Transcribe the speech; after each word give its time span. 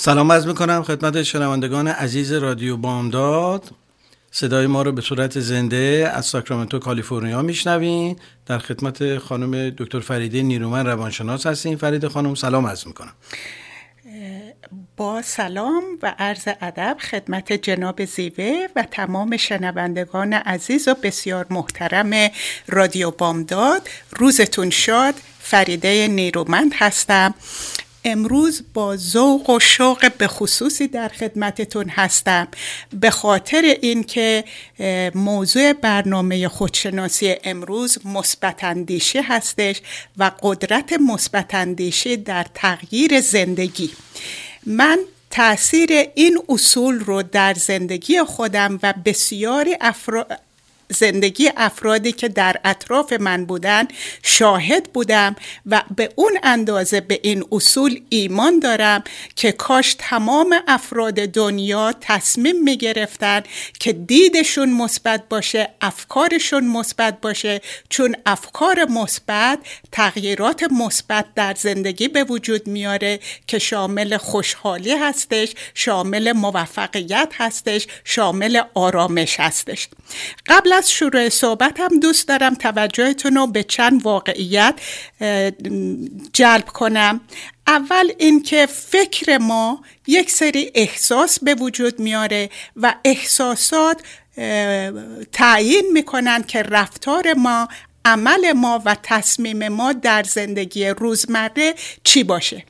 سلام 0.00 0.32
عرض 0.32 0.46
می‌کنم 0.46 0.82
خدمت 0.82 1.22
شنوندگان 1.22 1.88
عزیز 1.88 2.32
رادیو 2.32 2.76
بامداد. 2.76 3.70
صدای 4.30 4.66
ما 4.66 4.82
رو 4.82 4.92
به 4.92 5.00
صورت 5.00 5.40
زنده 5.40 6.10
از 6.14 6.26
ساکرامنتو 6.26 6.78
کالیفرنیا 6.78 7.42
میشنوین. 7.42 8.16
در 8.46 8.58
خدمت 8.58 9.18
خانم 9.18 9.70
دکتر 9.70 10.00
فریده 10.00 10.42
نیرومن 10.42 10.86
روانشناس 10.86 11.46
هستین 11.46 11.76
فرید 11.76 12.08
خانم 12.08 12.34
سلام 12.34 12.66
عرض 12.66 12.86
می‌کنم. 12.86 13.12
با 14.96 15.22
سلام 15.22 15.82
و 16.02 16.14
عرض 16.18 16.48
ادب 16.60 16.96
خدمت 17.10 17.52
جناب 17.52 18.04
زیوه 18.04 18.66
و 18.76 18.86
تمام 18.90 19.36
شنوندگان 19.36 20.32
عزیز 20.32 20.88
و 20.88 20.94
بسیار 21.02 21.46
محترم 21.50 22.30
رادیو 22.68 23.10
بامداد. 23.10 23.88
روزتون 24.16 24.70
شاد. 24.70 25.14
فریده 25.40 26.08
نیرومند 26.08 26.72
هستم. 26.74 27.34
امروز 28.04 28.62
با 28.74 28.96
ذوق 28.96 29.50
و 29.50 29.60
شوق 29.60 30.12
به 30.18 30.28
خصوصی 30.28 30.88
در 30.88 31.08
خدمتتون 31.08 31.88
هستم. 31.88 32.48
به 33.00 33.10
خاطر 33.10 33.76
اینکه 33.82 34.44
موضوع 35.14 35.72
برنامه 35.72 36.48
خودشناسی 36.48 37.34
امروز 37.44 37.98
مثبت 38.06 38.64
اندیشی 38.64 39.18
هستش 39.18 39.80
و 40.16 40.30
قدرت 40.42 40.92
مثبت 40.92 41.54
اندیشی 41.54 42.16
در 42.16 42.46
تغییر 42.54 43.20
زندگی. 43.20 43.90
من 44.66 44.98
تاثیر 45.30 45.90
این 46.14 46.38
اصول 46.48 47.00
رو 47.00 47.22
در 47.22 47.54
زندگی 47.54 48.22
خودم 48.22 48.78
و 48.82 48.94
بسیاری 49.04 49.76
زندگی 50.90 51.50
افرادی 51.56 52.12
که 52.12 52.28
در 52.28 52.56
اطراف 52.64 53.12
من 53.12 53.44
بودن 53.44 53.88
شاهد 54.22 54.92
بودم 54.92 55.36
و 55.66 55.82
به 55.96 56.12
اون 56.16 56.38
اندازه 56.42 57.00
به 57.00 57.20
این 57.22 57.44
اصول 57.52 58.00
ایمان 58.08 58.58
دارم 58.58 59.04
که 59.36 59.52
کاش 59.52 59.96
تمام 59.98 60.54
افراد 60.68 61.14
دنیا 61.14 61.94
تصمیم 62.00 62.62
می 62.62 62.76
گرفتن 62.76 63.42
که 63.80 63.92
دیدشون 63.92 64.70
مثبت 64.70 65.28
باشه 65.28 65.68
افکارشون 65.80 66.64
مثبت 66.64 67.20
باشه 67.20 67.60
چون 67.88 68.16
افکار 68.26 68.84
مثبت 68.84 69.58
تغییرات 69.92 70.72
مثبت 70.72 71.24
در 71.34 71.54
زندگی 71.54 72.08
به 72.08 72.24
وجود 72.24 72.66
میاره 72.66 73.20
که 73.46 73.58
شامل 73.58 74.16
خوشحالی 74.16 74.92
هستش 74.92 75.54
شامل 75.74 76.32
موفقیت 76.32 77.32
هستش 77.36 77.86
شامل 78.04 78.62
آرامش 78.74 79.40
هستش. 79.40 79.88
قبل 80.46 80.72
از 80.78 80.90
شروع 80.90 81.28
هم 81.76 82.00
دوست 82.00 82.28
دارم 82.28 82.54
توجهتون 82.54 83.34
رو 83.34 83.46
به 83.46 83.62
چند 83.62 84.02
واقعیت 84.02 84.74
جلب 86.32 86.64
کنم. 86.64 87.20
اول 87.66 88.12
اینکه 88.18 88.66
فکر 88.66 89.38
ما 89.38 89.82
یک 90.06 90.30
سری 90.30 90.70
احساس 90.74 91.38
به 91.38 91.54
وجود 91.54 92.00
میاره 92.00 92.50
و 92.76 92.94
احساسات 93.04 94.00
تعیین 95.32 95.84
می‌کنن 95.92 96.42
که 96.42 96.62
رفتار 96.62 97.34
ما 97.34 97.68
عمل 98.08 98.52
ما 98.52 98.82
و 98.84 98.96
تصمیم 99.02 99.68
ما 99.68 99.92
در 99.92 100.22
زندگی 100.22 100.88
روزمره 100.88 101.74
چی 102.04 102.24
باشه؟ 102.24 102.64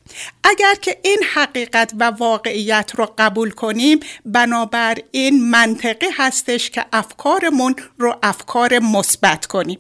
اگر 0.44 0.74
که 0.74 0.98
این 1.02 1.18
حقیقت 1.34 1.92
و 1.98 2.04
واقعیت 2.04 2.92
رو 2.96 3.14
قبول 3.18 3.50
کنیم 3.50 4.00
بنابر 4.24 4.98
این 5.10 5.50
منطقی 5.50 6.06
هستش 6.16 6.70
که 6.70 6.84
افکارمون 6.92 7.76
رو 7.98 8.18
افکار 8.22 8.78
مثبت 8.78 9.46
کنیم. 9.46 9.78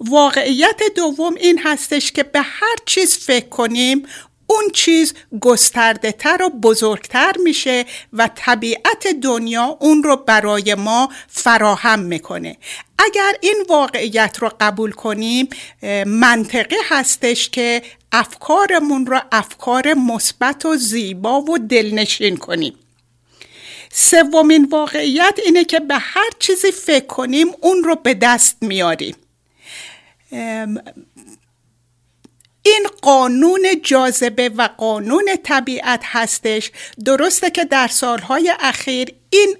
واقعیت 0.00 0.80
دوم 0.96 1.34
این 1.34 1.60
هستش 1.64 2.12
که 2.12 2.22
به 2.22 2.40
هر 2.40 2.76
چیز 2.86 3.18
فکر 3.18 3.48
کنیم 3.48 4.06
اون 4.52 4.70
چیز 4.72 5.14
گسترده 5.40 6.12
تر 6.12 6.42
و 6.42 6.50
بزرگتر 6.50 7.32
میشه 7.42 7.84
و 8.12 8.30
طبیعت 8.34 9.06
دنیا 9.22 9.76
اون 9.80 10.02
رو 10.02 10.16
برای 10.16 10.74
ما 10.74 11.08
فراهم 11.28 11.98
می‌کنه. 11.98 12.56
اگر 12.98 13.32
این 13.40 13.64
واقعیت 13.68 14.38
رو 14.40 14.50
قبول 14.60 14.92
کنیم 14.92 15.48
منطقی 16.06 16.76
هستش 16.84 17.48
که 17.48 17.82
افکارمون 18.12 19.06
رو 19.06 19.20
افکار 19.32 19.94
مثبت 19.94 20.66
و 20.66 20.76
زیبا 20.76 21.40
و 21.40 21.58
دلنشین 21.58 22.36
کنیم. 22.36 22.74
سومین 23.92 24.68
واقعیت 24.70 25.38
اینه 25.44 25.64
که 25.64 25.80
به 25.80 25.94
هر 25.98 26.30
چیزی 26.38 26.72
فکر 26.72 27.06
کنیم 27.06 27.46
اون 27.60 27.84
رو 27.84 27.94
به 27.94 28.14
دست 28.14 28.56
میاریم. 28.60 29.16
این 32.62 32.86
قانون 33.02 33.62
جاذبه 33.82 34.48
و 34.48 34.68
قانون 34.78 35.28
طبیعت 35.42 36.00
هستش. 36.04 36.70
درسته 37.04 37.50
که 37.50 37.64
در 37.64 37.88
سالهای 37.88 38.52
اخیر 38.60 39.14
این 39.30 39.56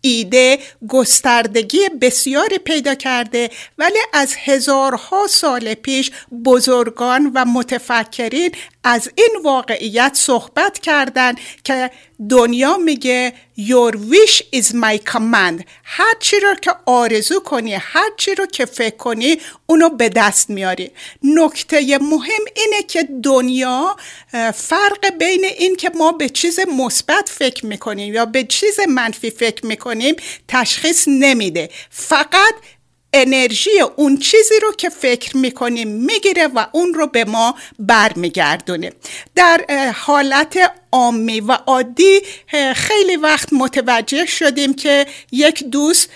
ایده 0.00 0.58
گستردگی 0.88 1.88
بسیاری 2.00 2.58
پیدا 2.58 2.94
کرده 2.94 3.50
ولی 3.78 3.98
از 4.12 4.34
هزارها 4.44 5.26
سال 5.26 5.74
پیش 5.74 6.10
بزرگان 6.44 7.30
و 7.34 7.44
متفکرین 7.44 8.52
از 8.84 9.10
این 9.14 9.40
واقعیت 9.44 10.12
صحبت 10.14 10.78
کردند 10.78 11.38
که 11.64 11.90
دنیا 12.30 12.76
میگه 12.76 13.32
your 13.58 13.92
wish 13.92 14.42
is 14.54 14.66
my 14.66 14.98
command. 15.12 15.64
هر 15.84 16.14
چی 16.20 16.40
رو 16.40 16.54
که 16.54 16.72
آرزو 16.86 17.40
کنی 17.40 17.74
هر 17.74 18.10
چی 18.16 18.34
رو 18.34 18.46
که 18.46 18.64
فکر 18.64 18.96
کنی 18.96 19.36
اونو 19.66 19.88
به 19.88 20.08
دست 20.08 20.50
میاری. 20.50 20.90
نکته 21.22 21.98
مهم 21.98 22.44
اینه 22.56 22.82
که 22.82 23.08
دنیا 23.22 23.96
فرق 24.54 25.10
بین 25.18 25.44
این 25.44 25.76
که 25.76 25.90
ما 25.94 26.12
به 26.12 26.28
چیز 26.28 26.60
مثبت 26.78 27.28
فکر 27.28 27.66
می‌کنیم 27.66 28.14
یا 28.14 28.24
به 28.24 28.44
چیز 28.44 28.80
منفی 28.88 29.30
فکر 29.30 29.66
می‌کنیم 29.66 30.16
تشخیص 30.48 31.04
نمیده. 31.08 31.70
فقط 31.90 32.54
انرژی 33.12 33.80
اون 33.96 34.16
چیزی 34.16 34.54
رو 34.62 34.72
که 34.72 34.88
فکر 34.88 35.36
می‌کنیم 35.36 35.88
می‌گیره 35.88 36.46
و 36.46 36.66
اون 36.72 36.94
رو 36.94 37.06
به 37.06 37.24
ما 37.24 37.54
برمیگردونه. 37.78 38.92
در 39.34 39.64
حالت 39.96 40.72
عامی 40.92 41.40
و 41.40 41.52
عادی 41.52 42.20
خیلی 42.74 43.16
وقت 43.16 43.52
متوجه 43.52 44.26
شدیم 44.26 44.74
که 44.74 45.06
یک 45.32 45.64
دوست 45.64 46.10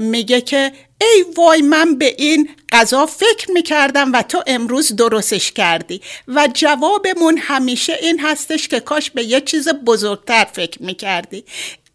میگه 0.00 0.40
که 0.40 0.72
ای 1.00 1.24
وای 1.36 1.62
من 1.62 1.98
به 1.98 2.14
این 2.18 2.48
غذا 2.72 3.06
فکر 3.06 3.50
می‌کردم 3.50 4.12
و 4.12 4.22
تو 4.22 4.42
امروز 4.46 4.96
درستش 4.96 5.52
کردی. 5.52 6.00
و 6.28 6.48
جوابمون 6.54 7.38
همیشه 7.38 7.98
این 8.02 8.20
هستش 8.20 8.68
که 8.68 8.80
کاش 8.80 9.10
به 9.10 9.24
یه 9.24 9.40
چیز 9.40 9.68
بزرگتر 9.68 10.44
فکر 10.44 10.82
می‌کردی. 10.82 11.44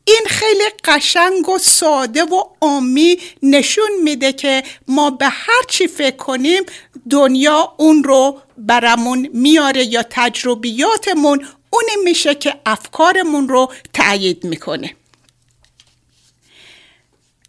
این 0.09 0.25
خیلی 0.27 0.69
قشنگ 0.83 1.49
و 1.49 1.57
ساده 1.57 2.23
و 2.23 2.43
عامی 2.61 3.17
نشون 3.43 3.89
میده 4.03 4.33
که 4.33 4.63
ما 4.87 5.09
به 5.09 5.27
هر 5.27 5.63
چی 5.67 5.87
فکر 5.87 6.15
کنیم 6.15 6.63
دنیا 7.09 7.73
اون 7.77 8.03
رو 8.03 8.41
برامون 8.57 9.29
میاره 9.33 9.83
یا 9.83 10.03
تجربیاتمون 10.09 11.47
اونی 11.69 12.03
میشه 12.03 12.35
که 12.35 12.55
افکارمون 12.65 13.49
رو 13.49 13.71
تأیید 13.93 14.43
می‌کنه. 14.43 14.95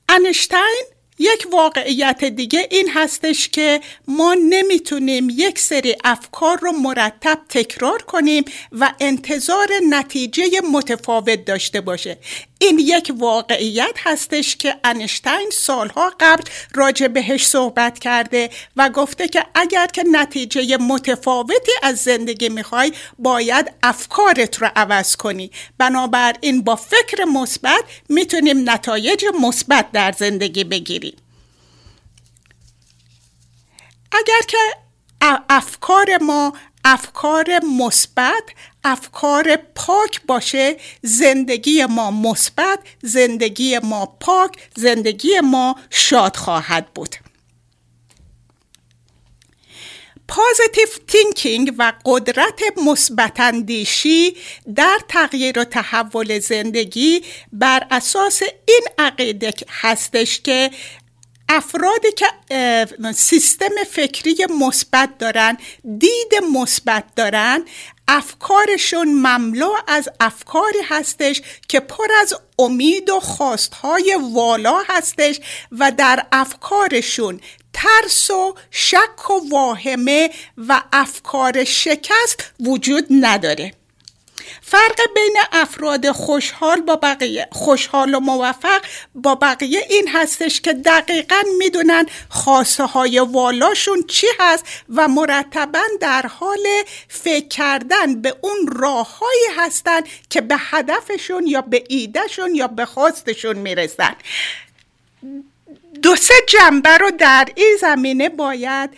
انشتین 0.09 0.85
یک 1.19 1.47
واقعیت 1.53 2.25
دیگه 2.25 2.69
این 2.71 2.91
هستش 2.95 3.49
که 3.49 3.81
ما 4.09 4.35
نمی‌تونیم 4.35 5.29
یک 5.31 5.59
سری 5.59 5.97
افکار 6.05 6.59
رو 6.59 6.73
مرتب 6.73 7.39
تکرار 7.49 8.03
کنیم 8.03 8.45
و 8.73 8.93
انتظار 9.01 9.69
نتیجه 9.89 10.61
متفاوت 10.73 11.45
داشته 11.45 11.81
باشه. 11.81 12.19
این 12.63 12.79
یک 12.79 13.13
واقعیت 13.19 13.97
هستش 13.99 14.57
که 14.57 14.77
انشتین 14.85 15.51
سالها 15.53 16.13
قبل 16.21 16.43
راجع 16.75 17.07
بهش 17.07 17.47
صحبت 17.47 17.99
کرده 17.99 18.51
و 18.77 18.89
گفته 18.89 19.29
که 19.29 19.47
اگر 19.55 19.87
که 19.87 20.05
نتیجه 20.13 20.77
متفاوتی 20.77 21.73
از 21.83 21.99
زندگی 21.99 22.49
می‌خوای 22.49 22.93
باید 23.19 23.73
افکارت 23.83 24.63
رو 24.63 24.71
عوض 24.77 25.17
کنی. 25.17 25.51
بنابراین 25.79 26.63
با 26.63 26.77
فکر 26.77 27.25
مثبت 27.25 27.85
می‌تونیم 28.09 28.71
نتایج 28.71 29.25
مثبت 29.41 29.93
در 29.93 30.13
زندگی 30.13 30.65
بگیریم. 30.65 31.17
اگر 34.13 34.41
که 34.49 34.59
افکار 35.49 36.19
ما 36.23 36.53
افکار 36.85 37.61
مثبت 37.79 38.43
افکار 38.85 39.57
پاک 39.57 40.21
باشه. 40.27 40.77
زندگی 41.03 41.85
ما 41.85 42.11
مثبت 42.11 42.79
زندگی 43.03 43.79
ما 43.79 44.07
پاک 44.21 44.57
زندگی 44.77 45.41
ما 45.41 45.77
شاد 45.91 46.37
خواهد 46.37 46.95
بود. 46.95 47.17
پازیتیو 50.31 50.89
تینکینگ 51.07 51.75
و 51.79 51.93
قدرت 52.05 52.61
مثبت 52.87 53.41
اندیشی 53.41 54.37
در 54.75 54.99
تغییر 55.09 55.59
و 55.59 55.65
تحول 55.65 56.39
زندگی 56.39 57.25
بر 57.53 57.87
اساس 57.91 58.43
این 58.43 58.83
عقیده 58.99 59.55
هستش 59.69 60.41
که 60.41 60.71
افرادی 61.53 62.13
که 62.17 62.27
سیستم 63.13 63.85
فکری 63.91 64.47
مثبت 64.61 65.19
دارن 65.19 65.57
دید 65.99 66.45
مثبت 66.53 67.05
دارن 67.17 67.65
افکارشون 68.09 69.09
مملو 69.09 69.73
از 69.87 70.09
افکاری 70.21 70.79
هستش 70.89 71.43
که 71.69 71.81
پر 71.81 72.07
از 72.21 72.35
امید 72.59 73.11
و 73.11 73.21
خواستهای 73.21 74.19
والا 74.35 74.79
هستش 74.89 75.41
و 75.73 75.93
در 75.93 76.27
افکارشون 76.33 77.41
ترس 77.73 78.31
و 78.31 78.55
شک 78.71 79.31
و 79.31 79.49
واهمه 79.51 80.31
و 80.57 80.83
افکار 80.93 81.65
شکست 81.65 82.53
وجود 82.61 83.07
نداره. 83.11 83.80
فرق 84.63 85.01
بین 85.15 85.37
افراد 85.53 86.11
خوشحال 86.13 86.81
با 86.81 86.97
بقیه 86.97 87.49
خوشحال 87.53 88.15
و 88.15 88.21
موفق 88.21 88.83
با 89.15 89.35
بقیه 89.35 89.87
این 89.91 90.09
هستش 90.09 90.61
که 90.61 90.73
دقیقا 90.73 91.43
می‌دونن 91.59 92.07
خواسته 92.29 92.85
های 92.85 93.19
والاشون 93.19 94.03
چی 94.09 94.27
هست 94.39 94.65
و 94.89 95.09
مرتبا 95.09 95.83
در 96.01 96.27
حال 96.27 96.67
فکر 97.09 97.49
کردن 97.49 98.23
به 98.23 98.37
اون 98.41 98.67
راههایی 98.67 99.47
هستن 99.57 100.01
که 100.31 100.41
به 100.41 100.57
هدفشون 100.59 101.47
یا 101.47 101.61
به 101.61 101.85
ایدهشون 101.89 102.55
یا 102.55 102.67
به 102.67 102.85
خواستشون 102.85 103.57
می‌رسن. 103.57 104.17
دو 106.03 106.17
سه 106.17 106.35
جنبه 106.49 106.99
رو 106.99 107.11
در 107.11 107.49
این 107.55 107.77
زمینه 107.81 108.29
باید 108.29 108.91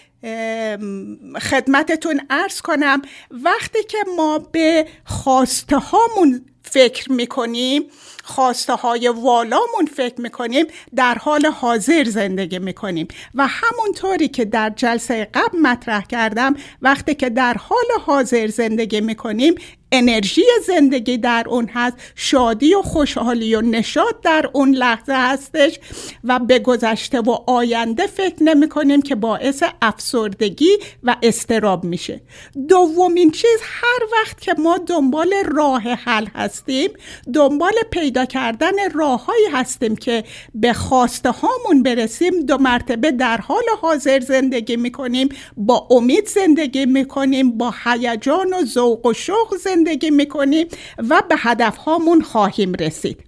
خدمتتون 1.41 2.21
ارز 2.31 2.61
کنم 2.61 3.03
وقتی 3.31 3.83
که 3.83 3.99
ما 4.17 4.39
به 4.39 4.87
خواسته 5.05 5.77
هامون 5.77 6.45
فکر 6.63 7.13
می‌کنیم 7.13 7.83
خواسته 8.25 8.73
های 8.73 9.09
والامون 9.09 9.87
فکر 9.97 10.21
می‌کنیم 10.21 10.67
در 10.95 11.15
حال 11.15 11.47
حاضر 11.47 12.05
زندگی 12.05 12.59
می‌کنیم. 12.59 13.09
و 13.35 13.47
همونطوری 13.47 14.29
که 14.29 14.45
در 14.45 14.71
جلسه 14.71 15.29
قبل 15.35 15.59
مطرح 15.59 16.07
کردم 16.07 16.57
وقتی 16.83 17.15
که 17.15 17.31
در 17.31 17.55
حال 17.55 17.87
حاضر 18.07 18.47
زندگی 18.47 19.01
می‌کنیم 19.01 19.55
انرژی 19.93 20.43
زندگی 20.67 21.19
در 21.19 21.45
اون 21.49 21.71
هست 21.75 21.97
شادی 22.15 22.75
و 22.75 22.83
خوشحالی 22.83 23.55
و 23.55 23.61
نشاد 23.61 24.21
در 24.21 24.51
اون 24.53 24.75
لحظه 24.75 25.13
هستش 25.13 25.79
و 26.25 26.39
به 26.39 26.59
گذشته 26.59 27.21
و 27.21 27.31
آینده 27.47 28.07
فکر 28.07 28.43
نمی 28.43 28.69
کنیم 28.69 29.03
که 29.03 29.15
باعث 29.15 29.63
افسردگی 29.83 30.79
و 31.03 31.17
استراب 31.23 31.85
میشه. 31.85 32.21
دومین 32.69 33.31
چیز 33.31 33.61
هر 33.63 34.07
وقت 34.13 34.41
که 34.41 34.55
ما 34.59 34.79
دنبال 34.79 35.35
راه 35.53 35.83
حل 35.83 36.27
هستیم 36.35 36.91
دنبال 37.35 37.73
پیدا 37.91 38.25
کردن 38.25 38.91
راههایی 38.95 39.47
هستیم 39.53 39.97
که 39.97 40.25
به 40.55 40.73
خواسته 40.73 41.31
هامون 41.31 41.83
برسیم 41.83 42.41
دو 42.41 42.59
مرتبه 42.59 43.11
در 43.11 43.37
حال 43.37 43.65
حاضر 43.81 44.21
زندگی 44.21 44.77
می‌کنیم 44.77 45.29
با 45.57 45.89
امید 45.91 46.29
زندگی 46.29 46.87
می‌کنیم 46.87 47.59
با 47.59 47.75
هیجان 47.85 48.55
و 48.55 48.65
ذوق 48.65 49.07
و 49.07 49.13
شوق 49.13 49.57
زندگی 49.57 49.82
زندگی 49.85 50.11
می‌کنیم 50.11 50.67
و 50.99 51.23
به 51.29 51.35
هدف 51.39 51.77
هامون 51.77 52.21
خواهیم 52.21 52.73
رسید. 52.73 53.25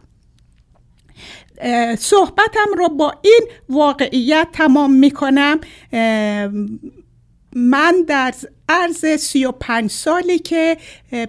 صحبتم 1.99 2.67
رو 2.79 2.89
با 2.89 3.15
این 3.23 3.43
واقعیت 3.69 4.49
تمام 4.53 4.93
می‌کنم. 4.93 5.61
من 7.57 8.05
در 8.09 8.35
عرض 8.69 9.07
سی 9.17 9.45
و 9.45 9.53
پنج 9.53 9.91
سالی 9.91 10.39
که 10.39 10.77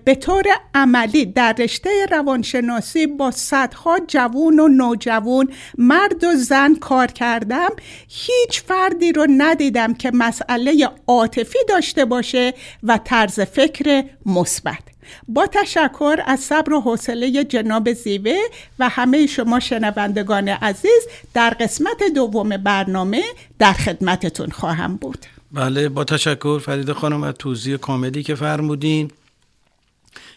به 0.03 0.15
طور 0.15 0.43
عملی 0.75 1.25
در 1.25 1.55
رشته 1.59 1.89
روانشناسی 2.11 3.07
با 3.07 3.31
صدها 3.31 3.99
جوون 4.07 4.59
و 4.59 4.67
نوجوون 4.67 5.47
مرد 5.77 6.23
و 6.23 6.35
زن 6.35 6.75
کار 6.75 7.07
کردم 7.07 7.69
هیچ 8.07 8.61
فردی 8.61 9.11
رو 9.11 9.27
ندیدم 9.29 9.93
که 9.93 10.11
مسئله 10.13 10.89
عاطفی 11.07 11.59
داشته 11.69 12.05
باشه 12.05 12.53
و 12.83 12.97
طرز 12.97 13.39
فکر 13.39 14.03
مثبت. 14.25 14.94
با 15.27 15.47
تشکر 15.47 16.17
از 16.25 16.39
صبر 16.39 16.73
و 16.73 16.81
حوصله 16.81 17.43
جناب 17.43 17.93
زیوه 17.93 18.37
و 18.79 18.89
همه 18.89 19.27
شما 19.27 19.59
شنوندگان 19.59 20.49
عزیز 20.49 21.07
در 21.33 21.49
قسمت 21.49 22.03
دوم 22.15 22.57
برنامه 22.57 23.23
در 23.59 23.73
خدمتتون 23.73 24.49
خواهم 24.49 24.95
بود. 24.95 25.25
بله 25.51 25.89
با 25.89 26.03
تشکر 26.03 26.59
فرید 26.59 26.91
خانم 26.91 27.23
از 27.23 27.33
توضیح 27.39 27.77
کاملی 27.77 28.23
که 28.23 28.35
فرمودین. 28.35 29.11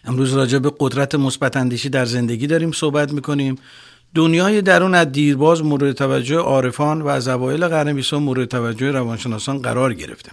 امروز 0.04 0.34
راجع 0.34 0.58
به 0.58 0.72
قدرت 0.78 1.14
مثبت 1.14 1.56
اندیشی 1.56 1.88
در 1.88 2.04
زندگی 2.04 2.46
داریم 2.46 2.72
صحبت 2.72 3.12
می‌کنیم. 3.12 3.58
دنیای 4.14 4.62
درون 4.62 4.94
از 4.94 5.12
دیرباز 5.12 5.62
مورد 5.62 5.92
توجه 5.92 6.36
عارفان 6.36 7.02
و 7.02 7.08
از 7.08 7.28
اوایل 7.28 7.68
قرن 7.68 7.92
بیستم 7.92 8.16
مورد 8.16 8.44
توجه 8.44 8.90
روانشناسان 8.90 9.62
قرار 9.62 9.94
گرفته. 9.94 10.30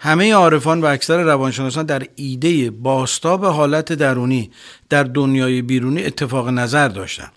همه 0.00 0.34
عارفان 0.34 0.80
و 0.80 0.86
اکثر 0.86 1.22
روانشناسان 1.22 1.86
در 1.86 2.02
ایده 2.16 2.70
باستاب 2.70 3.44
حالت 3.44 3.92
درونی 3.92 4.50
در 4.88 5.04
دنیای 5.04 5.62
بیرونی 5.62 6.04
اتفاق 6.04 6.48
نظر 6.48 6.88
داشتند 6.88 7.32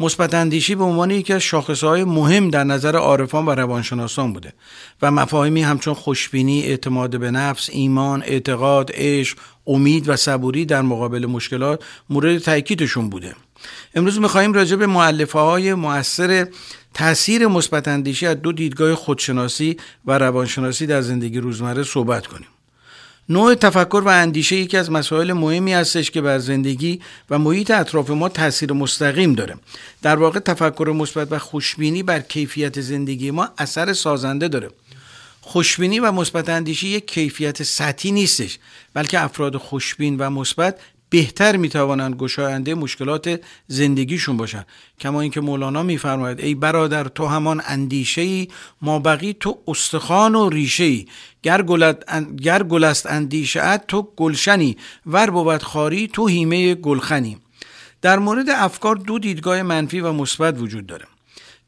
مثبت 0.00 0.34
اندیشی 0.34 0.74
به 0.74 0.84
عنوان 0.84 1.10
یکی 1.10 1.32
از 1.32 1.42
شاخصهای 1.42 2.04
مهم 2.04 2.50
در 2.50 2.64
نظر 2.64 2.96
عارفان 2.96 3.46
و 3.46 3.50
روانشناسان 3.50 4.32
بوده 4.32 4.52
و 5.02 5.10
مفاهیمی 5.10 5.62
همچون 5.62 5.94
خوشبینی، 5.94 6.62
اعتماد 6.62 7.20
به 7.20 7.30
نفس، 7.30 7.70
ایمان، 7.72 8.22
اعتقاد، 8.26 8.90
عشق، 8.94 9.38
امید 9.66 10.08
و 10.08 10.16
صبوری 10.16 10.64
در 10.64 10.82
مقابل 10.82 11.26
مشکلات 11.26 11.84
مورد 12.10 12.38
تاکیدشون 12.38 13.10
بوده. 13.10 13.34
امروز 13.94 14.20
می‌خواهیم 14.20 14.52
راجع 14.52 14.76
به 14.76 14.86
معلفه 14.86 15.74
مؤثر 15.74 16.46
تاثیر 16.96 17.46
مثبت 17.46 17.88
اندیشی 17.88 18.26
از 18.26 18.42
دو 18.42 18.52
دیدگاه 18.52 18.94
خودشناسی 18.94 19.76
و 20.06 20.18
روانشناسی 20.18 20.86
در 20.86 21.00
زندگی 21.00 21.40
روزمره 21.40 21.82
صحبت 21.82 22.26
کنیم. 22.26 22.46
نوع 23.28 23.54
تفکر 23.54 24.02
و 24.04 24.08
اندیشه 24.08 24.56
یکی 24.56 24.76
از 24.76 24.90
مسائل 24.90 25.32
مهمی 25.32 25.72
هستش 25.72 26.10
که 26.10 26.20
بر 26.20 26.38
زندگی 26.38 27.00
و 27.30 27.38
محیط 27.38 27.70
اطراف 27.70 28.10
ما 28.10 28.28
تاثیر 28.28 28.72
مستقیم 28.72 29.32
داره 29.32 29.54
در 30.02 30.16
واقع 30.16 30.40
تفکر 30.40 30.92
مثبت 30.96 31.32
و 31.32 31.38
خوشبینی 31.38 32.02
بر 32.02 32.20
کیفیت 32.20 32.80
زندگی 32.80 33.30
ما 33.30 33.48
اثر 33.58 33.92
سازنده 33.92 34.48
داره 34.48 34.70
خوشبینی 35.40 36.00
و 36.00 36.12
مثبت 36.12 36.48
اندیشی 36.48 36.88
یک 36.88 37.06
کیفیت 37.06 37.62
سطحی 37.62 38.12
نیستش 38.12 38.58
بلکه 38.94 39.20
افراد 39.20 39.56
خوشبین 39.56 40.16
و 40.16 40.30
مثبت 40.30 40.78
بهتر 41.10 41.56
می‌توانند 41.56 42.16
گشاینده 42.16 42.74
مشکلات 42.74 43.40
زندگیشون 43.66 44.36
باشند. 44.36 44.66
کما 45.00 45.20
اینکه 45.20 45.40
مولانا 45.40 45.82
میفرماید 45.82 46.40
ای 46.40 46.54
برادر 46.54 47.04
تو 47.04 47.26
همان 47.26 47.62
اندیشه 47.66 48.20
ای 48.20 48.48
ما 48.82 48.98
بقی 48.98 49.36
تو 49.40 49.58
استخوان 49.68 50.34
و 50.34 50.48
ریشه 50.48 50.84
ای 50.84 51.06
گر, 51.42 51.62
گر 52.42 52.62
گل 52.62 52.84
است 52.84 53.06
اندیشه 53.06 53.76
تو 53.76 54.12
گلشنی. 54.16 54.76
ور 55.06 55.30
بود 55.30 55.62
خاری 55.62 56.08
تو 56.08 56.26
هیمه 56.26 56.74
گلخنی. 56.74 57.38
در 58.02 58.18
مورد 58.18 58.50
افکار 58.50 58.96
دو 58.96 59.18
دیدگاه 59.18 59.62
منفی 59.62 60.00
و 60.00 60.12
مثبت 60.12 60.60
وجود 60.60 60.86
داره. 60.86 61.04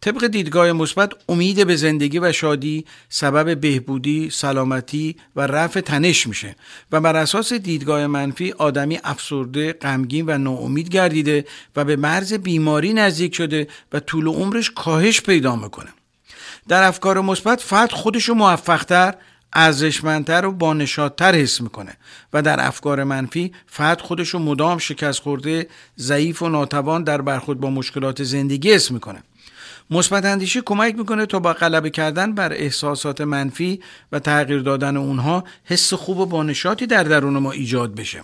طبق 0.00 0.26
دیدگاه 0.26 0.72
مثبت 0.72 1.12
امید 1.28 1.66
به 1.66 1.76
زندگی 1.76 2.18
و 2.18 2.32
شادی 2.32 2.84
سبب 3.08 3.60
بهبودی، 3.60 4.30
سلامتی 4.30 5.16
و 5.36 5.40
رفع 5.40 5.80
تنش 5.80 6.26
میشه 6.26 6.56
و 6.92 7.00
بر 7.00 7.16
اساس 7.16 7.52
دیدگاه 7.52 8.06
منفی 8.06 8.52
آدمی 8.52 9.00
افسرده، 9.04 9.72
غمگین 9.72 10.24
و 10.28 10.38
ناامید 10.38 10.88
گردیده 10.88 11.44
و 11.76 11.84
به 11.84 11.96
مرز 11.96 12.32
بیماری 12.32 12.92
نزدیک 12.92 13.34
شده 13.34 13.68
و 13.92 14.00
طول 14.00 14.26
عمرش 14.26 14.70
کاهش 14.70 15.20
پیدا 15.20 15.56
می‌کنه. 15.56 15.88
در 16.68 16.82
افکار 16.82 17.20
مثبت 17.20 17.60
فرد 17.60 17.92
خودشو 17.92 18.34
موفقتر 18.34 19.14
ارزشمندتر 19.52 20.46
و 20.46 20.52
بانشادتر 20.52 21.34
حس 21.34 21.60
می‌کنه 21.60 21.96
و 22.32 22.42
در 22.42 22.66
افکار 22.66 23.04
منفی 23.04 23.52
فرد 23.66 24.00
خودشو 24.00 24.38
مدام 24.38 24.78
شکست 24.78 25.20
خورده 25.20 25.68
ضعیف 25.98 26.42
و 26.42 26.48
ناتوان 26.48 27.04
در 27.04 27.20
برخورد 27.20 27.60
با 27.60 27.70
مشکلات 27.70 28.22
زندگی 28.22 28.72
حس 28.72 28.90
می‌کنه 28.90 29.22
مثبت 29.90 30.24
اندیشی 30.24 30.62
کمک 30.66 30.94
می‌کنه 30.94 31.26
تا 31.26 31.38
با 31.38 31.52
غلبه 31.52 31.90
کردن 31.90 32.34
بر 32.34 32.52
احساسات 32.52 33.20
منفی 33.20 33.80
و 34.12 34.18
تغییر 34.18 34.60
دادن 34.60 34.96
اونها 34.96 35.44
حس 35.64 35.94
خوب 35.94 36.18
و 36.18 36.26
بانشاتی 36.26 36.86
در 36.86 37.04
درون 37.04 37.38
ما 37.38 37.52
ایجاد 37.52 37.94
بشه. 37.94 38.20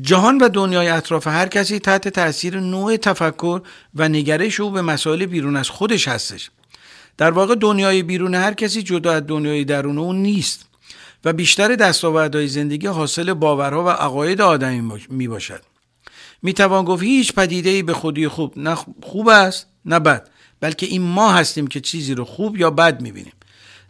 جهان 0.00 0.38
و 0.38 0.48
دنیای 0.48 0.88
اطراف 0.88 1.26
هر 1.26 1.48
کسی 1.48 1.78
تحت 1.78 2.08
تاثیر 2.08 2.60
نوع 2.60 2.96
تفکر 2.96 3.60
و 3.94 4.08
نگرش 4.08 4.60
او 4.60 4.70
به 4.70 4.82
مسائل 4.82 5.26
بیرون 5.26 5.56
از 5.56 5.70
خودش 5.70 6.08
هستش. 6.08 6.50
در 7.16 7.30
واقع 7.30 7.54
دنیای 7.54 8.02
بیرون 8.02 8.34
هر 8.34 8.54
کسی 8.54 8.82
جدا 8.82 9.12
از 9.12 9.22
دنیای 9.26 9.64
درون 9.64 9.98
او 9.98 10.12
نیست 10.12 10.66
و 11.24 11.32
بیشتر 11.32 11.76
دستاوردهای 11.76 12.48
زندگی 12.48 12.86
حاصل 12.86 13.34
باورها 13.34 13.84
و 13.84 13.88
عقاید 13.88 14.40
آدمی 14.40 15.00
می 15.10 15.28
باشد 15.28 15.62
می 16.42 16.54
توان 16.54 16.84
گفت 16.84 17.02
هیچ 17.02 17.32
پدیده 17.32 17.70
ای 17.70 17.82
به 17.82 17.92
خودی 17.92 18.28
خوب 18.28 18.52
نه 18.56 18.76
خوب 19.02 19.28
است. 19.28 19.66
نه 19.86 19.98
بد 19.98 20.28
بلکه 20.60 20.86
این 20.86 21.02
ما 21.02 21.32
هستیم 21.32 21.66
که 21.66 21.80
چیزی 21.80 22.14
رو 22.14 22.24
خوب 22.24 22.56
یا 22.56 22.70
بد 22.70 23.00
می 23.00 23.12
بینیم 23.12 23.32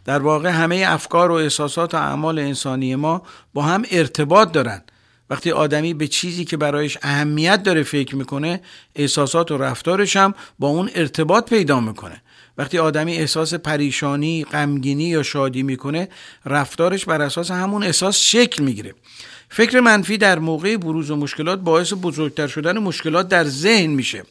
در 0.05 0.19
واقع 0.19 0.49
همه 0.49 0.85
افکار 0.87 1.31
و 1.31 1.33
احساسات 1.33 1.93
و 1.93 1.97
اعمال 1.97 2.39
انسانی 2.39 2.95
ما 2.95 3.21
با 3.53 3.61
هم 3.61 3.83
ارتباط 3.91 4.51
دارند 4.51 4.91
وقتی 5.29 5.51
آدمی 5.51 5.93
به 5.93 6.07
چیزی 6.07 6.45
که 6.45 6.57
برایش 6.57 6.97
اهمیت 7.01 7.63
داره 7.63 7.83
فکر 7.83 8.15
می‌کنه 8.15 8.61
احساسات 8.95 9.51
و 9.51 9.57
رفتارش 9.57 10.15
هم 10.15 10.33
با 10.59 10.67
اون 10.67 10.89
ارتباط 10.95 11.49
پیدا 11.49 11.79
می‌کنه. 11.79 12.21
وقتی 12.57 12.77
آدمی 12.77 13.15
احساس 13.15 13.53
پریشانی، 13.53 14.43
غمگینی 14.43 15.03
یا 15.03 15.23
شادی 15.23 15.63
می‌کنه 15.63 16.09
رفتارش 16.45 17.05
بر 17.05 17.21
اساس 17.21 17.51
همون 17.51 17.83
احساس 17.83 18.19
شکل 18.19 18.63
می‌گیره. 18.63 18.93
فکر 19.49 19.79
منفی 19.79 20.17
در 20.17 20.39
موقع 20.39 20.77
بروز 20.77 21.11
و 21.11 21.15
مشکلات 21.15 21.59
باعث 21.59 21.93
بزرگتر 22.01 22.47
شدن 22.47 22.77
مشکلات 22.77 23.27
در 23.27 23.43
ذهن 23.43 23.89
میشه. 23.89 24.23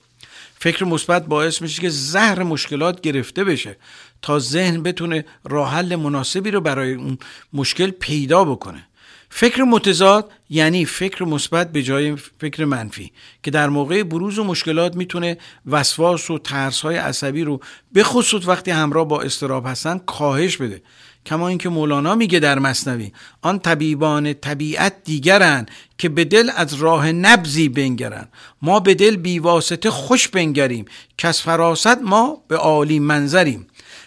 فکر 0.66 0.84
مثبت 0.84 1.26
باعث 1.26 1.62
میشه 1.62 1.82
که 1.82 1.88
زهر 1.88 2.42
مشکلات 2.42 3.00
گرفته 3.00 3.44
بشه 3.44 3.76
تا 4.22 4.38
ذهن 4.38 4.82
بتونه 4.82 5.24
راه 5.44 5.72
حل 5.72 5.96
مناسبی 5.96 6.50
رو 6.50 6.60
برای 6.60 6.94
اون 6.94 7.18
مشکل 7.52 7.90
پیدا 7.90 8.44
بکنه. 8.44 8.88
فکر 9.30 9.62
متضاد 9.62 10.30
یعنی 10.50 10.84
فکر 10.84 11.24
مثبت 11.24 11.72
به 11.72 11.82
جای 11.82 12.16
فکر 12.16 12.64
منفی 12.64 13.12
که 13.42 13.50
در 13.50 13.68
موقع 13.68 14.02
بروز 14.02 14.38
و 14.38 14.44
مشکلات 14.44 14.96
می‌تونه 14.96 15.38
وسواس 15.66 16.30
و 16.30 16.38
ترس 16.38 16.80
های 16.80 16.96
عصبی 16.96 17.44
رو 17.44 17.60
به 17.92 18.02
خصوص 18.02 18.48
وقتی 18.48 18.70
همراه 18.70 19.08
با 19.08 19.22
استراب 19.22 19.66
هستن 19.66 19.98
کاهش 19.98 20.56
بده. 20.56 20.82
کما 21.26 21.48
اینکه 21.48 21.68
مولانا 21.68 22.14
میگه 22.14 22.38
در 22.38 22.58
مصنوی 22.58 23.12
آن 23.42 23.58
طبیبان 23.58 24.32
طبیعت 24.32 24.94
دیگرن 25.04 25.66
که 25.98 26.08
به 26.08 26.24
دل 26.24 26.50
از 26.56 26.74
راه 26.74 27.12
نبزی 27.12 27.68
بنگرن 27.68 28.28
ما 28.62 28.80
به 28.80 28.94
دل 28.94 29.16
بیواسطه 29.16 29.90
خوش 29.90 30.28
بنگریم 30.28 30.84
که 31.18 31.28
از 31.28 31.40
فراست 31.40 31.98
ما 32.02 32.42
به 32.48 32.56
عالی 32.56 32.98
منظریم. 32.98 33.66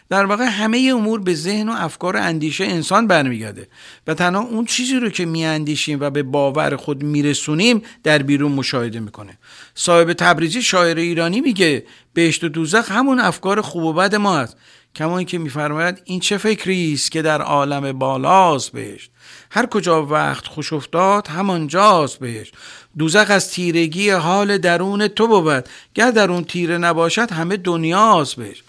در 0.10 0.26
واقع 0.26 0.44
همه 0.44 0.92
امور 0.96 1.20
به 1.20 1.36
ذهن 1.36 1.70
و 1.70 1.76
افکار 1.78 2.16
و 2.16 2.20
اندیشه 2.22 2.66
انسان 2.66 3.08
برمیگرده 3.08 3.68
و 4.08 4.14
تنها 4.14 4.42
اون 4.42 4.66
چیزی 4.66 4.96
رو 4.96 5.10
که 5.10 5.26
میاندیشیم 5.26 6.00
و 6.02 6.10
به 6.10 6.24
باور 6.24 6.76
خود 6.76 7.04
میرسونیم 7.04 7.82
در 8.04 8.18
بیرون 8.18 8.52
مشاهده 8.52 9.00
می‌کنه. 9.00 9.38
صاحب 9.76 10.14
تبریزی 10.14 10.62
شاعر 10.62 10.98
ایرانی 10.98 11.42
میگه 11.42 11.86
بهشت 12.14 12.44
و 12.44 12.50
دوزخ 12.50 12.92
همون 12.92 13.20
افکار 13.20 13.62
خوب 13.62 13.84
و 13.84 13.94
بد 13.94 14.16
ما 14.16 14.38
است. 14.38 14.58
کما 14.96 15.18
اینکه 15.18 15.38
میفرماید 15.38 16.02
این 16.06 16.20
چه 16.20 16.38
فکری 16.38 16.94
است 16.94 17.12
که 17.12 17.22
در 17.22 17.42
عالم 17.42 17.92
بالاست 18.00 18.72
بهشت؟ 18.72 19.12
هر 19.52 19.66
کجا 19.66 20.06
وقت 20.06 20.48
خوش 20.48 20.74
افتاد 20.74 21.28
همانجاست 21.28 22.20
بهشت. 22.20 22.54
دوزخ 22.98 23.26
از 23.30 23.52
تیرگی 23.52 24.10
حال 24.10 24.58
درون 24.58 25.08
تو 25.08 25.28
بود. 25.28 25.70
گر 25.94 26.12
در 26.12 26.32
اون 26.32 26.44
تیره 26.44 26.78
نباشد 26.78 27.32
همه 27.32 27.58
دنیاست 27.58 28.36
بهشت. 28.36 28.64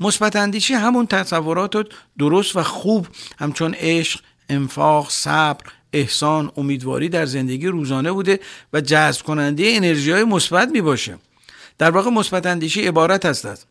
مثبت 0.00 0.36
اندیشی 0.36 0.74
همون 0.74 1.06
تصورات 1.06 1.86
درست 2.18 2.56
و 2.56 2.62
خوب 2.62 3.06
همچون 3.38 3.74
عشق 3.74 4.20
انفاق 4.48 5.10
صبر 5.10 5.64
احسان 5.92 6.52
امیدواری 6.56 7.08
در 7.08 7.26
زندگی 7.26 7.66
روزانه 7.66 8.12
بوده 8.12 8.40
و 8.72 8.80
جذب 8.80 9.22
کننده 9.22 9.64
انرژی 9.66 10.12
های 10.12 10.24
مثبت 10.24 10.68
می 10.68 10.80
باشه 10.80 11.18
در 11.78 11.90
واقع 11.90 12.10
مثبت 12.10 12.46
اندیشی 12.46 12.86
عبارت 12.86 13.26
است 13.26 13.66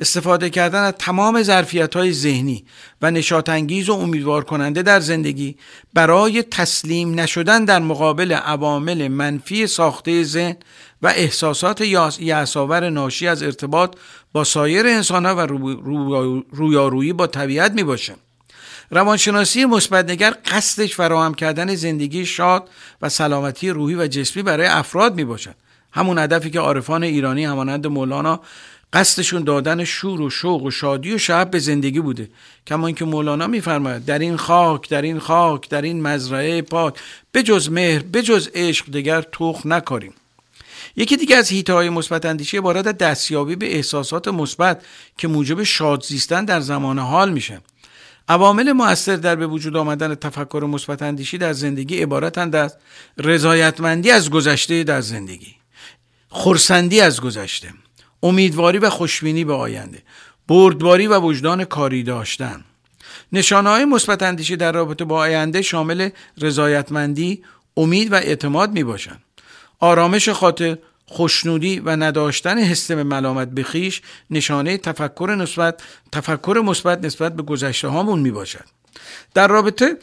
استفاده 0.00 0.50
کردن 0.50 0.82
از 0.82 0.94
تمام 0.98 1.42
ظرفیت 1.42 1.96
های 1.96 2.12
ذهنی 2.12 2.64
و 3.02 3.10
نشاطانگیز 3.10 3.88
و 3.88 3.92
امیدوار 3.92 4.44
کننده 4.44 4.82
در 4.82 5.00
زندگی 5.00 5.56
برای 5.94 6.42
تسلیم 6.42 7.20
نشدن 7.20 7.64
در 7.64 7.78
مقابل 7.78 8.32
عوامل 8.32 9.08
منفی 9.08 9.66
ساخته 9.66 10.22
ذهن 10.22 10.56
و 11.02 11.06
احساسات 11.06 11.80
یعصاور 12.20 12.90
ناشی 12.90 13.28
از 13.28 13.42
ارتباط 13.42 13.96
با 14.32 14.44
سایر 14.44 14.86
انسان 14.86 15.26
ها 15.26 15.36
و 15.36 15.40
رویارویی 16.52 17.12
با 17.12 17.26
طبیعت 17.26 17.72
می 17.72 17.82
باشه. 17.82 18.14
روانشناسی 18.90 19.64
مثبتنگر 19.64 20.34
قصدش 20.46 20.94
فراهم 20.96 21.34
کردن 21.34 21.74
زندگی 21.74 22.26
شاد 22.26 22.70
و 23.02 23.08
سلامتی 23.08 23.70
روحی 23.70 23.94
و 23.94 24.06
جسمی 24.06 24.42
برای 24.42 24.66
افراد 24.66 25.14
می 25.14 25.24
باشد. 25.24 25.54
همون 25.92 26.18
هدفی 26.18 26.50
که 26.50 26.60
عارفان 26.60 27.02
ایرانی 27.02 27.44
همانند 27.44 27.86
مولانا 27.86 28.40
قصدشون 28.92 29.44
دادن 29.44 29.84
شور 29.84 30.20
و 30.20 30.30
شوق 30.30 30.62
و 30.62 30.70
شادی 30.70 31.14
و 31.14 31.18
شب 31.18 31.50
به 31.50 31.58
زندگی 31.58 32.00
بوده. 32.00 32.28
کما 32.66 32.86
اینکه 32.86 33.04
مولانا 33.04 33.46
میفرماید 33.46 34.04
در 34.04 34.18
این 34.18 34.36
خاک 34.36 34.88
در 34.88 35.02
این 35.02 35.18
خاک 35.18 35.68
در 35.68 35.82
این 35.82 36.02
مزرعه 36.02 36.62
پاک 36.62 36.94
بجز 37.34 37.70
مهر 37.70 38.02
بجز 38.02 38.48
عشق 38.54 38.90
دیگر 38.90 39.22
توخ 39.22 39.66
نکاریم. 39.66 40.14
یکی 40.96 41.16
دیگه 41.16 41.36
از 41.36 41.48
هیته 41.48 41.72
های 41.72 41.90
مثبت 41.90 42.24
اندیشی 42.24 42.58
عبارت 42.58 42.84
دستیابی 42.84 43.56
به 43.56 43.74
احساسات 43.76 44.28
مثبت 44.28 44.84
که 45.18 45.28
موجب 45.28 45.62
شاد 45.62 46.02
زیستن 46.02 46.44
در 46.44 46.60
زمان 46.60 46.98
حال 46.98 47.32
میشه. 47.32 47.60
عوامل 48.28 48.72
مؤثر 48.72 49.16
در 49.16 49.36
به 49.36 49.46
وجود 49.46 49.76
آمدن 49.76 50.14
تفکر 50.14 50.66
مثبت 50.70 51.02
اندیشی 51.02 51.38
در 51.38 51.52
زندگی 51.52 51.98
عبارتند 51.98 52.56
از 52.56 52.76
رضایتمندی 53.18 54.10
از 54.10 54.30
گذشته 54.30 54.84
در 54.84 55.00
زندگی 55.00 55.54
خورسندی 56.28 57.00
از 57.00 57.20
گذشته. 57.20 57.68
امیدواری 58.24 58.78
و 58.78 58.90
خوشبینی 58.90 59.44
به 59.44 59.54
آینده 59.54 60.02
بردباری 60.48 61.06
و 61.06 61.20
وجدان 61.20 61.64
کاری 61.64 62.02
داشتن. 62.02 62.64
نشانه 63.32 63.70
های 63.70 63.84
مثبت 63.84 64.22
اندیشی 64.22 64.56
در 64.56 64.72
رابطه 64.72 65.04
با 65.04 65.18
آینده 65.18 65.62
شامل 65.62 66.08
رضایتمندی 66.40 67.42
امید 67.76 68.12
و 68.12 68.14
اعتماد 68.14 68.72
می 68.72 68.84
باشند 68.84 69.22
آرامش 69.80 70.28
خاطر 70.28 70.78
خوشنودی 71.06 71.80
و 71.80 71.96
نداشتن 71.96 72.58
حس 72.58 72.90
ملامت 72.90 73.50
به 73.50 73.62
خیش 73.62 74.02
نشانه 74.30 74.78
تفکر 74.78 75.36
نسبت 75.38 75.82
تفکر 76.12 76.62
مثبت 76.64 77.04
نسبت 77.04 77.36
به 77.36 77.42
گذشته 77.42 77.88
هامون 77.88 78.20
می 78.20 78.30
باشد 78.30 78.64
در 79.34 79.48
رابطه 79.48 79.96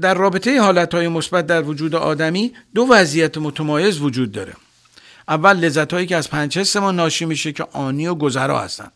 در 0.00 0.14
رابطه 0.14 0.60
حالت 0.60 0.94
های 0.94 1.08
مثبت 1.08 1.46
در 1.46 1.62
وجود 1.62 1.94
آدمی 1.94 2.52
دو 2.74 2.86
وضعیت 2.90 3.38
متمایز 3.38 4.00
وجود 4.00 4.32
داره. 4.32 4.52
اول 5.30 5.56
لذت 5.56 5.92
هایی 5.92 6.06
که 6.06 6.16
از 6.16 6.28
حس 6.34 6.76
ما 6.76 6.90
ناشی 6.90 7.24
میشه 7.24 7.52
که 7.52 7.66
آنی 7.72 8.06
و 8.06 8.14
گذرا 8.14 8.60
هستند 8.60 8.92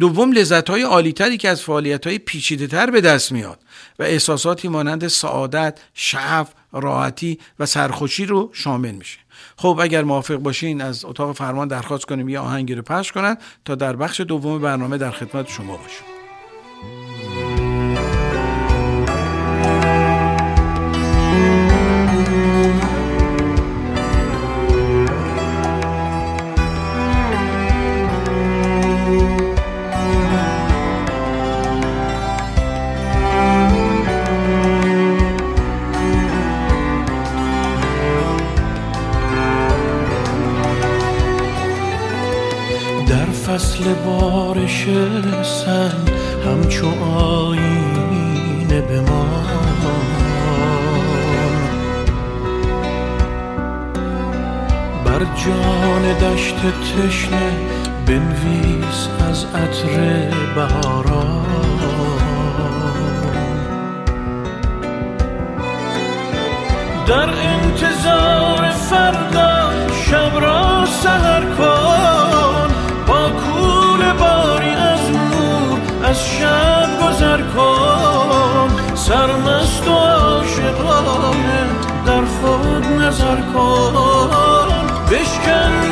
دوم 0.00 0.32
لذت 0.32 0.70
های 0.70 0.82
عالیتری 0.82 1.36
که 1.36 1.48
از 1.48 1.62
فعالیت 1.62 2.06
های 2.06 2.18
پیچیده 2.18 2.66
تر 2.66 2.90
به 2.90 3.00
دست 3.00 3.32
میاد 3.32 3.58
و 3.98 4.02
احساساتی 4.02 4.68
مانند 4.68 5.08
سعادت، 5.08 5.78
شعف، 5.94 6.48
راحتی 6.72 7.38
و 7.58 7.66
سرخوشی 7.66 8.26
رو 8.26 8.50
شامل 8.52 8.90
میشه. 8.90 9.18
خب 9.56 9.78
اگر 9.82 10.04
موافق 10.04 10.36
باشین 10.36 10.80
از 10.80 11.04
اتاق 11.04 11.36
فرمان 11.36 11.68
درخواست 11.68 12.04
کنیم 12.04 12.28
یه 12.28 12.38
آهنگی 12.38 12.74
رو 12.74 12.82
پخش 12.82 13.12
کنن 13.12 13.36
تا 13.64 13.74
در 13.74 13.96
بخش 13.96 14.20
دوم 14.20 14.60
برنامه 14.60 14.98
در 14.98 15.10
خدمت 15.10 15.48
شما 15.48 15.76
باشیم. 15.76 16.15
تشنه 56.70 57.52
بنویس 58.06 59.08
از 59.30 59.44
عطر 59.44 60.34
بهاران 60.54 61.46
در 67.06 67.28
انتظار 67.28 68.70
فردا 68.70 69.70
شب 70.06 70.40
را 70.40 70.86
سهر 70.86 71.40
کن 71.40 72.74
با 73.06 73.28
کول 73.28 74.12
باری 74.12 74.70
از 74.70 75.10
نور 75.10 75.78
از 76.04 76.24
شب 76.24 76.88
گذر 77.02 77.42
کن. 77.42 78.94
سرمست 78.94 79.88
و 79.88 79.92
عاشقانه 79.92 81.66
در 82.06 82.24
خود 82.24 82.86
نظر 82.86 83.36
کن. 83.36 84.36
بشکن 85.10 85.85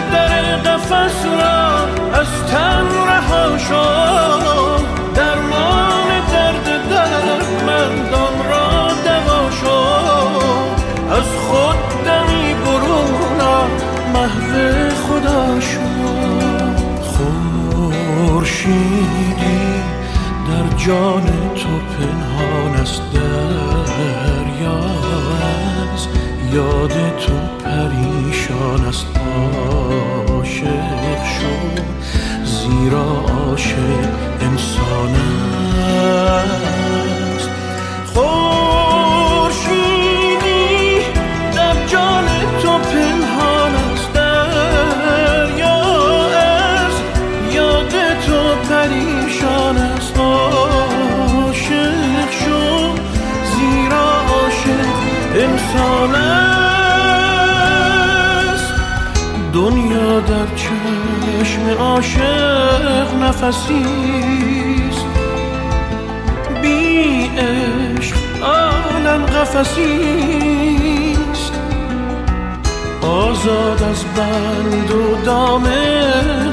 نفس 0.95 1.25
را 1.25 1.85
از 2.21 2.27
تن 2.51 2.87
رها 3.09 3.59
شد. 3.59 4.85
درمان 5.15 6.09
درد 6.33 6.89
درد 6.89 6.89
درمندان 6.89 8.37
را 8.51 8.89
دوا 9.05 9.51
شد. 9.51 10.85
از 11.11 11.29
خود 11.49 12.05
دمی 12.05 12.55
برون 12.55 13.15
محو 14.15 14.91
خدا 14.91 15.61
شو 15.61 15.81
خورشیدی 18.27 19.35
در 20.47 20.77
جان 20.77 21.27
تو 21.55 21.69
پنهان 21.99 22.75
است 22.83 23.03
دریا 23.13 24.79
از 25.93 26.09
یاد 26.55 26.93
تو 27.19 27.33
پریشان 27.65 28.85
است. 28.89 29.07
عاشق 30.55 31.25
شو 31.25 31.83
زیرا 32.45 33.05
عاشق 33.29 34.09
انسان 34.41 35.15
عاشق 61.79 63.15
نفسیست 63.23 65.07
بی 66.63 67.31
عشق 67.39 68.17
عالم 68.43 69.27
قفسیست 69.27 70.65
آزاد 73.03 73.83
از 73.83 74.05
بند 74.17 74.91
و 74.91 75.17
دام 75.25 75.65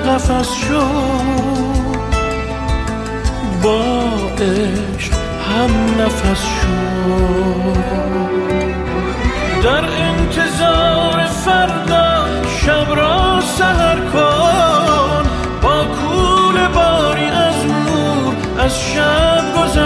قفس 0.07 0.53
شو. 0.53 0.81
با 3.63 3.81
عشق 4.37 5.13
هم 5.49 5.71
نفس 5.99 6.43
شو. 6.45 6.77
در 9.63 9.85
انتظار 9.85 11.25
فردا 11.25 12.25
شب 12.65 12.87
را 12.95 13.41
سهر 13.41 13.99
کن. 14.13 14.30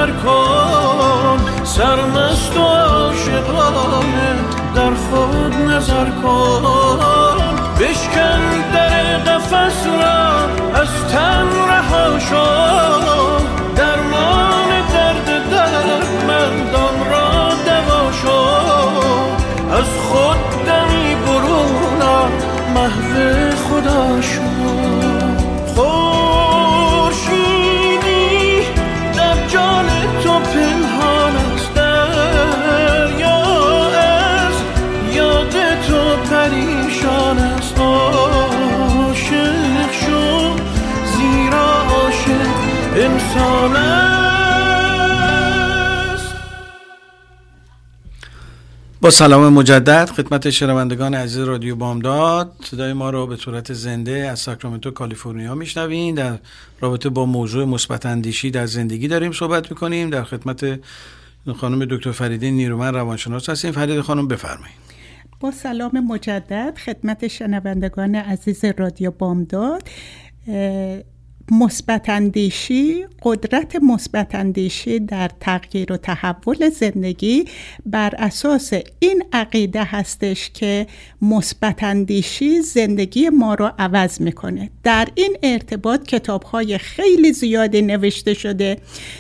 گذر 0.06 0.12
کن. 0.12 1.40
سرمست 1.64 2.58
و 2.58 2.62
عاشقانه 2.62 4.36
در 4.76 4.94
خود 4.94 5.56
نظر 5.56 6.06
کن. 6.24 6.62
بشکن 7.80 8.42
در 8.74 9.18
قفس 9.18 9.86
را 9.88 10.46
از 10.82 11.12
تن 11.12 11.48
رها 11.70 12.20
شو. 12.20 12.46
درمان 13.76 14.70
درد 14.94 15.50
دردمندان 15.52 16.98
را 17.12 17.50
دوا 17.66 18.12
شو. 18.12 18.40
از 19.74 19.90
خود 20.10 20.66
دمی 20.66 21.16
برون 21.16 22.02
آ، 22.02 22.28
محو 22.76 23.52
خدا 23.70 24.22
شو. 24.22 24.45
با 49.06 49.12
سلام 49.12 49.54
مجدد 49.54 50.10
خدمت 50.10 50.50
شنوندگان 50.50 51.14
عزیز 51.14 51.44
رادیو 51.44 51.76
بامداد. 51.76 52.52
صدای 52.64 52.94
ما 52.94 53.10
رو 53.10 53.28
به 53.28 53.36
صورت 53.36 53.74
زنده 53.74 54.12
از 54.12 54.40
ساکرامنتو 54.40 54.92
کالیفرنیا 54.92 55.56
میشنوین. 55.56 56.16
در 56.16 56.38
رابطه 56.82 57.10
با 57.10 57.26
موضوع 57.26 57.66
مثبت 57.66 58.06
اندیشی 58.06 58.52
در 58.52 58.66
زندگی 58.66 59.08
داریم 59.08 59.32
صحبت 59.32 59.72
می‌کنیم. 59.72 60.10
در 60.10 60.24
خدمت 60.24 60.80
خانم 61.56 61.86
دکتر 61.86 62.12
فریده 62.12 62.52
نیرومن 62.52 62.94
روانشناس 62.94 63.50
هستیم. 63.50 63.72
فرید 63.72 64.02
خانم 64.02 64.28
بفرمایید. 64.28 64.76
با 65.40 65.52
سلام 65.52 66.00
مجدد 66.00 66.78
خدمت 66.86 67.28
شنوندگان 67.28 68.16
عزیز 68.16 68.66
رادیو 68.78 69.12
بامداد. 69.12 69.84
مثبت 71.52 72.10
اندیشی 72.10 73.06
قدرت 73.24 73.76
مثبت 73.76 74.36
اندیشی 74.36 75.00
در 75.00 75.32
تغییر 75.40 75.94
و 75.94 75.98
تحول 75.98 76.70
زندگی 76.70 77.46
بر 77.86 78.14
اساس 78.18 78.74
این 79.00 79.24
عقیده 79.34 79.84
هستش 79.84 80.50
که 80.50 80.88
مثبت 81.22 81.84
اندیشی 81.84 82.62
زندگی 82.62 83.30
ما 83.30 83.54
رو 83.54 83.72
عوض 83.80 84.22
می‌کنه. 84.22 84.70
در 84.84 85.08
این 85.16 85.38
ارتباط 85.44 86.04
کتاب 86.04 86.44
های 86.44 86.78
خیلی 86.78 87.34
زیادی 87.34 87.82
نوشته 87.82 88.34
شده. 88.34 88.78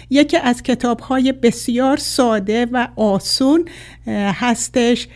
یکی 0.09 0.37
از 0.37 0.63
کتاب 0.63 0.99
های 0.99 1.31
بسیار 1.31 1.97
ساده 1.97 2.65
و 2.65 2.87
آسون 2.95 3.65
هستش 4.07 5.07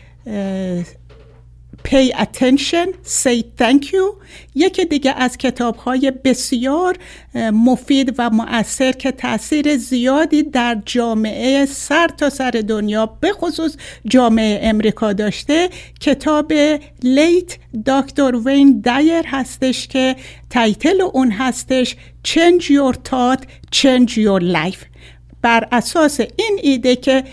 pay 1.89 2.11
attention 2.11 2.87
say 3.03 3.41
thank 3.57 3.83
you. 3.93 4.15
یکی 4.55 4.85
دیگه 4.85 5.13
از 5.17 5.37
کتاب 5.37 5.75
های 5.75 6.11
بسیار 6.23 6.97
مفید 7.35 8.15
و 8.17 8.29
مؤثر 8.29 8.91
که 8.91 9.11
تاثیر 9.11 9.77
زیادی 9.77 10.43
در 10.43 10.81
جامعه 10.85 11.65
سر 11.65 12.07
تا 12.07 12.29
سر 12.29 12.51
دنیا 12.51 13.05
به 13.05 13.33
خصوص 13.33 13.75
جامعه 14.05 14.59
امریکا 14.63 15.13
داشته 15.13 15.69
کتاب 15.99 16.53
late 17.03 17.57
دکتر 17.85 18.35
وین 18.35 18.81
دایر 18.81 19.25
هستش 19.27 19.87
که 19.87 20.15
title 20.49 21.01
اون 21.01 21.31
هستش 21.31 21.95
change 22.27 22.63
your 22.63 22.93
thought 23.09 23.43
change 23.75 24.11
your 24.11 24.41
life. 24.41 24.85
بر 25.41 25.67
اساس 25.71 26.19
این 26.19 26.59
ایده 26.61 26.95
که 26.95 27.23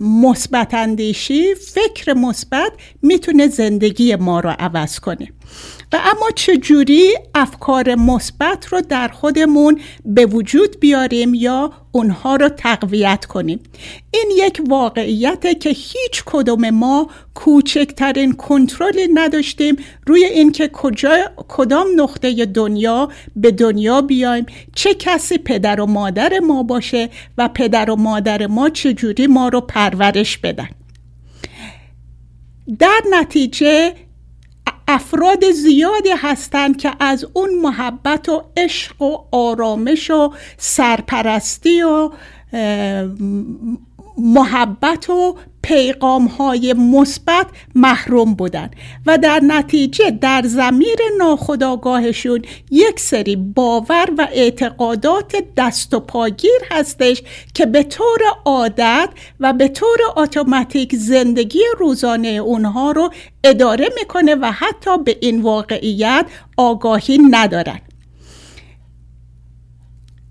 مثبت 0.00 0.74
اندیشی 0.74 1.54
فکر 1.54 2.12
مثبت 2.12 2.72
می‌تونه 3.02 3.48
زندگی 3.48 4.14
ما 4.16 4.40
رو 4.40 4.50
عوض 4.58 4.98
کنه. 4.98 5.28
و 5.92 5.96
اما 6.04 6.30
چجوری 6.34 7.14
افکار 7.34 7.94
مثبت 7.94 8.66
رو 8.66 8.80
در 8.80 9.08
خودمون 9.08 9.80
به 10.04 10.26
وجود 10.26 10.80
بیاریم 10.80 11.34
یا 11.34 11.72
اونها 11.92 12.36
رو 12.36 12.48
تقویت 12.48 13.24
کنیم؟ 13.24 13.60
این 14.10 14.32
یک 14.36 14.62
واقعیته 14.68 15.54
که 15.54 15.70
هیچ 15.70 16.22
کدوم 16.26 16.70
ما 16.70 17.10
کوچکترین 17.34 18.32
کنترلی 18.32 19.08
نداشتیم 19.14 19.76
روی 20.06 20.24
اینکه 20.24 20.68
کجا 20.68 21.16
کدام 21.48 21.86
نقطه 21.96 22.46
دنیا 22.46 23.08
به 23.36 23.50
دنیا 23.50 24.00
بیایم 24.00 24.46
چه 24.74 24.94
کسی 24.94 25.38
پدر 25.38 25.80
و 25.80 25.86
مادر 25.86 26.38
ما 26.38 26.62
باشه 26.62 27.08
و 27.38 27.48
پدر 27.48 27.90
و 27.90 27.96
مادر 27.96 28.46
ما 28.46 28.70
چجوری 28.70 29.26
ما 29.26 29.48
رو 29.48 29.60
پرورش 29.60 30.38
بدن. 30.38 30.68
در 32.78 33.00
نتیجه 33.10 33.94
افراد 34.96 35.50
زیادی 35.50 36.10
هستند 36.16 36.76
که 36.76 36.92
از 37.00 37.26
اون 37.32 37.50
محبت 37.62 38.28
و 38.28 38.44
عشق 38.56 39.02
و 39.02 39.16
آرامش 39.32 40.10
و 40.10 40.32
سرپرستی 40.58 41.82
و 41.82 42.10
محبت 44.18 45.10
و 45.10 45.36
پیغام 45.62 46.26
های 46.26 46.72
مثبت 46.72 47.46
محروم 47.74 48.34
بودن 48.34 48.70
و 49.06 49.18
در 49.18 49.40
نتیجه 49.42 50.10
در 50.10 50.42
زمیر 50.44 50.98
ناخودآگاهشون 51.18 52.42
یک 52.70 53.00
سری 53.00 53.36
باور 53.36 54.10
و 54.18 54.28
اعتقادات 54.32 55.36
دست 55.56 55.94
و 55.94 56.00
پاگیر 56.00 56.60
هستش 56.70 57.22
که 57.54 57.66
به 57.66 57.82
طور 57.82 58.20
عادت 58.44 59.08
و 59.40 59.52
به 59.52 59.68
طور 59.68 59.98
اتوماتیک 60.16 60.94
زندگی 60.96 61.62
روزانه 61.78 62.28
اونها 62.28 62.90
رو 62.90 63.10
اداره 63.44 63.88
می‌کنه 64.00 64.34
و 64.34 64.50
حتی 64.50 64.98
به 64.98 65.16
این 65.20 65.42
واقعیت 65.42 66.26
آگاهی 66.56 67.18
ندارن. 67.30 67.80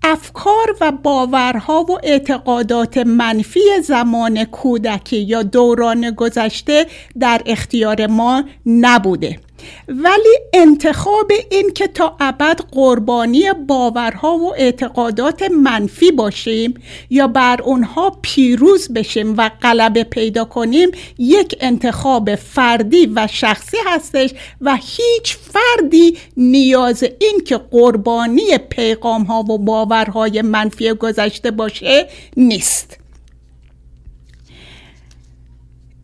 افکار 0.08 0.76
و 0.80 0.92
باورها 0.92 1.82
و 1.82 1.98
اعتقادات 2.02 2.98
منفی 2.98 3.60
زمان 3.82 4.44
کودکی 4.44 5.16
یا 5.16 5.42
دوران 5.42 6.10
گذشته 6.10 6.86
در 7.20 7.42
اختیار 7.46 8.06
ما 8.06 8.44
نبوده. 8.66 9.40
ولی 9.88 10.38
انتخاب 10.52 11.32
این 11.50 11.72
که 11.74 11.86
تا 11.86 12.16
ابد 12.20 12.60
قربانی 12.72 13.52
باورها 13.52 14.36
و 14.36 14.54
اعتقادات 14.54 15.42
منفی 15.42 16.10
باشیم 16.10 16.74
یا 17.10 17.28
بر 17.28 17.62
اونها 17.62 18.18
پیروز 18.22 18.92
بشیم 18.92 19.34
و 19.36 19.50
غلبه 19.62 20.04
پیدا 20.04 20.44
کنیم 20.44 20.90
یک 21.18 21.56
انتخاب 21.60 22.34
فردی 22.34 23.06
و 23.06 23.28
شخصی 23.32 23.76
هستش 23.86 24.30
و 24.60 24.76
هیچ 24.76 25.36
فردی 25.36 26.18
نیاز 26.36 27.02
این 27.02 27.40
که 27.46 27.56
قربانی 27.56 28.58
پیغام 28.58 29.22
ها 29.22 29.40
و 29.40 29.58
باورهای 29.58 30.42
منفی 30.42 30.92
گذشته 30.92 31.50
باشه 31.50 32.08
نیست. 32.36 32.98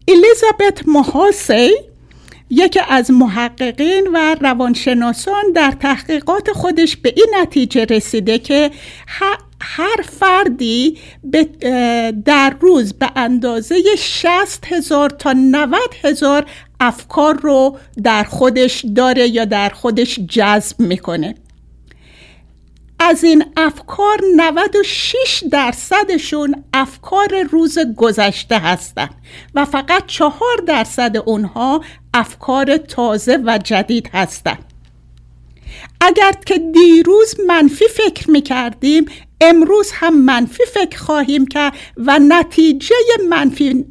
الیزابت 0.09 0.89
محاسی 0.89 1.71
یکی 2.55 2.81
از 2.89 3.11
محققین 3.11 4.09
و 4.15 4.37
روانشناسان 4.41 5.53
در 5.55 5.71
تحقیقات 5.81 6.53
خودش 6.53 6.97
به 6.97 7.13
این 7.17 7.27
نتیجه 7.35 7.85
رسیده 7.85 8.39
که 8.39 8.71
هر 9.61 10.03
فردی 10.03 10.99
در 12.25 12.55
روز 12.61 12.93
به 12.93 13.11
اندازه 13.17 13.77
60 13.99 14.73
هزار 14.73 15.11
تا 15.11 15.33
90 15.33 15.81
هزار 16.05 16.47
افکار 16.81 17.41
رو 17.41 17.79
در 18.03 18.25
خودش 18.25 18.85
داره 18.97 19.29
یا 19.29 19.45
در 19.45 19.69
خودش 19.69 20.19
جذب 20.19 20.81
می‌کنه. 20.81 21.35
از 23.03 23.25
این 23.25 23.45
افکار 23.57 24.21
96 24.37 25.45
درصدشون 25.51 26.65
افکار 26.73 27.43
روز 27.51 27.79
گذشته 27.97 28.59
هستند 28.59 29.15
و 29.55 29.65
فقط 29.65 30.07
چهار 30.07 30.57
درصد 30.67 31.17
اونها 31.27 31.85
افکار 32.15 32.77
تازه 32.77 33.39
و 33.45 33.59
جدید 33.65 34.11
هستند 34.13 34.65
اگر 36.01 36.33
که 36.47 36.59
دیروز 36.59 37.35
منفی 37.47 37.85
فکر 37.89 38.31
می 38.31 38.43
کردیم 38.43 39.05
امروز 39.41 39.91
هم 39.93 40.25
منفی 40.25 40.63
فکر 40.75 40.99
خواهیم 40.99 41.47
کرد 41.47 41.73
و 41.97 42.19
نتیجه 42.19 42.97
منفی 43.31 43.85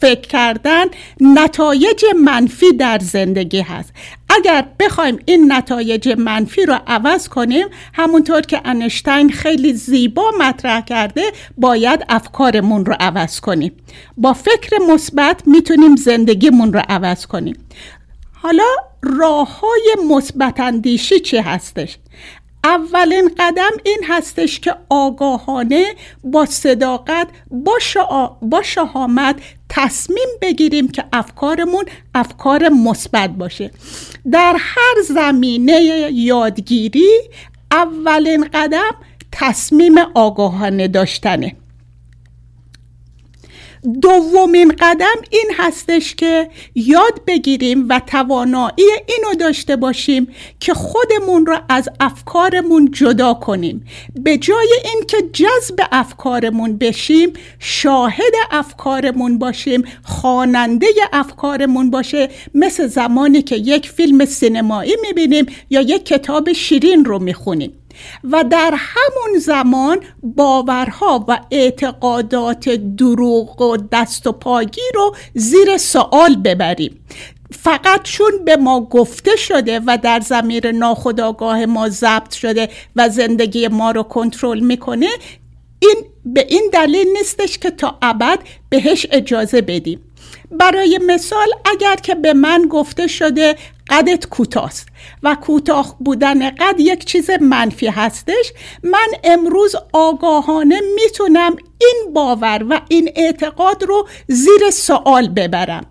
فکر 0.00 0.20
کردن 0.20 0.86
نتایج 1.20 2.04
منفی 2.24 2.72
در 2.72 2.98
زندگی 2.98 3.60
هست. 3.60 3.92
اگر 4.36 4.66
بخوایم 4.80 5.18
این 5.24 5.52
نتایج 5.52 6.08
منفی 6.18 6.66
رو 6.66 6.78
عوض 6.86 7.28
کنیم 7.28 7.66
همونطور 7.92 8.40
که 8.40 8.60
انشتین 8.64 9.30
خیلی 9.30 9.72
زیبا 9.72 10.30
مطرح 10.40 10.80
کرده 10.80 11.22
باید 11.58 12.04
افکارمون 12.08 12.86
رو 12.86 12.94
عوض 13.00 13.40
کنیم. 13.40 13.72
با 14.16 14.32
فکر 14.32 14.78
مثبت 14.88 15.42
می‌تونیم 15.46 15.96
زندگیمون 15.96 16.72
رو 16.72 16.82
عوض 16.88 17.26
کنیم. 17.26 17.56
حالا 18.32 18.64
راه 19.02 19.60
های 19.60 19.96
مثبت 20.08 20.60
اندیشی 20.60 21.20
چی 21.20 21.38
هستش؟ 21.38 21.98
اولین 22.64 23.30
قدم 23.38 23.70
این 23.84 23.98
هستش 24.08 24.60
که 24.60 24.74
آگاهانه 24.88 25.94
با 26.24 26.46
صداقت 26.46 27.28
با, 27.50 27.78
با 28.42 28.62
شهامت 28.62 29.36
تصمیم 29.68 30.28
بگیریم 30.42 30.88
که 30.88 31.04
افکارمون 31.12 31.84
افکار 32.14 32.68
مثبت 32.68 33.30
باشه. 33.30 33.70
در 34.32 34.56
هر 34.58 35.02
زمینه 35.08 35.80
یادگیری 36.12 37.20
اولین 37.70 38.48
قدم 38.54 38.94
تصمیم 39.32 39.94
آگاهانه 40.14 40.88
داشتنه. 40.88 41.56
دومین 44.00 44.72
قدم 44.78 45.16
این 45.30 45.50
هستش 45.56 46.14
که 46.14 46.48
یاد 46.74 47.20
بگیریم 47.26 47.86
و 47.88 48.00
توانایی 48.06 48.90
اینو 49.06 49.34
داشته 49.40 49.76
باشیم 49.76 50.28
که 50.60 50.74
خودمون 50.74 51.46
رو 51.46 51.58
از 51.68 51.88
افکارمون 52.00 52.90
جدا 52.90 53.34
کنیم. 53.34 53.86
به 54.14 54.38
جای 54.38 54.68
اینکه 54.94 55.16
جذب 55.32 55.80
افکارمون 55.92 56.78
بشیم 56.78 57.32
شاهد 57.58 58.32
افکارمون 58.50 59.38
باشیم 59.38 59.84
خواننده 60.02 60.86
افکارمون 61.12 61.90
باشه. 61.90 62.28
مثل 62.54 62.86
زمانی 62.86 63.42
که 63.42 63.56
یک 63.56 63.90
فیلم 63.90 64.24
سینمایی 64.24 64.96
می‌بینیم 65.02 65.46
یا 65.70 65.80
یک 65.80 66.04
کتاب 66.04 66.52
شیرین 66.52 67.04
رو 67.04 67.18
می‌خونیم. 67.18 67.72
و 68.24 68.44
در 68.44 68.74
همون 68.76 69.38
زمان 69.38 69.98
باورها 70.22 71.24
و 71.28 71.40
اعتقادات 71.50 72.68
دروغ 72.68 73.62
و 73.62 73.76
دست 73.92 74.26
و 74.26 74.32
پاگی 74.32 74.80
رو 74.94 75.14
زیر 75.34 75.76
سوال 75.76 76.36
ببریم. 76.36 77.04
فقط 77.58 78.02
چون 78.02 78.44
به 78.44 78.56
ما 78.56 78.80
گفته 78.80 79.36
شده 79.36 79.80
و 79.86 79.98
در 80.02 80.20
زمیر 80.20 80.72
ناخودآگاه 80.72 81.66
ما 81.66 81.88
ضبط 81.88 82.34
شده 82.34 82.68
و 82.96 83.08
زندگی 83.08 83.68
ما 83.68 83.90
رو 83.90 84.02
کنترل 84.02 84.60
می‌کنه 84.60 85.08
این 85.78 86.04
به 86.24 86.46
این 86.48 86.70
دلیل 86.72 87.06
نیستش 87.18 87.58
که 87.58 87.70
تا 87.70 87.98
ابد 88.02 88.38
بهش 88.68 89.06
اجازه 89.10 89.60
بدیم. 89.60 90.00
برای 90.50 91.00
مثال 91.06 91.48
اگر 91.64 91.96
که 91.96 92.14
به 92.14 92.34
من 92.34 92.66
گفته 92.70 93.06
شده 93.06 93.56
قدت 93.90 94.26
کوتاست 94.26 94.88
و 95.22 95.34
کوتاه 95.34 95.96
بودن 96.00 96.50
قد 96.50 96.80
یک 96.80 97.04
چیز 97.04 97.30
منفی 97.30 97.86
هستش 97.86 98.52
من 98.82 99.08
امروز 99.24 99.76
آگاهانه 99.92 100.80
می‌تونم 100.94 101.56
این 101.78 102.12
باور 102.14 102.66
و 102.70 102.80
این 102.88 103.10
اعتقاد 103.16 103.82
رو 103.84 104.08
زیر 104.28 104.70
سوال 104.72 105.28
ببرم. 105.28 105.86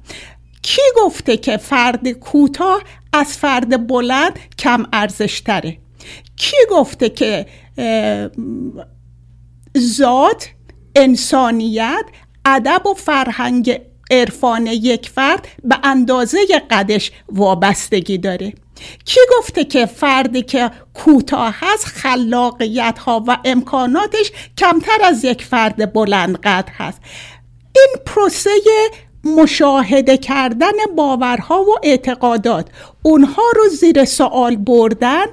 کی 0.62 0.82
گفته 0.98 1.38
که 1.38 1.58
فرد 1.58 2.12
کوتاه 2.12 2.82
از 3.14 3.38
فرد 3.38 3.88
بلند 3.88 4.40
کم 4.60 4.86
ارزش 4.94 5.42
تره 5.42 5.78
کی 6.36 6.58
گفته 6.72 7.10
که 7.10 7.46
ذات 9.78 10.50
انسانیت 10.96 12.06
ادب 12.46 12.88
و 12.88 12.94
فرهنگ 12.94 13.82
عرفان 14.12 14.68
یک 14.68 15.10
فرد 15.10 15.48
به 15.64 15.78
اندازه 15.84 16.38
قدش 16.72 17.12
وابستگی 17.32 18.18
داره. 18.18 18.54
کی 19.06 19.20
گفته 19.38 19.64
که 19.64 19.86
فردی 19.86 20.42
که 20.42 20.72
کوتاه 20.94 21.56
هست 21.60 21.86
خلاقیت 21.86 23.00
ها 23.00 23.24
و 23.28 23.38
امکاناتش 23.46 24.32
کمتر 24.58 24.98
از 25.04 25.26
یک 25.26 25.44
فرد 25.44 25.94
بلند 25.94 26.40
قد 26.40 26.70
هست. 26.78 27.02
این 27.76 27.96
پروسه 28.06 28.50
مشاهده 29.24 30.18
کردن 30.18 30.72
باورها 30.96 31.64
و 31.64 31.76
اعتقادات 31.84 32.68
اونها 33.02 33.44
رو 33.56 33.70
زیر 33.70 34.06
سوال 34.06 34.56
بردن 34.56 35.26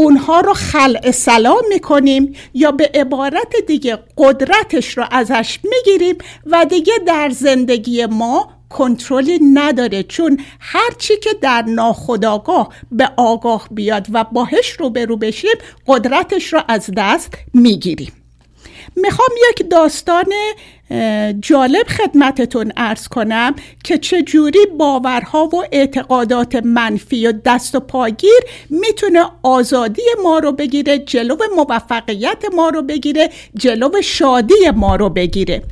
اونها 0.00 0.40
رو 0.40 0.54
خلع 0.54 1.10
سلام 1.10 1.62
می‌کنیم 1.68 2.34
یا 2.54 2.72
به 2.72 2.90
عبارت 2.94 3.56
دیگه 3.66 3.98
قدرتش 4.16 4.98
رو 4.98 5.04
ازش 5.10 5.58
می‌گیریم 5.64 6.18
و 6.46 6.64
دیگه 6.64 6.92
در 7.06 7.30
زندگی 7.30 8.06
ما 8.06 8.48
کنترلی 8.68 9.38
نداره. 9.54 10.02
چون 10.02 10.40
هرچی 10.60 11.16
که 11.16 11.30
در 11.40 11.62
ناخداگاه 11.62 12.68
به 12.92 13.10
آگاه 13.16 13.68
بیاد 13.70 14.06
و 14.12 14.24
باهش 14.24 14.70
رو 14.70 14.90
برو 14.90 15.16
بشیم 15.16 15.56
قدرتش 15.86 16.52
رو 16.52 16.62
از 16.68 16.90
دست 16.96 17.34
می‌گیریم. 17.54 18.12
می‌خوام 18.96 19.30
یک 19.50 19.70
داستان 19.70 20.32
جالب 21.40 21.86
خدمتتون 21.86 22.72
ارز 22.76 23.08
کنم 23.08 23.54
که 23.84 23.98
چجوری 23.98 24.66
باورها 24.78 25.44
و 25.44 25.64
اعتقادات 25.72 26.56
منفی 26.56 27.26
و 27.26 27.32
دست 27.32 27.74
و 27.74 27.80
پاگیر 27.80 28.40
می‌تونه 28.70 29.24
آزادی 29.42 30.02
ما 30.22 30.38
رو 30.38 30.52
بگیره 30.52 30.98
جلو 30.98 31.36
موفقیت 31.56 32.44
ما 32.54 32.68
رو 32.68 32.82
بگیره 32.82 33.30
جلو 33.54 34.02
شادی 34.02 34.70
ما 34.74 34.96
رو 34.96 35.08
بگیره. 35.08 35.62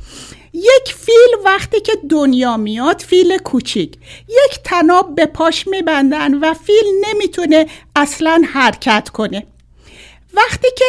یک 0.53 0.95
فیل 0.97 1.45
وقتی 1.45 1.81
که 1.81 1.91
دنیا 2.09 2.57
میاد 2.57 3.01
فیل 3.01 3.37
کوچیک. 3.37 3.93
یک 4.27 4.59
تناب 4.63 5.15
به 5.15 5.25
پاش 5.25 5.67
میبندن 5.67 6.33
و 6.33 6.53
فیل 6.53 6.85
نمی‌تونه 7.07 7.67
اصلا 7.95 8.41
حرکت 8.53 9.09
کنه. 9.09 9.43
وقتی 10.33 10.67
که 10.77 10.85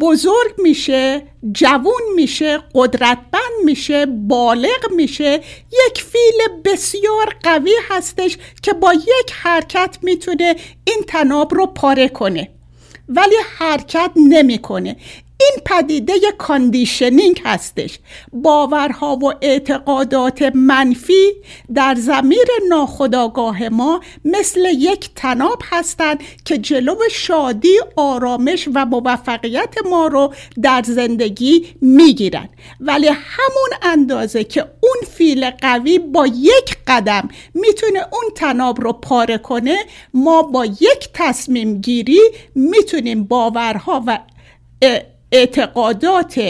بزرگ 0.00 0.54
میشه 0.58 1.22
جوون 1.52 2.02
میشه 2.14 2.58
قدرتمند 2.74 3.64
میشه 3.64 4.06
بالغ 4.06 4.92
میشه. 4.96 5.40
یک 5.86 6.02
فیل 6.02 6.62
بسیار 6.64 7.36
قوی 7.42 7.74
هستش 7.88 8.38
که 8.62 8.72
با 8.72 8.94
یک 8.94 9.32
حرکت 9.32 9.98
می‌تونه 10.02 10.56
این 10.84 11.04
طناب 11.06 11.54
رو 11.54 11.66
پاره 11.66 12.08
کنه. 12.08 12.48
ولی 13.08 13.36
حرکت 13.58 14.10
نمی‌کنه. 14.16 14.96
این 15.40 15.62
پدیده 15.64 16.12
conditioning 16.38 17.42
هستش. 17.44 17.98
باورها 18.32 19.16
و 19.16 19.32
اعتقادات 19.40 20.42
منفی 20.42 21.32
در 21.74 21.94
ضمیر 21.94 22.46
ناخودآگاه 22.68 23.68
ما 23.68 24.00
مثل 24.24 24.60
یک 24.60 25.10
طناب 25.14 25.62
هستند 25.64 26.20
که 26.44 26.58
جلو 26.58 26.96
شادی 27.10 27.78
آرامش 27.96 28.68
و 28.74 28.84
موفقیت 28.84 29.74
ما 29.90 30.06
رو 30.06 30.34
در 30.62 30.82
زندگی 30.86 31.66
می‌گیرن. 31.80 32.48
ولی 32.80 33.08
همون 33.08 33.70
اندازه 33.82 34.44
که 34.44 34.60
اون 34.60 35.10
فیل 35.14 35.50
قوی 35.50 35.98
با 35.98 36.26
یک 36.26 36.78
قدم 36.86 37.28
می‌تونه 37.54 37.98
اون 37.98 38.30
تناب 38.36 38.80
رو 38.80 38.92
پاره 38.92 39.38
کنه 39.38 39.76
ما 40.14 40.42
با 40.42 40.64
یک 40.64 41.08
تصمیم 41.14 41.80
گیری 41.80 42.20
می‌تونیم 42.54 43.24
باورها 43.24 44.04
و 44.06 44.18
اعتقادات 45.32 46.40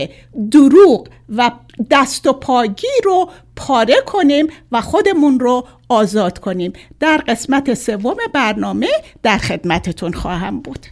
دروغ 0.51 1.09
و 1.37 1.51
دست 1.91 2.27
و 2.27 2.33
پاگی 2.33 2.87
رو 3.05 3.31
پاره 3.57 3.97
کنیم 4.07 4.47
و 4.73 4.81
خودمون 4.81 5.41
رو 5.41 5.67
آزاد 5.89 6.39
کنیم. 6.39 6.73
در 7.01 7.17
قسمت 7.29 7.75
سوم 7.75 8.17
برنامه 8.35 8.89
در 9.23 9.39
خدمتتون 9.39 10.13
خواهم 10.13 10.61
بود. 10.61 10.87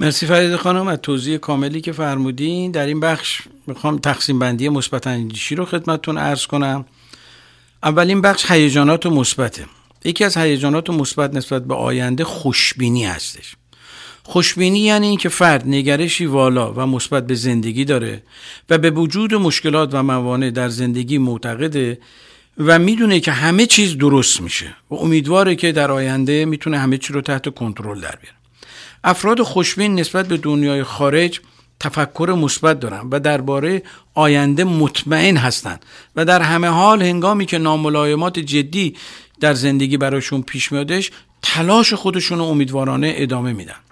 مرسی 0.00 0.26
فرید 0.26 0.56
خانم 0.56 0.88
از 0.88 0.98
توضیح 0.98 1.36
کاملی 1.36 1.80
که 1.80 1.92
فرمودین. 1.92 2.70
در 2.70 2.86
این 2.86 3.00
بخش 3.00 3.42
می‌خوام 3.66 3.98
تقسیم 3.98 4.38
بندی 4.38 4.68
مثبت 4.68 5.06
اندیشی 5.06 5.54
رو 5.54 5.64
خدمتتون 5.64 6.18
عرض 6.18 6.46
کنم. 6.46 6.84
اولین 7.82 8.20
بخش 8.20 8.50
هیجانات 8.50 9.06
مثبته. 9.06 9.66
یکی 10.04 10.24
از 10.24 10.36
هیجانات 10.36 10.90
مثبت 10.90 11.34
نسبت 11.34 11.64
به 11.64 11.74
آینده 11.74 12.24
خوشبینی 12.24 13.04
هستش. 13.04 13.56
خوشبینی 14.26 14.78
یعنی 14.78 15.06
اینکه 15.06 15.28
فرد 15.28 15.62
نگرشی 15.66 16.26
والا 16.26 16.72
و 16.72 16.86
مثبت 16.86 17.26
به 17.26 17.34
زندگی 17.34 17.84
داره 17.84 18.22
و 18.70 18.78
به 18.78 18.90
وجود 18.90 19.34
مشکلات 19.34 19.94
و 19.94 20.02
موانع 20.02 20.50
در 20.50 20.68
زندگی 20.68 21.18
معتقده 21.18 21.98
و 22.58 22.78
می‌دونه 22.78 23.20
که 23.20 23.32
همه 23.32 23.66
چیز 23.66 23.98
درست 23.98 24.40
میشه 24.40 24.74
و 24.90 24.94
امیدواره 24.94 25.54
که 25.54 25.72
در 25.72 25.90
آینده 25.90 26.44
می‌تونه 26.44 26.78
همه 26.78 26.98
چیز 26.98 27.16
رو 27.16 27.20
تحت 27.20 27.54
کنترل 27.54 28.00
در 28.00 28.18
بیاره. 28.22 28.36
افراد 29.04 29.42
خوشبین 29.42 29.94
نسبت 29.94 30.28
به 30.28 30.36
دنیای 30.36 30.82
خارج 30.82 31.40
تفکر 31.80 32.34
مثبت 32.38 32.80
دارن 32.80 33.08
و 33.10 33.20
درباره 33.20 33.82
آینده 34.14 34.64
مطمئن 34.64 35.36
هستند 35.36 35.84
و 36.16 36.24
در 36.24 36.42
همه 36.42 36.68
حال 36.68 37.02
هنگامی 37.02 37.46
که 37.46 37.58
ناملایمات 37.58 38.38
جدی 38.38 38.96
در 39.40 39.54
زندگی 39.54 39.96
براشون 39.96 40.42
پیش 40.42 40.72
میادش 40.72 41.10
تلاش 41.42 41.94
خودشون 41.94 42.38
رو 42.38 42.44
امیدوارانه 42.44 43.14
ادامه 43.16 43.52
میدن. 43.52 43.83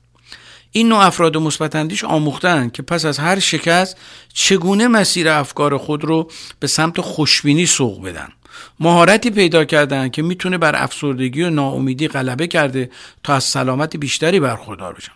این 0.73 0.89
نوع 0.89 1.07
افراد 1.07 1.37
مثبت 1.37 1.77
اندیش 1.77 2.05
آموختن 2.05 2.69
که 2.69 2.83
پس 2.83 3.05
از 3.05 3.19
هر 3.19 3.39
شکست 3.39 3.97
چگونه 4.33 4.89
مسیر 4.89 5.29
افکار 5.29 5.79
خود 5.79 6.05
رو 6.05 6.31
به 6.61 6.67
سمت 6.67 7.01
خوشبینی 7.01 7.67
سوق 7.67 8.05
بدن. 8.05 8.29
مهارتی 8.81 9.31
پیدا 9.31 9.65
کردن 9.65 10.09
که 10.09 10.23
می‌تونه 10.23 10.59
بر 10.59 10.83
افسردگی 10.83 11.43
و 11.43 11.51
ناامیدی 11.51 12.09
غلبه 12.09 12.47
کرده 12.47 12.91
تا 13.25 13.35
از 13.35 13.45
سلامت 13.45 13.97
بیشتری 13.97 14.41
برخوردار 14.41 14.93
بشن. 14.93 15.13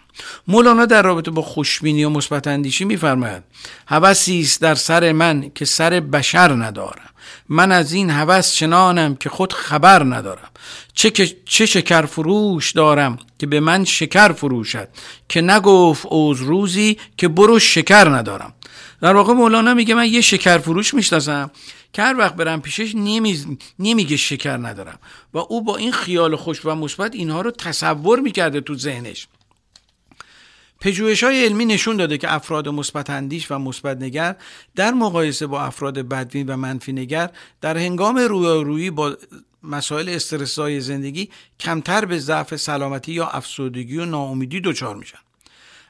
مولانا 0.49 0.87
در 0.87 1.03
رابطه 1.03 1.31
با 1.31 1.43
خوشبینی 1.43 2.05
و 2.05 2.11
مثبت 2.11 2.47
اندیشی 2.47 2.85
میفرماید 2.85 3.43
هوسی 3.87 4.41
است 4.41 4.63
در 4.63 4.75
سر 4.75 5.13
من 5.13 5.51
که 5.55 5.65
سر 5.65 6.01
بشر 6.01 6.53
ندارم. 6.53 7.11
من 7.49 7.73
از 7.73 7.93
این 7.93 8.11
هوس 8.11 8.53
چنانم 8.53 9.17
که 9.17 9.29
خود 9.29 9.53
خبر 9.53 10.05
ندارم. 10.05 10.51
چه, 10.95 11.11
چه 11.45 11.67
شکر 11.67 12.03
فروش 12.07 12.73
دارم 12.73 13.19
که 13.39 13.47
به 13.47 13.61
من 13.61 13.85
شکر 13.85 14.33
فروشد 14.33 14.89
که 15.29 15.41
نگفت 15.41 16.07
اوز 16.07 16.41
روزی 16.41 16.99
که 17.17 17.29
برو 17.29 17.59
شکر 17.59 18.09
ندارم. 18.09 18.53
در 19.01 19.15
واقع 19.15 19.33
مولانا 19.33 19.75
میگه 19.75 19.95
من 19.95 20.09
یه 20.09 20.21
شکر 20.21 20.59
فروش 20.59 20.95
می‌شناسم 20.95 21.51
که 21.93 22.03
هر 22.03 22.17
وقت 22.19 22.35
برم 22.35 22.61
پیشش 22.61 22.95
نمیگه 23.79 24.17
شکر 24.17 24.57
ندارم. 24.57 24.99
و 25.35 25.39
او 25.39 25.65
با 25.65 25.77
این 25.77 25.93
خیال 25.93 26.37
خوش 26.37 26.65
و 26.65 26.75
مثبت 26.75 27.15
اینها 27.15 27.41
رو 27.41 27.51
تصور 27.51 28.21
می‌کرده 28.21 28.61
تو 28.61 28.75
ذهنش. 28.75 29.29
پژوهش 30.87 31.25
های 31.25 31.45
علمی 31.45 31.65
نشون 31.65 31.97
داده 31.97 32.19
که 32.19 32.35
افراد 32.35 32.69
مثبت 32.69 33.11
اندیش 33.11 33.51
و 33.51 33.59
مثبت 33.59 33.97
نگر 33.97 34.37
در 34.77 34.91
مقایسه 34.91 35.47
با 35.47 35.63
افراد 35.63 35.99
بدبین 35.99 36.49
و 36.49 36.57
منفی 36.57 36.93
نگر 36.93 37.31
در 37.61 37.79
هنگام 37.79 38.19
رویارویی 38.19 38.91
با 38.91 39.17
مسائل 39.63 40.09
استرسای 40.09 40.81
زندگی 40.81 41.31
کمتر 41.61 42.05
به 42.05 42.19
ضعف 42.19 42.57
سلامتی 42.57 43.13
یا 43.13 43.27
افسردگی 43.27 43.99
و 43.99 44.05
ناامیدی 44.05 44.61
دچار 44.61 44.97
میشن. 44.97 45.19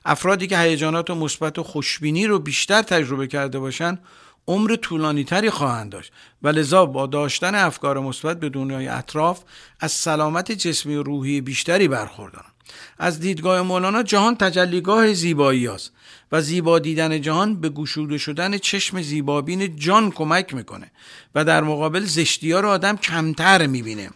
افرادی 0.04 0.46
که 0.46 0.58
هیجانات 0.58 1.10
مثبت 1.10 1.58
و 1.58 1.62
خوشبینی 1.62 2.26
رو 2.26 2.38
بیشتر 2.38 2.82
تجربه 2.82 3.26
کرده 3.26 3.58
باشند 3.58 4.02
عمر 4.48 4.76
طولانی 4.76 5.24
تری 5.24 5.50
خواهند 5.50 5.92
داشت 5.92 6.12
و 6.42 6.48
لذا 6.48 6.86
با 6.86 7.06
داشتن 7.06 7.54
افکار 7.54 8.00
مثبت 8.00 8.40
به 8.40 8.48
دنیای 8.48 8.88
اطراف 8.88 9.44
از 9.80 9.92
سلامت 9.92 10.52
جسمی 10.52 10.94
و 10.94 11.02
روحی 11.02 11.40
بیشتری 11.40 11.88
برخوردارند 11.88 12.55
از 12.98 13.20
دیدگاه 13.20 13.62
مولانا 13.62 14.02
جهان 14.02 14.36
تجلیگاه 14.36 15.12
زیبایی 15.12 15.68
است 15.68 15.92
و 16.32 16.40
زیبا 16.40 16.78
دیدن 16.78 17.20
جهان 17.20 17.60
به 17.60 17.68
گشوده 17.68 18.18
شدن 18.18 18.58
چشم 18.58 19.02
زیبابین 19.02 19.76
جان 19.76 20.10
کمک 20.10 20.54
می‌کنه 20.54 20.90
و 21.34 21.44
در 21.44 21.60
مقابل 21.60 22.04
زشتی 22.04 22.52
ها 22.52 22.60
رو 22.60 22.68
آدم 22.68 22.96
کمتر 22.96 23.66
می‌بینه. 23.66 24.10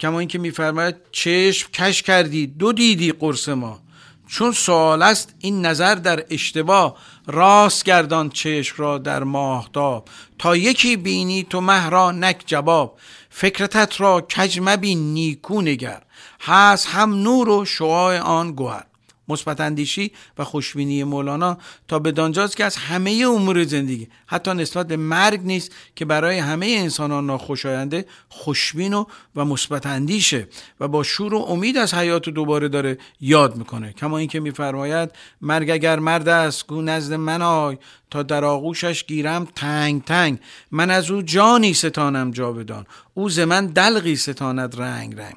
کما 0.00 0.18
اینکه 0.18 0.38
میفرماید 0.38 0.96
چشم 1.12 1.70
کش 1.70 2.02
کردی 2.02 2.46
دو 2.46 2.72
دیدی 2.72 3.12
قرص 3.12 3.48
ما. 3.48 3.80
چون 4.26 4.52
سوال 4.52 5.02
است 5.02 5.34
این 5.38 5.66
نظر 5.66 5.94
در 5.94 6.24
اشتباه. 6.30 6.96
راست 7.26 7.84
گردان 7.84 8.30
چشم 8.30 8.74
را 8.78 8.98
در 8.98 9.24
ماهتاب 9.24 10.08
تا 10.38 10.56
یکی 10.56 10.96
بینی 10.96 11.46
تو 11.50 11.60
مه 11.60 11.90
را 11.90 12.12
نک 12.12 12.42
جواب. 12.46 12.98
فکرتت 13.30 14.00
را 14.00 14.20
کج 14.20 14.58
مبین 14.62 15.14
نیکو 15.14 15.62
نگر. 15.62 16.02
هست 16.40 16.86
هم 16.86 17.14
نور 17.14 17.48
و 17.48 17.64
شعاع 17.64 18.18
آن 18.18 18.52
گوهر. 18.52 18.84
مثبت 19.28 19.60
اندیشی 19.60 20.12
و 20.38 20.44
خوشبینی 20.44 21.04
مولانا 21.04 21.58
تا 21.88 21.98
به 21.98 22.12
دانجاست 22.12 22.56
که 22.56 22.64
از 22.64 22.76
همه 22.76 23.24
امور 23.26 23.64
زندگی 23.64 24.08
حتی 24.26 24.54
نسبت 24.54 24.86
به 24.86 24.96
مرگ 24.96 25.40
نیست 25.42 25.72
که 25.96 26.04
برای 26.04 26.38
همه 26.38 26.66
انسانان 26.66 27.26
ناخوشاینده 27.26 28.06
خوشبین 28.28 28.94
و 28.94 29.04
و 29.36 29.44
مثبت 29.44 29.86
اندیشه 29.86 30.48
و 30.80 30.88
با 30.88 31.02
شور 31.02 31.34
و 31.34 31.38
امید 31.38 31.76
از 31.76 31.94
حیات 31.94 32.28
دوباره 32.28 32.68
داره 32.68 32.98
یاد 33.20 33.56
می‌کنه. 33.56 33.92
کما 33.92 34.18
اینکه 34.18 34.40
میفرماید 34.40 35.10
مرگ 35.40 35.70
اگر 35.70 35.98
مرد 35.98 36.28
است 36.28 36.66
گو 36.66 36.82
نزد 36.82 37.12
من 37.14 37.42
آی. 37.42 37.78
تا 38.10 38.22
در 38.22 38.44
آغوشش 38.44 39.04
گیرم 39.04 39.48
تنگ 39.56 40.04
تنگ. 40.04 40.38
من 40.70 40.90
از 40.90 41.10
او 41.10 41.22
جانی 41.22 41.74
ستانم 41.74 42.30
جاودان. 42.30 42.86
او 43.14 43.28
ز 43.28 43.38
من 43.38 43.66
دلغی 43.66 44.16
ستاند 44.16 44.80
رنگ 44.80 45.20
رنگ. 45.20 45.36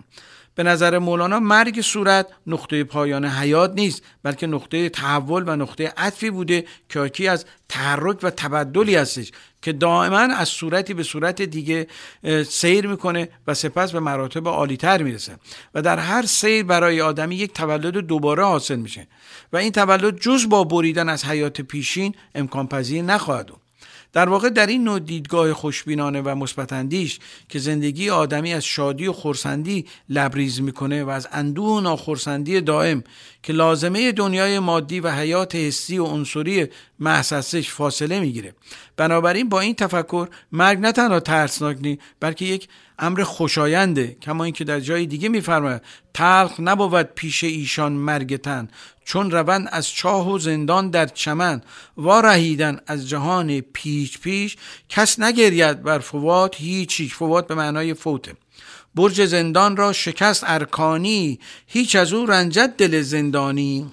به 0.56 0.64
نظر 0.64 1.00
مولانا 1.00 1.40
مرگ 1.40 1.82
صورت 1.82 2.28
نقطه 2.48 2.84
پایان 2.84 3.26
حیات 3.26 3.72
نیست 3.76 4.04
بلکه 4.24 4.48
نقطه 4.48 4.90
تحول 4.90 5.44
و 5.48 5.56
نقطه 5.56 5.94
عطفی 5.98 6.30
بوده 6.30 6.66
که 6.90 7.32
از 7.32 7.46
تحرک 7.70 8.18
و 8.24 8.30
تبدلی 8.30 8.96
هستش 8.96 9.32
که 9.62 9.74
دائما 9.74 10.18
از 10.18 10.50
صورتی 10.50 10.94
به 10.94 11.04
صورت 11.04 11.42
دیگه 11.42 11.88
سیر 12.48 12.88
می‌کنه 12.88 13.30
و 13.48 13.54
سپس 13.54 13.92
به 13.92 14.00
مراتب 14.00 14.48
عالیتر 14.48 15.04
می‌رسه. 15.04 15.36
و 15.74 15.82
در 15.82 16.00
هر 16.00 16.26
سیر 16.26 16.64
برای 16.64 17.02
آدمی 17.02 17.36
یک 17.36 17.54
تولد 17.54 17.98
دوباره 17.98 18.44
حاصل 18.44 18.76
میشه. 18.76 19.08
و 19.54 19.58
این 19.58 19.72
تولد 19.72 20.20
جز 20.20 20.50
با 20.50 20.64
بریدن 20.64 21.10
از 21.10 21.26
حیات 21.26 21.62
پیشین 21.62 22.16
امکان 22.36 22.68
پذیر 22.68 23.02
نخواهد 23.02 23.48
بود. 23.48 23.63
در 24.14 24.30
واقع 24.30 24.50
در 24.50 24.68
این 24.68 24.84
نوع 24.84 25.00
دیدگاه 25.00 25.54
خوشبینانه 25.54 26.22
و 26.22 26.36
مثبتاندیش 26.36 27.20
که 27.50 27.60
زندگی 27.60 28.10
آدمی 28.10 28.54
از 28.54 28.66
شادی 28.66 29.08
و 29.08 29.14
خورسندی 29.14 29.86
لبریز 30.10 30.62
می‌کنه 30.62 31.04
و 31.04 31.10
از 31.10 31.28
اندوه 31.32 31.68
و 31.68 31.82
ناخورسندی 31.82 32.62
دائم 32.62 33.04
که 33.44 33.54
لازمه 33.54 34.12
دنیای 34.12 34.60
مادی 34.60 35.00
و 35.00 35.12
حیات 35.12 35.56
حسی 35.56 35.98
و 35.98 36.06
عنصری 36.06 36.68
محسسش 37.00 37.70
فاصله 37.70 38.20
می‌گیره. 38.20 38.56
بنابراین 38.98 39.50
با 39.50 39.60
این 39.60 39.76
تفکر 39.76 40.28
مرگ 40.52 40.80
نه 40.80 40.92
تنها 40.92 41.20
ترسناک 41.20 41.78
نی 41.82 42.00
بلکه 42.20 42.46
یک 42.46 42.68
امر 43.00 43.24
خوشاینده. 43.24 44.18
کما 44.22 44.44
اینکه 44.44 44.64
در 44.64 44.80
جای 44.80 45.06
دیگه 45.06 45.30
میفرماید 45.30 45.82
تلخ 46.14 46.60
نبود 46.60 47.06
پیش 47.16 47.44
ایشان 47.44 47.92
مرگتن 47.94 48.68
چون 49.06 49.32
روند 49.32 49.70
از 49.72 49.90
چاه 49.90 50.32
و 50.32 50.40
زندان 50.40 50.90
در 50.90 51.06
چمن. 51.06 51.62
و 51.98 52.10
رهیدن 52.10 52.80
از 52.88 53.10
جهان 53.10 53.60
پیچ 53.60 54.20
پیش 54.20 54.58
کس 54.90 55.20
نگرید 55.20 55.84
بر 55.84 56.00
فوات 56.00 56.56
هیچ 56.56 57.14
فوات 57.14 57.48
به 57.48 57.56
معنای 57.56 57.94
فوته 57.94 58.34
برج 58.96 59.26
زندان 59.26 59.78
را 59.78 59.94
شکست 59.94 60.44
ارکانی 60.48 61.40
هیچ 61.68 61.96
از 61.96 62.14
او 62.14 62.26
رنجت 62.26 62.78
دل 62.78 63.02
زندانی. 63.02 63.92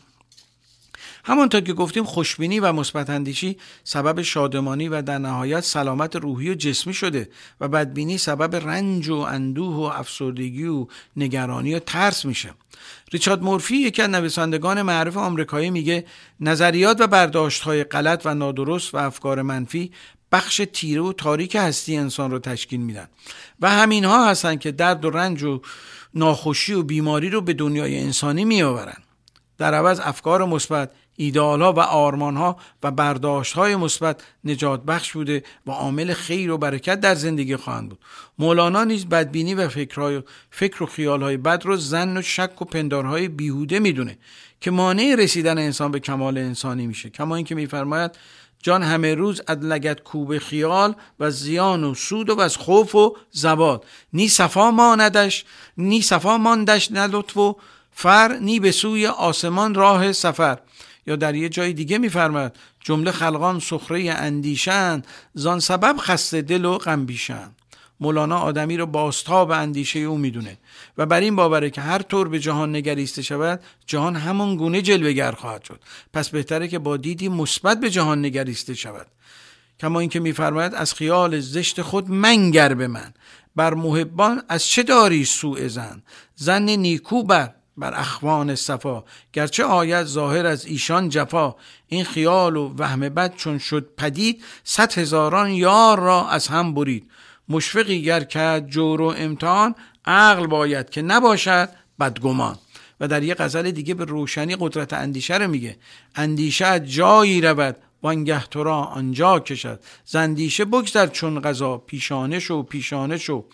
همانطور 1.25 1.61
که 1.61 1.73
گفتیم 1.73 2.05
خوشبینی 2.05 2.61
و 2.61 2.73
مثبت 2.73 3.11
اندیشی 3.11 3.57
سبب 3.85 4.23
شادمانی 4.23 4.89
و 4.89 5.03
در 5.03 5.19
نهایت 5.19 5.61
سلامت 5.61 6.17
روحی 6.17 6.51
و 6.51 6.55
جسمی 6.55 6.95
شده 6.95 7.29
و 7.61 7.69
بدبینی 7.69 8.19
سبب 8.19 8.57
رنج 8.57 9.09
و 9.09 9.15
اندوه 9.15 9.77
و 9.77 9.81
افسردگی 9.81 10.67
و 10.67 10.87
نگرانی 11.17 11.75
و 11.75 11.79
ترس 11.79 12.25
میشه. 12.25 12.51
ریچارد 13.13 13.43
مورفی 13.43 13.77
یکی 13.77 14.03
از 14.03 14.11
نویسندگان 14.11 14.83
معروف 14.83 15.17
آمریکایی 15.17 15.71
میگه 15.71 16.05
نظریات 16.41 17.01
و 17.01 17.07
برداشت 17.07 17.63
های 17.63 17.85
غلط 17.85 18.23
و 18.25 18.35
نادرست 18.35 18.95
و 18.95 18.97
افکار 18.97 19.43
منفی 19.43 19.93
بخش 20.33 20.63
تیره 20.73 21.01
و 21.01 21.13
تاریک 21.13 21.57
هستی 21.57 21.97
انسان 21.97 22.31
رو 22.31 22.39
تشکیل 22.39 22.81
میدن. 22.81 23.09
و 23.61 23.71
همین 23.71 24.05
ها 24.05 24.31
هستن 24.31 24.57
که 24.57 24.73
درد 24.73 25.05
و 25.05 25.11
رنج 25.11 25.43
و 25.43 25.61
ناخوشی 26.15 26.73
و 26.73 26.83
بیماری 26.83 27.31
رو 27.31 27.41
به 27.41 27.53
دنیای 27.53 27.99
انسانی 27.99 28.45
میآورن. 28.45 28.97
در 29.59 29.75
عوض 29.75 30.01
افکار 30.01 30.45
مثبت 30.45 30.91
ایدال 31.21 31.63
ها 31.63 31.73
و 31.73 31.81
آرمان 31.81 32.37
ها 32.37 32.57
و 32.83 32.91
برداشت 32.91 33.53
های 33.53 33.77
مثبت 33.77 34.23
نجات 34.45 34.83
بخش 34.83 35.13
بوده 35.13 35.43
و 35.67 35.71
عامل 35.71 36.13
خیر 36.13 36.51
و 36.51 36.59
برکت 36.59 37.01
در 37.01 37.15
زندگی 37.15 37.57
خواهند 37.57 37.89
بود. 37.89 37.99
مولانا 38.39 38.85
نیز 38.85 39.07
بدبینی 39.07 39.55
و 39.55 39.69
فکرهای 39.69 40.23
فکر 40.51 40.83
و 40.83 40.87
خیال 40.87 41.23
های 41.23 41.37
بد 41.37 41.67
رو 41.67 41.77
زن 41.77 42.17
و 42.17 42.23
شک 42.23 42.63
و 42.63 42.65
پندارهای 42.65 43.29
بیهوده 43.29 43.79
می‌دونه 43.79 44.19
که 44.61 44.71
مانع 44.71 45.15
رسیدن 45.19 45.59
انسان 45.59 45.91
به 45.91 46.01
کمال 46.01 46.39
انسانی 46.39 46.87
میشه. 46.87 47.11
کما 47.11 47.37
اینکه 47.37 47.55
میفرماید 47.55 48.11
جان 48.63 48.83
همه 48.83 49.15
روز 49.15 49.41
از 49.47 49.59
لگت 49.59 50.01
کوب 50.01 50.39
خیال 50.39 50.95
و 51.21 51.31
زیان 51.31 51.85
و 51.85 51.95
سود 51.95 52.31
و 52.31 52.41
از 52.41 52.57
خوف 52.57 52.95
و 52.95 53.17
زباد 53.31 53.85
نی 54.13 54.29
صفا 54.29 54.71
ماندش 54.71 55.45
نی 55.79 56.03
صفا 56.03 56.39
ماندش 56.39 56.93
نه 56.93 57.07
لطف 57.07 57.37
و 57.37 57.57
فر 57.93 58.39
نی 58.41 58.61
به 58.61 58.73
سوی 58.73 59.07
آسمان 59.07 59.75
راه 59.75 60.13
سفر. 60.13 60.59
یا 61.07 61.17
در 61.17 61.35
یه 61.35 61.49
جای 61.49 61.73
دیگه 61.73 61.99
میفرماد 61.99 62.57
جمله 62.81 63.11
خلقان 63.11 63.61
سخره 63.61 64.11
اندیشن 64.11 65.03
زان 65.35 65.61
سبب 65.61 65.97
خسته 65.99 66.43
دل 66.43 66.65
و 66.65 66.79
غم 66.79 67.07
بیشن 67.07 67.51
مولانا 68.01 68.39
آدمی 68.39 68.77
رو 68.77 68.87
باستاب 68.87 69.51
اندیشه 69.51 69.99
او 69.99 70.19
می‌دونه 70.19 70.59
و 70.99 71.07
بر 71.07 71.21
این 71.21 71.37
باوره 71.37 71.71
که 71.71 71.81
هر 71.81 72.03
طور 72.03 72.29
به 72.29 72.39
جهان 72.39 72.77
نگریسته 72.77 73.23
شود 73.23 73.61
جهان 73.87 74.17
همان 74.17 74.57
گونه 74.57 74.83
جلوگر 74.83 75.33
خواهد 75.33 75.65
شد. 75.65 75.81
پس 76.13 76.29
بهتره 76.29 76.69
که 76.69 76.79
با 76.79 76.97
دیدی 76.97 77.29
مثبت 77.29 77.81
به 77.81 77.91
جهان 77.91 78.25
نگریسته 78.25 78.75
شود. 78.75 79.07
کما 79.81 80.01
اینکه 80.01 80.21
میفرماید 80.21 80.75
از 80.75 80.95
خیال 80.95 81.41
زشت 81.41 81.83
خود 81.83 82.11
منگر 82.11 82.75
به 82.75 82.87
من. 82.87 83.15
بر 83.57 83.75
محبان 83.75 84.43
از 84.49 84.67
چه 84.67 84.83
داری 84.83 85.25
سوء 85.25 85.69
زن؟ 85.69 86.03
زن 86.35 86.63
نیکو 86.63 87.23
بر 87.23 87.55
بر 87.81 87.95
اخوان 87.95 88.55
صفا. 88.55 89.05
گرچه 89.33 89.65
آید 89.65 90.07
ظاهر 90.07 90.47
از 90.47 90.67
ایشان 90.67 91.09
جفا. 91.09 91.55
این 91.89 92.05
خیال 92.05 92.57
و 92.57 92.75
وهم 92.79 93.01
بد 93.01 93.37
چون 93.37 93.59
شد 93.59 93.89
پدید 93.97 94.43
صد 94.65 94.99
هزاران 94.99 95.51
یار 95.51 96.01
را 96.01 96.29
از 96.29 96.49
هم 96.49 96.75
برید. 96.75 97.11
مشفقی 97.49 98.03
گر 98.03 98.25
کرد 98.25 98.69
جور 98.69 99.01
و 99.01 99.15
امتحان 99.17 99.75
عقل 100.05 100.47
باید 100.47 100.91
که 100.91 101.03
نباشد 101.03 101.69
بدگمان. 102.01 102.59
و 103.01 103.09
در 103.09 103.23
یه 103.23 103.35
غزل 103.35 103.71
دیگه 103.71 103.95
به 103.95 104.05
روشنی 104.05 104.57
قدرت 104.61 104.93
اندیشه 104.93 105.37
رو 105.37 105.51
میگه. 105.51 105.77
اندیشه 106.15 106.81
جایی 106.81 107.41
رود 107.41 107.77
وانگه 108.03 108.45
تو 108.45 108.65
را 108.65 108.77
آنجا 108.77 109.41
کشد. 109.41 109.81
زندیشه 110.05 110.65
بگذر 110.65 111.07
چون 111.07 111.41
غذا 111.41 111.79
پیشانه 111.79 112.39
شو 112.39 112.63
پیشانه 112.63 113.19
شو. 113.19 113.45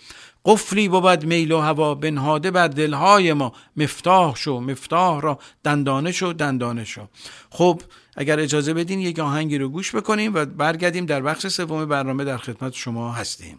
قفلی 0.46 0.88
بود 0.88 1.24
میل 1.24 1.52
و 1.52 1.60
هوا 1.60 1.94
بنهاده 1.94 2.50
بر 2.50 2.68
دلهای 2.68 3.32
ما. 3.32 3.52
مفتاح 3.76 4.36
شو 4.36 4.60
مفتاح 4.60 5.20
را 5.20 5.38
دندانه 5.64 6.12
شو 6.12 6.32
دندانه 6.38 6.84
شو. 6.84 7.08
خب 7.50 7.82
اگر 8.16 8.40
اجازه 8.40 8.74
بدین 8.74 9.00
یک 9.00 9.18
آهنگی 9.18 9.58
رو 9.58 9.68
گوش 9.68 9.94
بکنیم 9.94 10.34
و 10.34 10.44
برگردیم 10.44 11.06
در 11.06 11.20
بخش 11.20 11.46
سوم 11.46 11.84
برنامه 11.84 12.24
در 12.24 12.38
خدمت 12.38 12.72
شما 12.72 13.12
هستیم. 13.12 13.58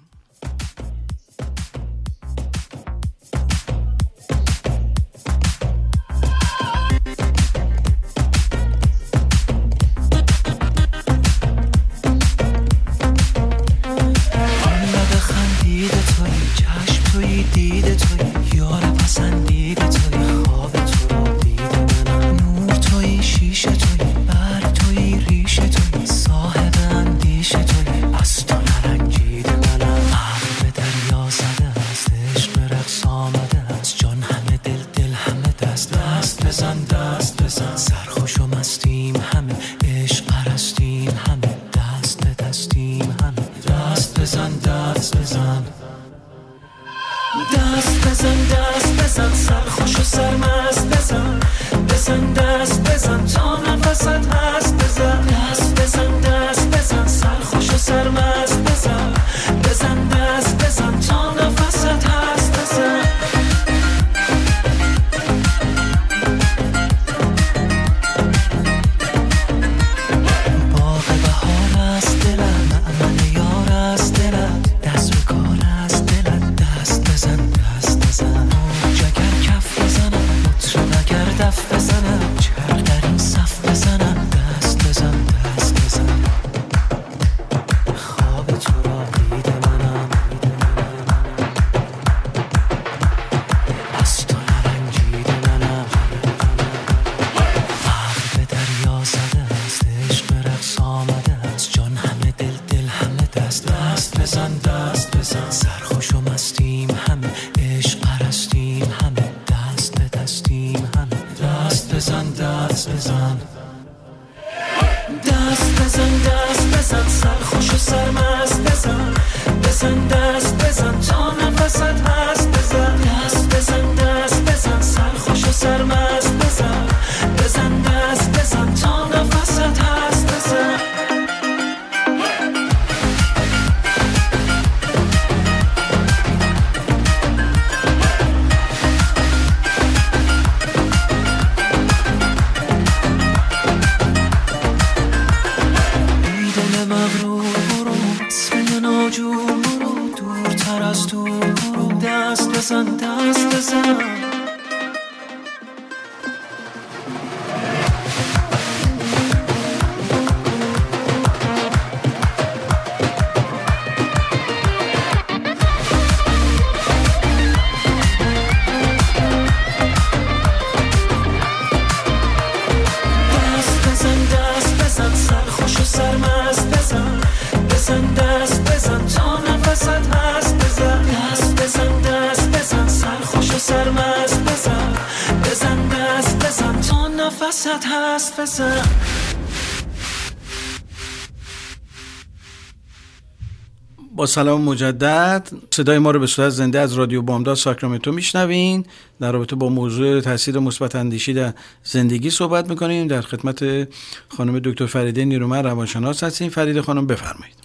سلام 194.27 194.61
مجدد. 194.61 195.47
صدای 195.71 195.99
ما 195.99 196.11
رو 196.11 196.19
به 196.19 196.27
صورت 196.27 196.49
زنده 196.49 196.79
از 196.79 196.93
رادیو 196.93 197.21
بامداد 197.21 197.55
ساکرامنتو 197.55 198.11
میشنوین. 198.11 198.85
در 199.19 199.31
رابطه 199.31 199.55
با 199.55 199.69
موضوع 199.69 200.21
تاثیر 200.21 200.59
مثبت 200.59 200.95
اندیشی 200.95 201.33
در 201.33 201.53
زندگی 201.83 202.29
صحبت 202.29 202.69
می‌کنیم. 202.69 203.07
در 203.07 203.21
خدمت 203.21 203.87
خانم 204.29 204.59
دکتر 204.59 204.85
فریده 204.85 205.25
نیرومن 205.25 205.63
روانشناس 205.63 206.23
هستیم. 206.23 206.49
فریده 206.49 206.81
خانم 206.81 207.07
بفرمایید. 207.07 207.55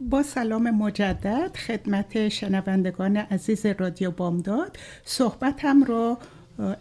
با 0.00 0.22
سلام 0.22 0.70
مجدد 0.70 1.56
خدمت 1.66 2.28
شنوندگان 2.28 3.16
عزیز 3.16 3.66
رادیو 3.66 4.10
بامداد. 4.10 4.76
صحبتم 5.04 5.82
رو 5.82 6.18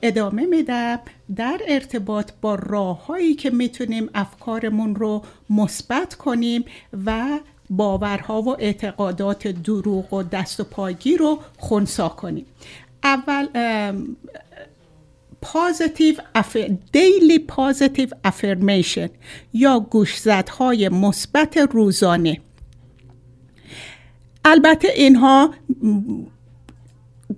ادامه 0.02 0.46
میدم. 0.46 1.00
در 1.36 1.60
ارتباط 1.68 2.32
با 2.42 2.56
راههایی 2.56 3.36
که 3.36 3.50
می‌تونیم 3.50 4.10
افکارمون 4.16 4.96
رو 4.96 5.24
مثبت 5.50 6.16
کنیم 6.16 6.66
و 7.06 7.40
باورها 7.70 8.41
و 8.41 8.61
اعتقادات 8.61 9.47
دروغ 9.47 10.13
و 10.13 10.24
دست 10.24 10.59
و 10.59 10.63
پاگی 10.63 11.18
رو 11.18 11.39
خونسا 11.57 12.09
کنیم. 12.09 12.45
اول 13.03 13.47
دیلی 16.91 17.39
پازیتیو 17.39 18.09
افرمیشن 18.24 19.09
یا 19.53 19.80
گوشزدهای 19.80 20.89
مثبت 20.89 21.57
روزانه. 21.57 22.41
البته 24.45 24.88
اینها 24.95 25.53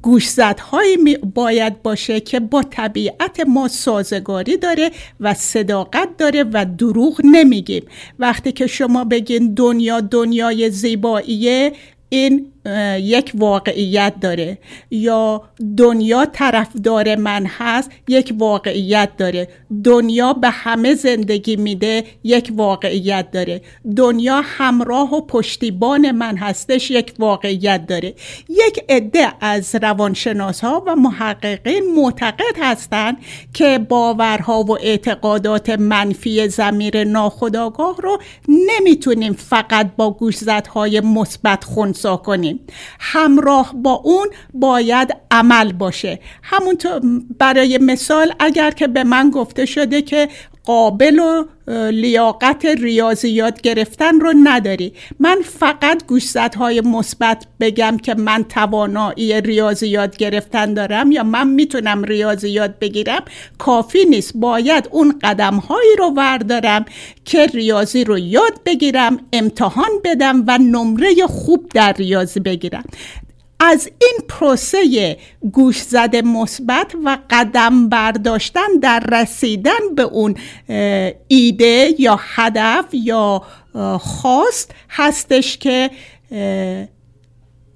گوشزدهایی 0.02 1.18
باید 1.36 1.82
باشه 1.82 2.20
که 2.20 2.40
با 2.40 2.64
طبیعت 2.64 3.40
ما 3.48 3.68
سازگاری 3.68 4.58
داره 4.58 4.92
و 5.20 5.34
صداقت 5.34 6.18
داره 6.18 6.46
و 6.54 6.66
دروغ 6.78 7.22
نمیگیم. 7.24 7.86
وقتی 8.20 8.52
که 8.52 8.68
شما 8.68 9.04
بگین 9.04 9.54
دنیا 9.54 10.02
دنیای 10.02 10.70
زیباییه 10.70 11.74
این 12.10 12.52
یک 13.00 13.32
واقعیت 13.36 14.14
داره. 14.22 14.58
یا 14.92 15.42
دنیا 15.78 16.26
طرفدار 16.26 17.16
من 17.16 17.46
هست 17.46 17.92
یک 18.08 18.34
واقعیت 18.38 19.10
داره. 19.18 19.48
دنیا 19.84 20.34
به 20.34 20.50
همه 20.50 20.94
زندگی 20.94 21.56
میده 21.56 22.04
یک 22.24 22.52
واقعیت 22.56 23.32
داره. 23.32 23.62
دنیا 23.96 24.42
همراه 24.46 25.16
و 25.16 25.22
پشتیبان 25.22 26.12
من 26.12 26.38
هستش 26.38 26.92
یک 26.92 27.14
واقعیت 27.20 27.88
داره. 27.88 28.14
یک 28.50 28.86
عده 28.90 29.34
از 29.42 29.76
روانشناس 29.82 30.62
ها 30.62 30.84
و 30.88 30.96
محققین 30.96 31.84
معتقد 31.96 32.56
هستند 32.62 33.18
که 33.54 33.80
باورها 33.90 34.64
و 34.64 34.72
اعتقادات 34.72 35.70
منفی 35.70 36.48
زمیر 36.48 37.04
ناخودآگاه 37.04 37.96
رو 38.02 38.20
نمی‌تونیم 38.48 39.34
فقط 39.34 39.96
با 39.98 40.12
گوشزدهای 40.12 41.02
مثبت 41.02 41.64
خونسا 41.64 42.18
کنیم. 42.18 42.49
همراه 43.00 43.74
با 43.76 43.92
اون 43.92 44.28
باید 44.54 45.16
عمل 45.32 45.74
باشه. 45.74 46.20
همونطور 46.44 47.02
برای 47.40 47.78
مثال 47.78 48.34
اگر 48.40 48.72
که 48.72 48.88
به 48.88 49.04
من 49.04 49.30
گفته 49.30 49.66
شده 49.66 50.02
که 50.02 50.30
قابل 50.70 51.20
و 51.20 51.46
لیاقت 51.92 52.66
ریاضیات 52.66 53.62
گرفتن 53.62 54.20
رو 54.20 54.34
نداری. 54.44 54.94
من 55.20 55.38
فقط 55.44 56.06
گوشزدهای 56.08 56.82
مثبت 56.82 57.46
بگم 57.60 57.98
که 57.98 58.14
من 58.14 58.44
توانایی 58.44 59.42
ریاضیات 59.42 60.18
گرفتن 60.18 60.74
دارم 60.74 61.12
یا 61.12 61.24
من 61.24 61.48
می‌تونم 61.48 62.04
ریاضیات 62.04 62.80
بگیرم؟ 62.80 63.24
کافی 63.58 64.06
نیست. 64.06 64.32
باید 64.36 64.90
اون 64.92 65.20
قدم 65.24 65.56
هایی 65.56 65.96
رو 65.98 66.14
وردارم 66.18 66.86
که 67.26 67.46
ریاضی 67.46 68.04
رو 68.04 68.20
یاد 68.20 68.60
بگیرم 68.66 69.18
امتحان 69.34 69.92
بدم 70.04 70.44
و 70.48 70.58
نمره 70.58 71.28
خوب 71.28 71.72
در 71.74 71.94
ریاضی 71.94 72.40
بگیرم. 72.40 72.84
از 73.60 73.90
این 74.02 74.18
پروسه 74.28 75.18
گوش 75.52 75.82
زده 75.82 76.22
مثبت 76.22 76.96
و 77.06 77.18
قدم 77.30 77.90
برداشتن 77.90 78.80
در 78.82 79.00
رسیدن 79.00 79.96
به 79.96 80.04
اون 80.04 80.36
ایده 81.28 81.96
یا 82.00 82.20
هدف 82.22 82.86
یا 82.94 83.42
خواست 84.00 84.72
هستش 84.90 85.58
که 85.58 85.90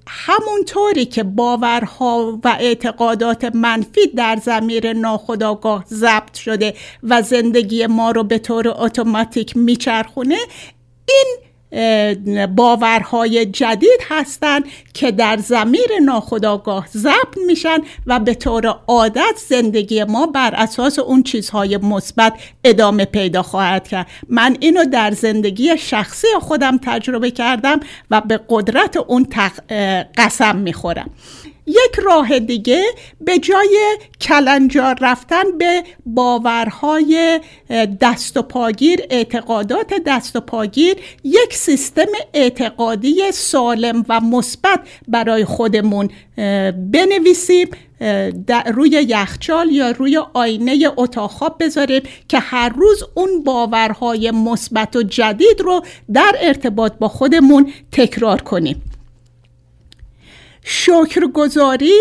همونطوری 0.07 1.05
که 1.05 1.23
باورها 1.23 2.39
و 2.43 2.57
اعتقادات 2.59 3.55
منفی 3.55 4.07
در 4.07 4.39
زمیر 4.43 4.93
ناخودآگاه 4.93 5.85
ضبط 5.87 6.33
شده 6.33 6.73
و 7.03 7.21
زندگی 7.21 7.87
ما 7.87 8.11
رو 8.11 8.23
به 8.23 8.37
طور 8.37 8.67
اتوماتیک 8.67 9.57
میچرخونه 9.57 10.37
این 11.07 11.37
باورهای 12.55 13.45
جدید 13.45 13.99
هستند 14.09 14.65
که 14.93 15.11
در 15.11 15.37
زمیر 15.37 15.99
ناخودآگاه 16.05 16.87
ضبط 16.87 17.37
میشن 17.47 17.77
و 18.05 18.19
به 18.19 18.33
طور 18.33 18.79
عادت 18.87 19.39
زندگی 19.49 20.03
ما 20.03 20.25
بر 20.25 20.53
اساس 20.55 20.99
اون 20.99 21.23
چیزهای 21.23 21.77
مثبت 21.77 22.33
ادامه 22.63 23.05
پیدا 23.05 23.43
خواهد 23.43 23.87
کرد. 23.87 24.07
من 24.29 24.57
اینو 24.59 24.85
در 24.85 25.11
زندگی 25.11 25.77
شخصی 25.77 26.27
خودم 26.41 26.77
تجربه 26.77 27.31
کردم 27.31 27.79
و 28.11 28.21
به 28.21 28.39
قدرت 28.49 28.97
اون 28.97 29.27
قسم 30.17 30.55
می‌خورم. 30.55 31.09
یک 31.67 31.99
راه 32.05 32.39
دیگه 32.39 32.83
به 33.21 33.39
جای 33.39 33.97
کلنجار 34.21 34.95
رفتن 35.01 35.57
به 35.57 35.83
باورهای 36.05 37.39
دست 38.01 38.37
و 38.37 38.41
پاگیر 38.41 38.99
اعتقادات 39.09 39.93
دست 40.05 40.35
و 40.35 40.39
پاگیر 40.39 40.95
یک 41.23 41.53
سیستم 41.53 42.11
اعتقادی 42.33 43.31
سالم 43.31 44.05
و 44.09 44.19
مثبت 44.19 44.79
برای 45.07 45.45
خودمون 45.45 46.09
بنویسیم 46.91 47.67
روی 48.73 48.89
یخچال 48.89 49.71
یا 49.71 49.91
روی 49.91 50.17
آینه 50.33 50.87
اتاق 50.97 51.31
خواب 51.31 51.55
بذاریم 51.59 52.01
که 52.27 52.39
هر 52.39 52.69
روز 52.69 53.03
اون 53.13 53.43
باورهای 53.43 54.31
مثبت 54.31 54.95
و 54.95 55.03
جدید 55.03 55.61
رو 55.61 55.81
در 56.13 56.35
ارتباط 56.41 56.93
با 56.99 57.07
خودمون 57.07 57.73
تکرار 57.91 58.41
کنیم. 58.41 58.92
شکرگزاری 60.63 61.99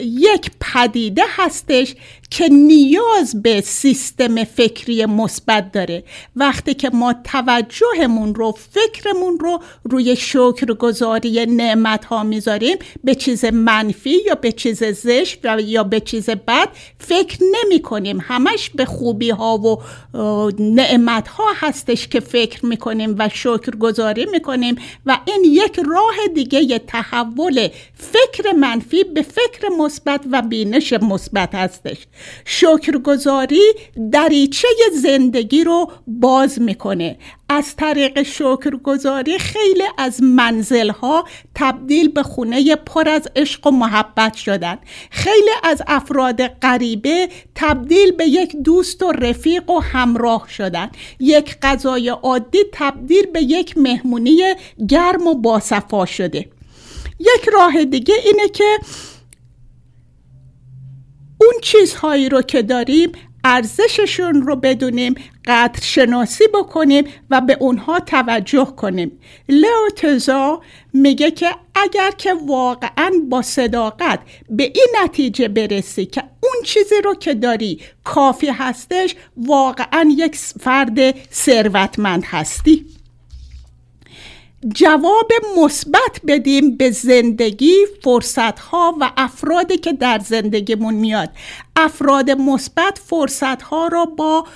یک 0.00 0.50
پدیده 0.60 1.22
هستش 1.28 1.94
که 2.30 2.48
نیاز 2.48 3.42
به 3.42 3.60
سیستم 3.60 4.44
فکری 4.44 5.06
مثبت 5.06 5.72
داره. 5.72 6.04
وقتی 6.36 6.74
که 6.74 6.90
ما 6.90 7.14
توجهمون 7.24 8.34
رو 8.34 8.54
فکرمون 8.70 9.38
رو 9.38 9.62
روی 9.84 10.16
شکرگزاری 10.16 11.46
نعمت 11.46 12.04
ها 12.04 12.24
می‌ذاریم 12.24 12.76
به 13.04 13.14
چیز 13.14 13.44
منفی 13.44 14.16
یا 14.26 14.34
به 14.34 14.52
چیز 14.52 14.84
زشت 14.84 15.38
یا 15.64 15.84
به 15.84 16.00
چیز 16.00 16.30
بد 16.30 16.68
فکر 16.98 17.38
نمی 17.40 17.82
کنیم 17.82 18.18
همش 18.22 18.70
به 18.70 18.84
خوبی 18.84 19.30
ها 19.30 19.58
و 19.58 19.82
نعمت 20.58 21.28
ها 21.28 21.44
هستش 21.56 22.08
که 22.08 22.20
فکر 22.20 22.66
می‌کنیم 22.66 23.14
و 23.18 23.28
شکرگزاری 23.28 24.26
می‌کنیم 24.26 24.76
و 25.06 25.18
این 25.24 25.44
یک 25.44 25.80
راه 25.86 26.14
دیگه 26.34 26.78
تحول 26.78 27.68
فکر 27.94 28.52
منفی 28.52 29.04
به 29.04 29.22
فکر 29.22 29.68
مثبت 29.78 30.20
و 30.32 30.42
بینش 30.42 30.92
مثبت 30.92 31.54
هستش. 31.54 31.96
شکرگزاری 32.44 33.62
دریچه 34.12 34.68
زندگی 35.02 35.64
رو 35.64 35.90
باز 36.06 36.60
می‌کنه. 36.60 37.18
از 37.48 37.76
طریق 37.76 38.22
شکرگزاری 38.22 39.38
خیلی 39.38 39.84
از 39.98 40.22
منزلها 40.22 41.24
تبدیل 41.54 42.08
به 42.08 42.22
خونه 42.22 42.76
پر 42.76 43.08
از 43.08 43.28
عشق 43.36 43.66
و 43.66 43.70
محبت 43.70 44.34
شدن. 44.34 44.78
خیلی 45.10 45.50
از 45.62 45.82
افراد 45.86 46.46
غریبه 46.46 47.28
تبدیل 47.54 48.10
به 48.12 48.26
یک 48.26 48.56
دوست 48.56 49.02
و 49.02 49.12
رفیق 49.12 49.70
و 49.70 49.78
همراه 49.78 50.48
شدن. 50.48 50.90
یک 51.20 51.56
غذای 51.62 52.08
عادی 52.08 52.58
تبدیل 52.72 53.26
به 53.26 53.42
یک 53.42 53.78
مهمونی 53.78 54.54
گرم 54.88 55.26
و 55.26 55.34
باصفا 55.34 56.06
شده. 56.06 56.48
یک 57.20 57.48
راه 57.52 57.84
دیگه 57.84 58.14
اینه 58.24 58.48
که 58.48 58.78
اون 61.46 61.60
چیزهایی 61.62 62.28
رو 62.28 62.42
که 62.42 62.62
داریم 62.62 63.12
ارزششون 63.44 64.42
رو 64.42 64.56
بدونیم 64.56 65.14
قدر 65.46 65.80
شناسی 65.82 66.44
بکنیم 66.54 67.04
و 67.30 67.40
به 67.40 67.56
اونها 67.60 68.00
توجه 68.00 68.64
کنیم. 68.64 69.18
لئو 69.48 69.88
تزا 69.96 70.60
میگه 70.92 71.30
که 71.30 71.50
اگر 71.74 72.10
که 72.10 72.34
واقعا 72.46 73.10
با 73.30 73.42
صداقت 73.42 74.20
به 74.50 74.62
این 74.62 74.88
نتیجه 75.02 75.48
برسی 75.48 76.06
که 76.06 76.20
اون 76.20 76.62
چیزی 76.64 76.94
رو 77.04 77.14
که 77.14 77.34
داری 77.34 77.80
کافی 78.04 78.48
هستش 78.48 79.14
واقعا 79.36 80.14
یک 80.16 80.36
فرد 80.36 81.14
ثروتمند 81.32 82.24
هستی. 82.24 82.95
جواب 84.74 85.32
مثبت 85.58 86.20
بدیم 86.28 86.76
به 86.76 86.90
زندگی 86.90 87.74
فرصت 88.02 88.58
ها 88.58 88.96
و 89.00 89.10
افرادی 89.16 89.76
که 89.76 89.92
در 89.92 90.18
زندگیمون 90.18 90.94
میاد. 90.94 91.30
افراد 91.76 92.30
مثبت 92.30 93.00
فرصت 93.04 93.62
ها 93.62 93.88
را 93.88 94.04
با 94.04 94.46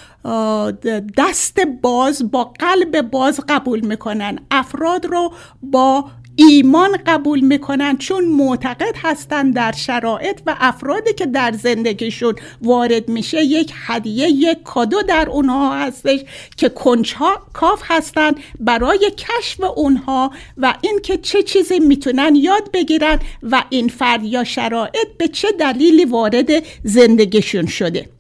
دست 1.17 1.61
باز 1.61 2.31
با 2.31 2.45
قلب 2.45 3.01
باز 3.01 3.41
قبول 3.49 3.81
می‌کنن. 3.81 4.39
افراد 4.51 5.07
رو 5.07 5.33
با 5.63 6.05
ایمان 6.49 6.97
قبول 7.07 7.41
می‌کنن 7.41 7.97
چون 7.97 8.25
معتقد 8.25 8.95
هستن 9.03 9.51
در 9.51 9.73
شرایط 9.73 10.41
و 10.47 10.57
افرادی 10.61 11.13
که 11.13 11.27
در 11.27 11.53
زندگیشون 11.53 12.35
وارد 12.63 13.09
میشه 13.09 13.45
یک 13.45 13.73
هدیه 13.87 14.29
یک 14.29 14.63
کادو 14.63 15.03
در 15.03 15.29
اونها 15.29 15.79
هستش 15.79 16.21
که 16.57 16.69
کنچها 16.69 17.47
کاف 17.53 17.83
هستن 17.85 18.33
برای 18.61 19.13
کشف 19.17 19.61
اونها 19.77 20.31
و 20.57 20.75
اینکه 20.81 21.17
چه 21.17 21.43
چیزی 21.43 21.79
می‌تونن 21.79 22.37
یاد 22.37 22.71
بگیرن 22.73 23.19
و 23.43 23.65
این 23.71 23.89
فرد 23.89 24.25
یا 24.25 24.45
شرایط 24.45 25.09
به 25.19 25.29
چه 25.29 25.49
دلیلی 25.53 26.05
وارد 26.05 26.51
زندگیشون 26.85 27.67
شده. 27.67 28.20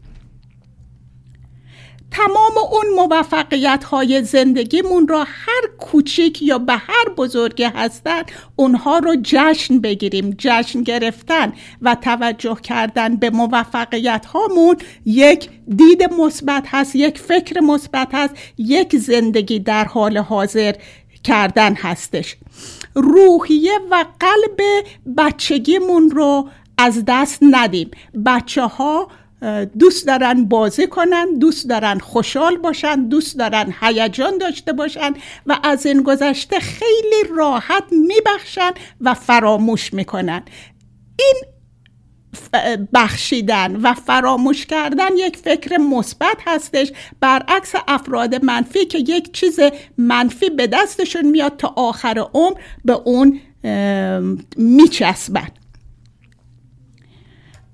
تمام 2.11 2.53
اون 2.73 2.87
موفقیت 2.97 3.85
های 3.85 4.23
زندگیمون 4.23 5.09
را 5.09 5.25
هر 5.25 5.63
کوچیک 5.79 6.43
یا 6.43 6.59
به 6.59 6.73
هر 6.73 7.09
بزرگی 7.17 7.65
هستن 7.65 8.23
اونها 8.57 8.99
رو 8.99 9.17
جشن 9.23 9.79
بگیریم 9.79 10.35
جشن 10.39 10.83
گرفتن 10.83 11.53
و 11.83 11.95
توجه 11.95 12.57
کردن 12.63 13.17
به 13.17 13.31
موفقیت 13.31 14.27
هامون 14.27 14.77
یک 15.07 15.51
دید 15.77 16.13
مثبت 16.13 16.65
هست 16.67 16.97
یک 16.97 17.19
فکر 17.19 17.61
مثبت 17.61 18.09
هست 18.13 18.35
یک 18.59 18.97
زندگی 18.97 19.59
در 19.59 19.85
حال 19.85 20.19
حاضر 20.19 20.75
کردن 21.25 21.75
هستش. 21.75 22.37
روحیه 22.95 23.79
و 23.91 24.05
قلب 24.21 24.61
بچگیمون 25.17 26.11
رو 26.11 26.49
از 26.79 27.05
دست 27.07 27.39
ندیم. 27.43 27.91
بچه 28.27 28.63
ها 28.63 29.09
دوست 29.78 30.07
دارن 30.07 30.45
بازی 30.45 30.86
کنن 30.86 31.34
دوست 31.38 31.68
دارن 31.68 31.99
خوشحال 31.99 32.57
باشن 32.57 33.09
دوست 33.09 33.38
دارن 33.38 33.74
هیجان 33.80 34.38
داشته 34.38 34.72
باشن 34.72 35.14
و 35.47 35.59
از 35.62 35.86
این 35.86 36.03
گذشته 36.03 36.61
خیلی 36.61 37.36
راحت 37.36 37.84
میبخشن 37.91 38.70
و 39.01 39.14
فراموش 39.14 39.95
می‌کنن. 39.95 40.43
این 41.18 41.43
بخشیدن 42.93 43.76
و 43.76 43.95
فراموش 43.95 44.66
کردن 44.66 45.16
یک 45.16 45.36
فکر 45.36 45.76
مثبت 45.76 46.36
هستش. 46.47 46.93
برعکس 47.20 47.72
افراد 47.88 48.45
منفی 48.45 48.86
که 48.86 48.99
یک 48.99 49.32
چیز 49.32 49.61
منفی 49.99 50.51
به 50.51 50.66
دستشون 50.66 51.26
میاد 51.26 51.57
تا 51.57 51.74
آخر 51.76 52.24
عمر 52.34 52.57
به 52.84 52.93
اون 52.93 53.41
میچسبن. 54.57 55.49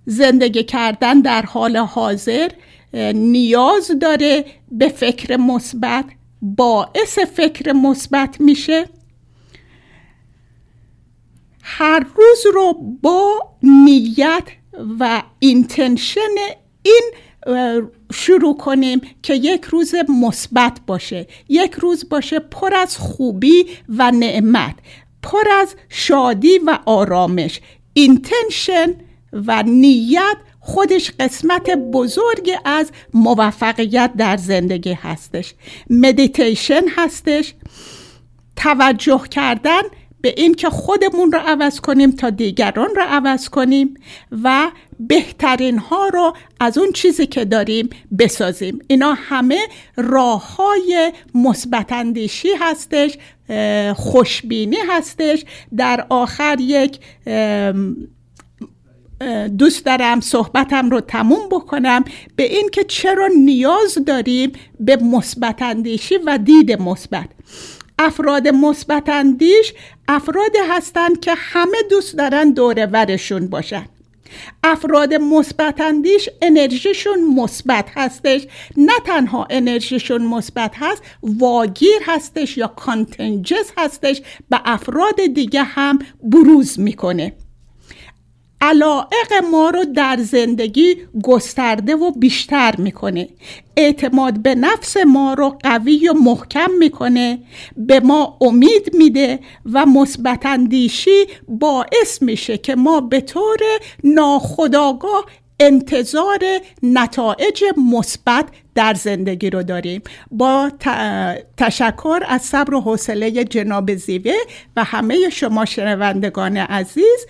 زندگی 0.06 0.64
کردن 0.64 1.20
در 1.20 1.42
حال 1.42 1.76
حاضر 1.76 2.50
نیاز 3.14 3.90
داره 4.00 4.44
به 4.72 4.88
فکر 4.88 5.36
مثبت 5.36 6.04
باعث 6.42 7.18
فکر 7.18 7.72
مثبت 7.72 8.40
میشه. 8.40 8.88
هر 11.62 12.06
روز 12.16 12.54
رو 12.54 12.72
با 13.02 13.56
نیت 13.62 14.44
و 15.00 15.22
intention 15.38 16.20
این 16.82 17.10
شروع 18.12 18.56
کنیم 18.56 19.00
که 19.22 19.34
یک 19.34 19.64
روز 19.64 19.94
مثبت 20.08 20.80
باشه. 20.86 21.26
یک 21.48 21.72
روز 21.74 22.08
باشه 22.08 22.38
پر 22.38 22.74
از 22.74 22.98
خوبی 22.98 23.66
و 23.88 24.10
نعمت 24.10 24.74
پر 25.22 25.48
از 25.60 25.74
شادی 25.88 26.58
و 26.58 26.78
آرامش. 26.86 27.60
intention 27.92 28.94
و 29.46 29.62
نیت 29.62 30.36
خودش 30.60 31.12
قسمت 31.20 31.70
بزرگی 31.70 32.52
از 32.64 32.90
موفقیت 33.14 34.10
در 34.16 34.36
زندگی 34.36 34.92
هستش. 34.92 35.54
مدیتیشن 35.90 36.82
هستش. 36.96 37.54
توجه 38.56 39.22
کردن 39.30 39.82
به 40.20 40.34
این 40.36 40.54
که 40.54 40.70
خودمون 40.70 41.32
رو 41.32 41.38
عوض 41.38 41.80
کنیم 41.80 42.10
تا 42.10 42.30
دیگران 42.30 42.88
رو 42.96 43.02
عوض 43.02 43.48
کنیم 43.48 43.94
و 44.42 44.70
بهترین 45.00 45.78
ها 45.78 46.08
رو 46.08 46.32
از 46.60 46.78
اون 46.78 46.92
چیزی 46.92 47.26
که 47.26 47.44
داریم 47.44 47.90
بسازیم. 48.18 48.78
اینا 48.88 49.14
همه 49.14 49.58
راه 49.96 50.56
های 50.56 51.12
مثبت 51.34 51.92
اندیشی 51.92 52.48
هستش 52.60 53.18
خوشبینی 53.94 54.78
هستش. 54.88 55.44
در 55.76 56.06
آخر 56.08 56.56
یک 56.60 56.98
دوست 59.58 59.84
دارم 59.84 60.20
صحبتم 60.20 60.90
رو 60.90 61.00
تموم 61.00 61.48
بکنم 61.50 62.04
به 62.36 62.42
این 62.42 62.68
که 62.72 62.84
چرا 62.84 63.26
نیاز 63.26 63.98
داریم 64.06 64.52
به 64.80 64.96
مثبت 64.96 65.62
اندیشی 65.62 66.16
و 66.26 66.38
دید 66.38 66.82
مثبت. 66.82 67.28
افراد 67.98 68.48
مثبت 68.48 69.08
اندیش 69.08 69.72
افرادی 70.08 70.58
هستند 70.70 71.20
که 71.20 71.34
همه 71.36 71.76
دوست 71.90 72.16
دارن 72.16 72.50
دور 72.50 72.88
ورشون 72.92 73.46
باشن. 73.46 73.86
افراد 74.64 75.14
مثبت 75.14 75.80
اندیش 75.80 76.28
انرژیشون 76.42 77.34
مثبت 77.34 77.86
هستش. 77.94 78.46
نه 78.76 78.92
تنها 79.06 79.46
انرژیشون 79.50 80.22
مثبت 80.22 80.72
هست 80.74 81.02
واگیر 81.22 81.98
هستش 82.06 82.58
یا 82.58 82.66
کانتنجس 82.66 83.72
هستش 83.78 84.22
به 84.50 84.60
افراد 84.64 85.26
دیگه 85.34 85.62
هم 85.62 85.98
بروز 86.22 86.80
می‌کنه. 86.80 87.32
علائق 88.66 89.44
ما 89.50 89.70
رو 89.70 89.84
در 89.84 90.16
زندگی 90.20 90.96
گسترده 91.22 91.96
و 91.96 92.10
بیشتر 92.10 92.74
می‌کنه. 92.78 93.28
اعتماد 93.76 94.42
به 94.42 94.54
نفس 94.54 94.96
ما 94.96 95.34
رو 95.34 95.58
قوی 95.62 96.08
و 96.08 96.12
محکم 96.12 96.70
می‌کنه. 96.78 97.38
به 97.76 98.00
ما 98.00 98.38
امید 98.40 98.94
میده 98.94 99.38
و 99.72 99.86
مثبت 99.86 100.46
اندیشی 100.46 101.26
باعث 101.48 102.22
میشه 102.22 102.58
که 102.58 102.74
ما 102.74 103.00
به 103.00 103.20
طور 103.20 103.58
ناخودآگاه 104.04 105.24
انتظار 105.60 106.38
نتایج 106.82 107.64
مثبت 107.92 108.46
در 108.74 108.94
زندگی 108.94 109.50
رو 109.50 109.62
داریم. 109.62 110.02
با 110.30 110.70
تشکر 111.56 112.20
از 112.28 112.42
صبر 112.42 112.74
و 112.74 112.80
حوصله 112.80 113.44
جناب 113.44 113.94
زیوه 113.94 114.34
و 114.76 114.84
همه 114.84 115.30
شما 115.30 115.64
شنوندگان 115.64 116.56
عزیز 116.56 117.26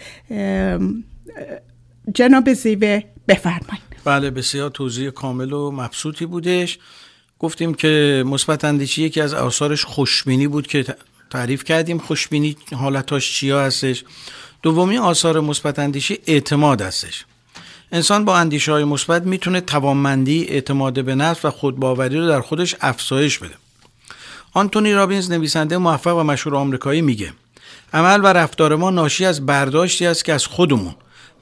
جناب 2.14 2.52
زیوه 2.52 3.02
بفرمایید. 3.28 3.86
بله 4.04 4.30
بسیار 4.30 4.70
توضیح 4.70 5.10
کامل 5.10 5.52
و 5.52 5.70
مبسوطی 5.70 6.26
بودش. 6.26 6.78
گفتیم 7.38 7.74
که 7.74 8.24
مثبت 8.26 8.64
اندیشی 8.64 9.02
یکی 9.02 9.20
از 9.20 9.34
آثارش 9.34 9.84
خوشبینی 9.84 10.46
بود 10.46 10.66
که 10.66 10.84
تعریف 11.30 11.64
کردیم. 11.64 11.98
خوشبینی 11.98 12.56
حالتاش 12.74 13.34
چیا 13.34 13.60
هستش؟ 13.60 14.04
دومی 14.62 14.98
آثار 14.98 15.40
مثبت 15.40 15.78
اندیشی 15.78 16.18
اعتماد 16.26 16.82
هستش. 16.82 17.24
انسان 17.92 18.24
با 18.24 18.36
اندیشه 18.36 18.72
های 18.72 18.84
مثبت 18.84 19.22
می‌تونه 19.22 19.60
توانمندی 19.60 20.44
اعتماد 20.44 21.04
به 21.04 21.14
نفس 21.14 21.44
و 21.44 21.50
خودباوری 21.50 22.18
رو 22.18 22.28
در 22.28 22.40
خودش 22.40 22.76
افزایش 22.80 23.38
بده. 23.38 23.54
آنتونی 24.52 24.92
رابینز 24.92 25.30
نویسنده 25.30 25.78
موفق 25.78 26.16
و 26.16 26.22
مشهور 26.22 26.56
آمریکایی 26.56 27.02
میگه 27.02 27.32
عمل 27.92 28.20
و 28.24 28.26
رفتار 28.26 28.76
ما 28.76 28.90
ناشی 28.90 29.24
از 29.24 29.46
برداشتی 29.46 30.06
است 30.06 30.24
که 30.24 30.32
از 30.32 30.46
خودمون 30.46 30.94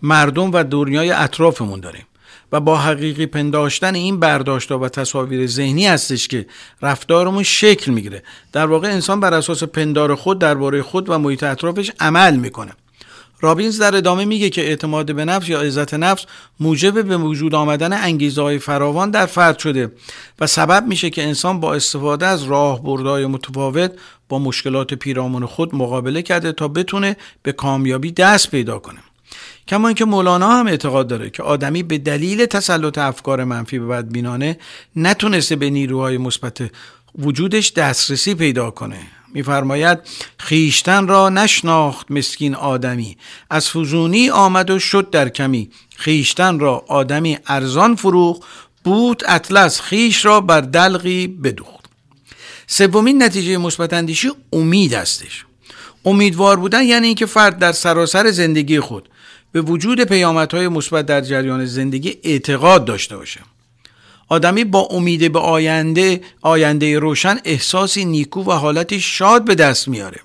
مردم 0.03 0.53
و 0.53 0.65
دنیای 0.65 1.11
اطرافمون 1.11 1.81
داریم 1.81 2.07
و 2.53 2.61
با 2.61 2.79
حقیقی 2.79 3.27
پنداشتن 3.27 3.95
این 3.95 4.21
برداشت 4.21 4.73
و 4.73 4.89
تصاویر 4.89 5.47
ذهنی 5.47 5.87
هستش 5.87 6.29
که 6.29 6.47
رفتارمون 6.83 7.43
شکل 7.43 7.93
می‌گیره. 7.93 8.23
در 8.53 8.67
واقع 8.67 8.89
انسان 8.89 9.21
بر 9.21 9.35
اساس 9.35 9.63
پندار 9.63 10.15
خود 10.15 10.39
درباره 10.39 10.83
خود 10.83 11.11
و 11.11 11.19
محیط 11.19 11.43
اطرافش 11.43 11.91
عمل 12.01 12.37
می‌کنه. 12.37 12.73
رابینز 13.41 13.81
در 13.81 13.97
ادامه 13.97 14.25
میگه 14.25 14.51
که 14.51 14.61
اعتماد 14.61 15.15
به 15.15 15.25
نفس 15.25 15.49
یا 15.49 15.61
عزت 15.61 15.95
نفس 15.95 16.25
موجب 16.61 17.03
به 17.03 17.17
وجود 17.17 17.55
آمدن 17.55 17.93
انگیزه 17.93 18.43
های 18.43 18.59
فراوان 18.59 19.11
در 19.11 19.27
فرد 19.27 19.59
شده 19.59 19.93
و 20.41 20.47
سبب 20.47 20.85
میشه 20.87 21.11
که 21.11 21.23
انسان 21.23 21.61
با 21.61 21.75
استفاده 21.75 22.27
از 22.27 22.43
راه 22.43 22.83
بردای 22.83 23.27
متفاوت 23.27 23.93
با 24.29 24.39
مشکلات 24.39 24.95
پیرامون 24.95 25.47
خود 25.47 25.75
مقابله 25.75 26.23
کرده 26.23 26.53
تا 26.53 26.69
بتونه 26.69 27.17
به 27.43 27.53
کامیابی 27.53 28.13
دست 28.13 28.51
پیدا 28.51 28.79
کنه. 28.79 28.99
کما 29.69 29.89
اینکه 29.89 30.05
مولانا 30.05 30.49
هم 30.53 30.67
اعتقاد 30.67 31.07
داره 31.07 31.31
که 31.31 31.43
آدمی 31.43 31.83
به 31.83 31.99
دلیل 31.99 32.47
تسلط 32.47 32.99
افکار 32.99 33.45
منفی 33.45 33.79
به 33.79 33.87
بدبینانه 33.87 34.59
نتونسته 34.97 35.57
به 35.57 35.71
نیروهای 35.71 36.19
مثبت 36.19 36.71
وجودش 37.19 37.73
دسترسی 37.73 38.35
پیدا 38.35 38.71
کنه. 38.71 38.99
میفرماید 39.35 39.99
خیشتن 40.39 41.09
را 41.09 41.29
نشناخت 41.29 42.11
مسکین 42.11 42.55
آدمی. 42.55 43.17
از 43.51 43.71
فزونی 43.71 44.31
آمد 44.31 44.71
و 44.71 44.79
شد 44.79 45.11
در 45.11 45.29
کمی. 45.29 45.71
خیشتن 45.97 46.59
را 46.59 46.85
آدمی 46.89 47.39
ارزان 47.47 47.97
فروخ 47.97 48.39
بود 48.85 49.23
اطلس 49.27 49.81
خیش 49.81 50.25
را 50.25 50.41
بر 50.41 50.61
دلقی 50.61 51.27
بدوخت. 51.27 51.85
سومین 52.67 53.23
نتیجه 53.23 53.57
مثبت 53.57 53.93
اندیشی 53.93 54.31
امید 54.53 54.93
هستش. 54.93 55.45
امیدوار 56.05 56.57
بودن 56.57 56.83
یعنی 56.83 57.07
اینکه 57.07 57.27
فرد 57.27 57.59
در 57.59 57.73
سراسر 57.73 58.31
زندگی 58.31 58.81
خود 58.81 59.09
به 59.55 59.63
وجود 59.63 60.01
پیامدهای 60.01 60.69
مثبت 60.69 61.07
در 61.07 61.21
جریان 61.21 61.67
زندگی 61.67 62.19
اعتقاد 62.23 62.85
داشته 62.85 63.17
باشه. 63.17 63.41
آدمی 64.29 64.65
با 64.65 64.81
امید 64.81 65.33
به 65.33 65.39
آینده 65.39 66.21
آینده 66.41 66.99
روشن 66.99 67.39
احساسی 67.45 68.05
نیکو 68.05 68.43
و 68.43 68.53
حالتی 68.53 69.01
شاد 69.01 69.45
به 69.45 69.55
دست 69.55 69.89
میاره. 69.89 70.21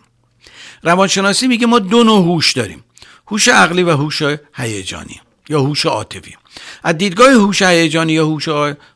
روانشناسی 0.83 1.47
میگه 1.47 1.67
ما 1.67 1.79
دو 1.79 2.03
نوع 2.03 2.21
هوش 2.21 2.53
داریم. 2.53 2.83
هوش 3.27 3.47
عقلی 3.47 3.83
و 3.83 3.89
هوش 3.89 4.21
هیجانی 4.53 5.21
یا 5.49 5.61
هوش 5.61 5.85
عاطفی. 5.85 6.35
از 6.83 6.97
دیدگاه 6.97 7.31
هوش 7.31 7.61
هیجانی 7.61 8.13
یا 8.13 8.25
هوش 8.25 8.47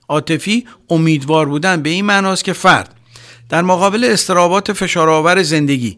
عاطفی 0.09 0.67
امیدوار 0.89 1.45
بودن 1.45 1.81
به 1.81 1.89
این 1.89 2.05
معناست 2.05 2.43
که 2.43 2.53
فرد 2.53 2.95
در 3.49 3.61
مقابل 3.61 4.03
استرابات 4.03 4.73
فشارآور 4.73 5.43
زندگی 5.43 5.97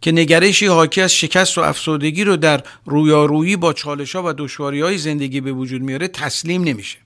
که 0.00 0.12
نگرشی 0.12 0.66
حاکی 0.66 1.00
از 1.00 1.12
شکست 1.12 1.58
و 1.58 1.60
افسردگی 1.60 2.24
رو 2.24 2.36
در 2.36 2.62
رویارویی 2.84 3.56
با 3.56 3.72
چالشها 3.72 4.22
و 4.26 4.32
دشواری 4.32 4.80
های 4.80 4.98
زندگی 4.98 5.40
به 5.40 5.52
وجود 5.52 5.82
میاره 5.82 6.08
تسلیم 6.08 6.64
نمیشه. 6.64 6.98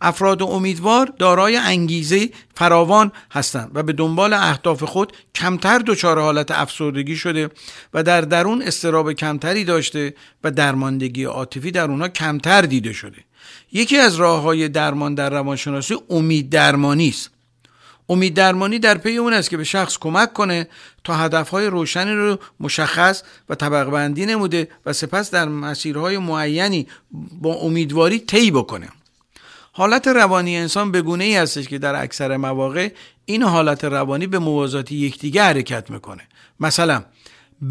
افراد 0.00 0.42
امیدوار 0.42 1.12
دارای 1.18 1.56
انگیزه 1.56 2.30
فراوان 2.54 3.12
هستند 3.30 3.70
و 3.74 3.82
به 3.82 3.92
دنبال 3.92 4.32
اهداف 4.32 4.82
خود 4.82 5.12
کمتر 5.34 5.78
دچار 5.78 6.20
حالت 6.20 6.50
افسردگی 6.50 7.16
شده 7.16 7.50
و 7.94 8.02
در 8.02 8.20
درون 8.20 8.62
استراب 8.62 9.12
کمتری 9.12 9.64
داشته 9.64 10.14
و 10.44 10.50
درماندگی 10.50 11.24
عاطفی 11.24 11.70
در 11.70 11.90
اونها 11.90 12.08
کمتر 12.08 12.62
دیده 12.62 12.92
شده. 12.92 13.24
یکی 13.72 13.96
از 13.96 14.16
راه 14.16 14.42
های 14.42 14.68
درمان 14.68 15.14
در 15.14 15.30
روانشناسی 15.30 15.96
امید 16.10 16.50
درمانی 16.50 17.08
است. 17.08 17.30
امید 18.08 18.34
درمانی 18.34 18.78
در 18.78 18.98
پی 18.98 19.16
اون 19.16 19.32
است 19.32 19.50
که 19.50 19.56
به 19.56 19.64
شخص 19.64 19.98
کمک 19.98 20.32
کنه 20.32 20.68
تا 21.04 21.14
هدفهای 21.14 21.66
روشنی 21.66 22.12
رو 22.12 22.38
مشخص 22.60 23.22
و 23.48 23.54
طبق 23.54 23.90
بندی 23.90 24.26
نموده 24.26 24.68
و 24.86 24.92
سپس 24.92 25.30
در 25.30 25.48
مسیرهای 25.48 26.18
معینی 26.18 26.86
با 27.40 27.54
امیدواری 27.54 28.18
طی 28.18 28.50
بکنه. 28.50 28.88
حالت 29.72 30.08
روانی 30.08 30.56
انسان 30.56 30.92
به 30.92 31.02
گونه 31.02 31.24
ای 31.24 31.36
هستش 31.36 31.68
که 31.68 31.78
در 31.78 32.02
اکثر 32.02 32.36
مواقع 32.36 32.88
این 33.24 33.42
حالت 33.42 33.84
روانی 33.84 34.26
به 34.26 34.38
موازات 34.38 34.92
یکدیگه 34.92 35.42
حرکت 35.42 35.90
می‌کنه. 35.90 36.22
مثلا 36.60 37.04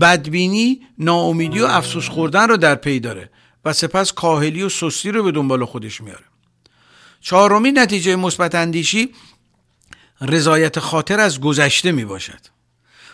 بدبینی 0.02 0.82
ناامیدی 0.98 1.60
و 1.60 1.66
افسوس 1.66 2.08
خوردن 2.08 2.50
رو 2.50 2.58
در 2.58 2.76
پی 2.76 3.00
داره 3.00 3.30
و 3.66 3.74
سپس 3.74 4.14
کاهلی 4.14 4.64
و 4.64 4.70
سستی 4.70 5.12
رو 5.12 5.24
به 5.24 5.32
دنبال 5.32 5.66
خودش 5.66 6.02
میاره. 6.02 6.24
چهارمین 7.22 7.80
نتیجه 7.80 8.16
مثبت 8.16 8.56
اندیشی 8.56 9.10
رضایت 10.22 10.80
خاطر 10.80 11.20
از 11.20 11.42
گذشته 11.42 11.92
می 11.92 12.06
باشد 12.06 12.40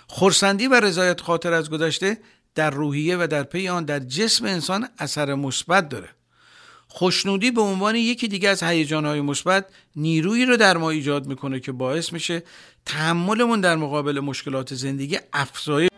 خورسندی 0.08 0.68
و 0.68 0.80
رضایت 0.80 1.22
خاطر 1.22 1.54
از 1.54 1.70
گذشته 1.70 2.18
در 2.56 2.70
روحیه 2.70 3.18
و 3.18 3.28
در 3.28 3.44
پی 3.44 3.68
آن 3.68 3.86
در 3.86 4.00
جسم 4.00 4.46
انسان 4.46 4.88
اثر 5.00 5.34
مثبت 5.36 5.90
داره. 5.90 6.10
خوشنودی 6.88 7.52
به 7.52 7.62
عنوان 7.62 7.96
یکی 7.96 8.28
دیگه 8.28 8.50
از 8.50 8.64
هیجانهای 8.64 9.22
مثبت 9.22 9.66
نیرویی 9.96 10.46
رو 10.46 10.58
در 10.58 10.78
ما 10.78 10.90
ایجاد 10.90 11.26
می‌کنه 11.26 11.60
که 11.60 11.72
باعث 11.72 12.14
میشه 12.14 12.44
تحملمون 12.86 13.62
در 13.62 13.76
مقابل 13.76 14.20
مشکلات 14.20 14.74
زندگی 14.74 15.20
افزایش 15.34 15.93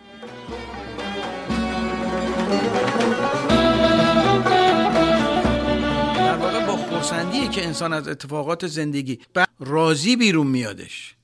انسان 7.76 7.93
از 7.93 8.07
اتفاقات 8.07 8.67
زندگی. 8.67 9.19
راضی 9.59 10.15
بیرون 10.15 10.47
میادش. 10.47 11.15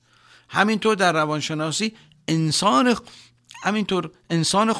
همینطور 0.48 0.94
در 0.94 1.12
روانشناسی 1.12 1.92
انسان 2.28 2.96
همینطور 3.64 4.10
انسان 4.30 4.74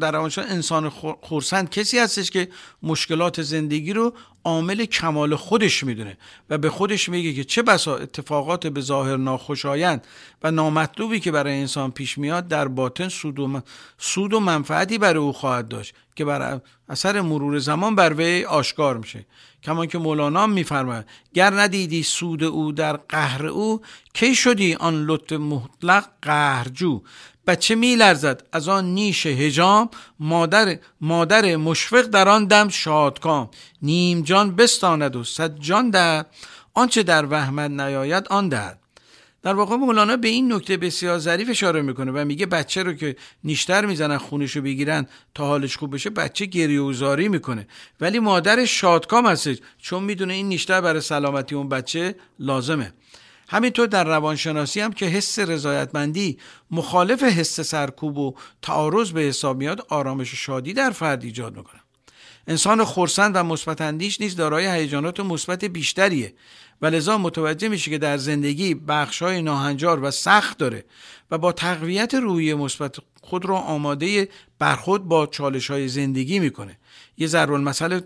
در 0.00 0.12
روانشناسی 0.12 0.50
انسان 0.50 0.88
خورسند 1.22 1.70
کسی 1.70 1.98
هستش 1.98 2.30
که 2.30 2.48
مشکلات 2.82 3.42
زندگی 3.42 3.92
رو 3.92 4.14
عامل 4.44 4.84
کمال 4.84 5.36
خودش 5.36 5.84
می‌دونه 5.84 6.18
و 6.50 6.58
به 6.58 6.70
خودش 6.70 7.08
میگه 7.08 7.32
که 7.32 7.44
چه 7.44 7.62
بسا 7.62 7.96
اتفاقات 7.96 8.66
به 8.66 8.80
ظاهر 8.80 9.16
ناخوشایند 9.16 10.06
و 10.42 10.50
نامطلوبی 10.50 11.20
که 11.20 11.30
برای 11.30 11.54
انسان 11.54 11.90
پیش 11.90 12.18
میاد 12.18 12.48
در 12.48 12.68
باطن 12.68 13.08
سود 13.08 13.38
و, 13.38 13.60
سود 13.98 14.34
و 14.34 14.40
منفعتی 14.40 14.98
برای 14.98 15.22
او 15.22 15.32
خواهد 15.32 15.68
داشت 15.68 15.94
که 16.14 16.24
بر 16.24 16.60
اثر 16.88 17.20
مرور 17.20 17.58
زمان 17.58 17.94
بر 17.94 18.12
وی 18.12 18.44
آشکار 18.44 18.96
میشه. 18.96 19.26
کما 19.66 19.86
که 19.86 19.98
مولانا 19.98 20.46
میفرماید 20.46 21.06
گر 21.34 21.50
ندیدی 21.60 22.02
سود 22.02 22.44
او 22.44 22.72
در 22.72 22.96
قهر 22.96 23.46
او 23.46 23.80
کی 24.14 24.34
شدی 24.34 24.74
آن 24.74 25.04
لطف 25.04 25.32
مطلق 25.32 26.04
قهرجو؟ 26.22 27.02
بچه 27.46 27.74
میلرزد 27.74 28.46
از 28.52 28.68
آن 28.68 28.84
نیش 28.84 29.26
هجام 29.26 29.88
مادر 30.20 30.78
مادر 31.00 31.56
مشفق 31.56 32.02
در 32.02 32.28
آن 32.28 32.44
دم 32.44 32.68
شادکام. 32.68 33.50
نیم 33.82 34.22
جان 34.22 34.56
بستاند 34.56 35.16
و 35.16 35.24
صد 35.24 35.58
جان 35.58 35.90
در 35.90 36.24
آنچه 36.74 37.02
در 37.02 37.26
وهمت 37.26 37.70
نیاید 37.70 38.28
آن 38.30 38.48
در 38.48 38.76
در 39.46 39.54
واقع 39.54 39.76
مولانا 39.76 40.16
به 40.16 40.28
این 40.28 40.52
نکته 40.52 40.76
بسیار 40.76 41.18
ظریف 41.18 41.50
اشاره 41.50 41.82
می‌کنه 41.82 42.12
و 42.12 42.24
میگه 42.24 42.46
بچه 42.46 42.82
رو 42.82 42.92
که 42.92 43.16
نیشتر 43.44 43.86
می‌زنن 43.86 44.18
خونش 44.18 44.56
رو 44.56 44.62
بگیرن 44.62 45.06
تا 45.34 45.46
حالش 45.46 45.76
خوب 45.76 45.94
بشه 45.94 46.10
بچه 46.10 46.46
گریه 46.46 46.80
و 46.80 46.92
زاری 46.92 47.28
می‌کنه. 47.28 47.66
ولی 48.00 48.18
مادرش 48.18 48.80
شادکام 48.80 49.26
هستش 49.26 49.56
چون 49.78 50.02
می‌دونه 50.02 50.34
این 50.34 50.48
نیشتر 50.48 50.80
برای 50.80 51.00
سلامتی 51.00 51.54
اون 51.54 51.68
بچه 51.68 52.14
لازمه. 52.38 52.92
همینطور 53.48 53.86
در 53.86 54.04
روانشناسی 54.04 54.80
هم 54.80 54.92
که 54.92 55.06
حس 55.06 55.38
رضایتمندی 55.38 56.38
مخالف 56.70 57.22
حس 57.22 57.60
سرکوب 57.60 58.18
و 58.18 58.34
تعارض 58.62 59.10
به 59.10 59.20
حساب 59.20 59.56
میاد 59.56 59.86
آرامش 59.88 60.32
و 60.32 60.36
شادی 60.36 60.72
در 60.72 60.90
فرد 60.90 61.24
ایجاد 61.24 61.56
می‌کنه. 61.56 61.80
انسان 62.48 62.84
خورسند 62.84 63.36
و 63.36 63.42
مثبت 63.42 63.80
اندیش 63.80 64.20
نیز 64.20 64.36
دارای 64.36 64.66
هیجانات 64.66 65.20
مثبت 65.20 65.64
بیشتریه. 65.64 66.34
و 66.82 66.86
لذا 66.86 67.18
متوجه 67.18 67.68
میشه 67.68 67.90
که 67.90 67.98
در 67.98 68.16
زندگی 68.16 68.74
بخشای 68.74 69.42
ناهنجار 69.42 70.04
و 70.04 70.10
سخت 70.10 70.58
داره 70.58 70.84
و 71.30 71.38
با 71.38 71.52
تقویت 71.52 72.14
روی 72.14 72.54
مثبت 72.54 72.96
خود 73.22 73.44
را 73.44 73.56
آماده 73.56 74.28
برخود 74.58 75.04
با 75.04 75.26
چالش 75.26 75.70
های 75.70 75.88
زندگی 75.88 76.38
می‌کنه. 76.38 76.78
یه 77.18 77.26
ضرب 77.26 77.52
المثل 77.52 78.00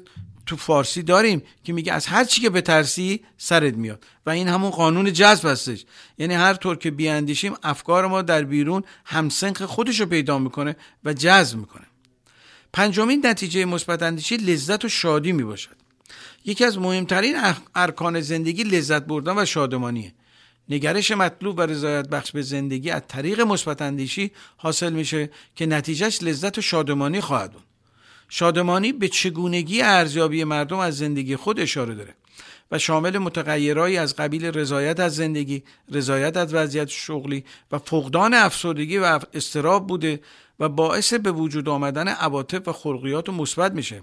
تو 0.46 0.56
فارسی 0.56 1.02
داریم 1.02 1.42
که 1.64 1.72
میگه 1.72 1.92
از 1.92 2.06
هر 2.06 2.24
چی 2.24 2.40
که 2.40 2.50
بترسی 2.50 3.20
سرت 3.36 3.74
میاد 3.74 4.04
و 4.26 4.30
این 4.30 4.48
همون 4.48 4.70
قانون 4.70 5.12
جذب 5.12 5.48
هستش. 5.48 5.84
یعنی 6.18 6.34
هر 6.34 6.54
طور 6.54 6.76
که 6.76 6.90
بیاندیشیم 6.90 7.54
افکار 7.62 8.06
ما 8.06 8.22
در 8.22 8.42
بیرون 8.42 8.82
همسنخ 9.04 9.62
خودش 9.62 10.00
رو 10.00 10.06
پیدا 10.06 10.38
می‌کنه 10.38 10.76
و 11.04 11.12
جذب 11.12 11.58
می‌کنه. 11.58 11.86
پنجمین 12.72 13.26
نتیجه 13.26 13.64
مثبت 13.64 14.02
اندیشی 14.02 14.36
لذت 14.36 14.84
و 14.84 14.88
شادی 14.88 15.32
می‌باشد. 15.32 15.79
یکی 16.44 16.64
از 16.64 16.78
مهمترین 16.78 17.36
ارکان 17.74 18.20
زندگی 18.20 18.62
لذت 18.62 19.02
بردن 19.02 19.38
و 19.38 19.44
شادمانیه 19.44 20.12
نگرش 20.68 21.10
مطلوب 21.10 21.58
و 21.58 21.62
رضایت 21.62 22.08
بخش 22.08 22.32
به 22.32 22.42
زندگی 22.42 22.90
از 22.90 23.02
طریق 23.08 23.40
مثبت 23.40 23.82
اندیشی 23.82 24.30
حاصل 24.56 24.92
میشه 24.92 25.30
که 25.56 25.66
نتیجهش 25.66 26.22
لذت 26.22 26.58
و 26.58 26.60
شادمانی 26.60 27.20
خواهد 27.20 27.52
بود 27.52 27.62
شادمانی 28.28 28.92
به 28.92 29.08
چگونگی 29.08 29.82
ارزیابی 29.82 30.44
مردم 30.44 30.78
از 30.78 30.98
زندگی 30.98 31.36
خود 31.36 31.60
اشاره 31.60 31.94
داره 31.94 32.14
و 32.70 32.78
شامل 32.78 33.18
متغیرهایی 33.18 33.96
از 33.96 34.16
قبیل 34.16 34.44
رضایت 34.44 35.00
از 35.00 35.16
زندگی، 35.16 35.62
رضایت 35.90 36.36
از 36.36 36.54
وضعیت 36.54 36.88
شغلی 36.88 37.44
و 37.72 37.78
فقدان 37.78 38.34
افسردگی 38.34 38.98
و 38.98 39.20
استراب 39.34 39.86
بوده 39.86 40.20
و 40.60 40.68
باعث 40.68 41.14
به 41.14 41.32
وجود 41.32 41.68
آمدن 41.68 42.08
عواطف 42.08 42.68
و 42.68 42.72
خلقیات 42.72 43.28
مثبت 43.28 43.72
میشه. 43.72 44.02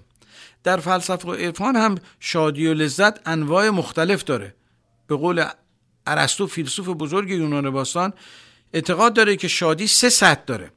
در 0.64 0.76
فلسفه 0.76 1.28
و 1.28 1.32
عرفان 1.32 1.76
هم 1.76 1.94
شادی 2.20 2.66
و 2.66 2.74
لذت 2.74 3.28
انواع 3.28 3.70
مختلف 3.70 4.24
داره. 4.24 4.54
به 5.06 5.16
قول 5.16 5.44
ارسطو 6.06 6.46
فیلسوف 6.46 6.88
بزرگ 6.88 7.30
یونان 7.30 7.70
باستان 7.70 8.12
اعتقاد 8.72 9.12
داره 9.12 9.36
که 9.36 9.48
شادی 9.48 9.86
سه 9.86 10.08
سطح 10.08 10.42
داره. 10.46 10.70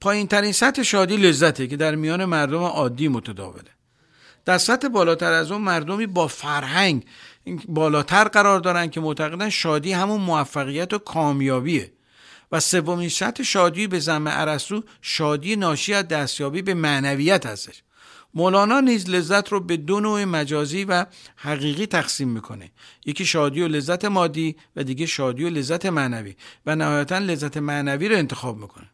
پایین 0.00 0.26
ترین 0.26 0.52
سطح 0.52 0.82
شادی 0.82 1.16
لذته 1.16 1.66
که 1.66 1.76
در 1.76 1.94
میان 1.94 2.24
مردم 2.24 2.62
عادی 2.62 3.08
متداوله 3.08 3.70
در 4.44 4.58
سطح 4.58 4.88
بالاتر 4.88 5.32
از 5.32 5.52
اون 5.52 5.62
مردمی 5.62 6.06
با 6.06 6.26
فرهنگ 6.26 7.04
بالاتر 7.68 8.24
قرار 8.24 8.60
دارن 8.60 8.90
که 8.90 9.00
معتقدن 9.00 9.48
شادی 9.48 9.92
همون 9.92 10.20
موفقیت 10.20 10.94
و 10.94 10.98
کامیابیه 10.98 11.92
و 12.52 12.60
سومین 12.60 13.08
سطح 13.08 13.42
شادی 13.42 13.86
به 13.86 13.98
زم 13.98 14.24
ارسطو 14.26 14.82
شادی 15.02 15.56
ناشی 15.56 15.94
از 15.94 16.08
دستیابی 16.08 16.62
به 16.62 16.74
معنویت 16.74 17.46
هستش 17.46 17.82
مولانا 18.38 18.80
نیز 18.80 19.10
لذت 19.10 19.48
رو 19.48 19.60
به 19.60 19.76
دو 19.76 20.00
نوع 20.00 20.24
مجازی 20.24 20.84
و 20.84 21.06
حقیقی 21.36 21.86
تقسیم 21.86 22.28
می‌کنه. 22.28 22.70
یکی 23.06 23.26
شادی 23.26 23.62
و 23.62 23.68
لذت 23.68 24.04
مادی 24.04 24.56
و 24.76 24.84
دیگه 24.84 25.06
شادی 25.06 25.44
و 25.44 25.48
لذت 25.48 25.86
معنوی 25.86 26.36
و 26.66 26.76
نهایتا 26.76 27.18
لذت 27.18 27.56
معنوی 27.56 28.08
رو 28.08 28.16
انتخاب 28.16 28.58
می‌کنه. 28.58 28.90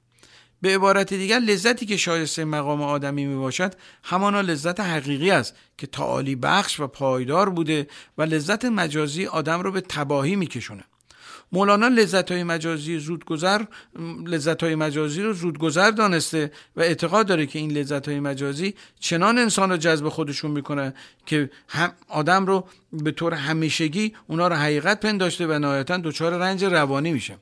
به 0.61 0.75
عبارت 0.75 1.15
دیگر 1.15 1.39
لذتی 1.39 1.87
که 1.87 1.97
شایسته 1.97 2.45
مقام 2.45 2.83
آدمی 2.83 3.27
می 3.27 3.37
باشد 3.37 3.75
همانا 4.03 4.41
لذت 4.41 4.81
حقیقی 4.81 5.31
است 5.31 5.55
که 5.79 5.87
تعالی 5.87 6.37
بخش 6.37 6.81
و 6.81 6.87
پایدار 6.87 7.51
بوده 7.51 7.87
و 8.19 8.23
لذت 8.23 8.65
مجازی 8.65 9.27
آدم 9.27 9.61
رو 9.61 9.73
به 9.73 9.81
تباهی 9.81 10.37
میکشونه. 10.37 10.85
مولانا 11.55 11.89
لذت 11.89 12.31
های 12.33 12.43
مجازی 12.43 12.99
زودگذر 12.99 13.61
لذت 14.27 14.63
های 14.63 14.75
مجازی 14.75 15.23
رو 15.23 15.33
زودگذر 15.33 15.91
دانسته 15.91 16.53
و 16.77 16.81
اعتقاد 16.81 17.27
داره 17.27 17.47
که 17.47 17.59
این 17.59 17.71
لذت 17.73 18.09
های 18.09 18.21
مجازی 18.21 18.75
چنان 19.01 19.39
انسان 19.39 19.71
رو 19.71 19.77
جذب 19.77 20.09
خودشون 20.09 20.51
می‌کنه 20.51 20.95
که 21.27 21.51
هم 21.69 21.93
آدم 22.09 22.47
رو 22.47 22.65
به 22.93 23.11
طور 23.11 23.35
همیشگی 23.35 24.15
اونا 24.27 24.49
رو 24.49 24.55
حقیقت 24.55 25.01
پنداشته 25.01 25.47
و 25.47 25.59
نهایتا 25.59 25.97
دچار 25.97 26.39
رنج 26.39 26.65
روانی 26.65 27.13
میشه. 27.13 27.37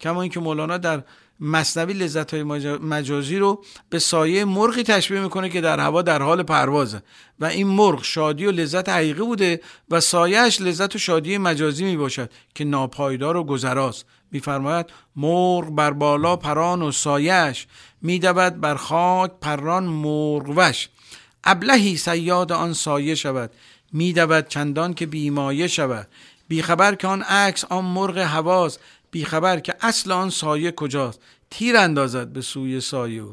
کما 0.00 0.22
اینکه 0.22 0.40
مولانا 0.40 0.78
در 0.78 1.02
مصنوی 1.40 1.92
لذت 1.92 2.34
های 2.34 2.42
مجازی 2.82 3.38
رو 3.38 3.64
به 3.90 3.98
سایه 3.98 4.44
مرغی 4.44 4.82
تشبیه 4.82 5.20
می‌کنه 5.20 5.48
که 5.48 5.60
در 5.60 5.80
هوا 5.80 6.02
در 6.02 6.22
حال 6.22 6.42
پروازه. 6.42 7.02
و 7.40 7.44
این 7.44 7.66
مرغ 7.66 8.04
شادی 8.04 8.46
و 8.46 8.50
لذت 8.50 8.88
حقیقی 8.88 9.22
بوده 9.22 9.60
و 9.90 10.00
سایهش 10.00 10.60
لذت 10.60 10.94
و 10.96 10.98
شادی 10.98 11.38
مجازی 11.38 11.84
می 11.84 11.96
باشد 11.96 12.30
که 12.54 12.64
ناپایدار 12.64 13.36
و 13.36 13.44
گذراست. 13.44 14.04
میفرماید 14.32 14.86
مرغ 15.16 15.70
بر 15.70 15.90
بالا 15.90 16.36
پران 16.36 16.82
و 16.82 16.92
سایهش 16.92 17.66
میدود 18.02 18.60
بر 18.60 18.74
خاک 18.74 19.32
پران 19.40 19.84
مرغوش. 19.84 20.88
ابلهی 21.44 21.96
سیاد 21.96 22.52
آن 22.52 22.72
سایه 22.72 23.14
شود. 23.14 23.50
میدود 23.92 24.48
چندان 24.48 24.94
که 24.94 25.06
بیمایه 25.06 25.66
شود. 25.66 26.08
بیخبر 26.48 26.94
که 26.94 27.06
آن 27.06 27.22
عکس 27.22 27.64
آن 27.64 27.84
مرغ 27.84 28.18
هواست 28.18 28.80
بیخبر 29.10 29.60
که 29.60 29.74
اصل 29.80 30.12
آن 30.12 30.30
سایه 30.30 30.72
کجاست؟ 30.72 31.20
تیر 31.50 31.76
اندازد 31.76 32.28
به 32.28 32.40
سوی 32.40 32.80
سایه 32.80 33.24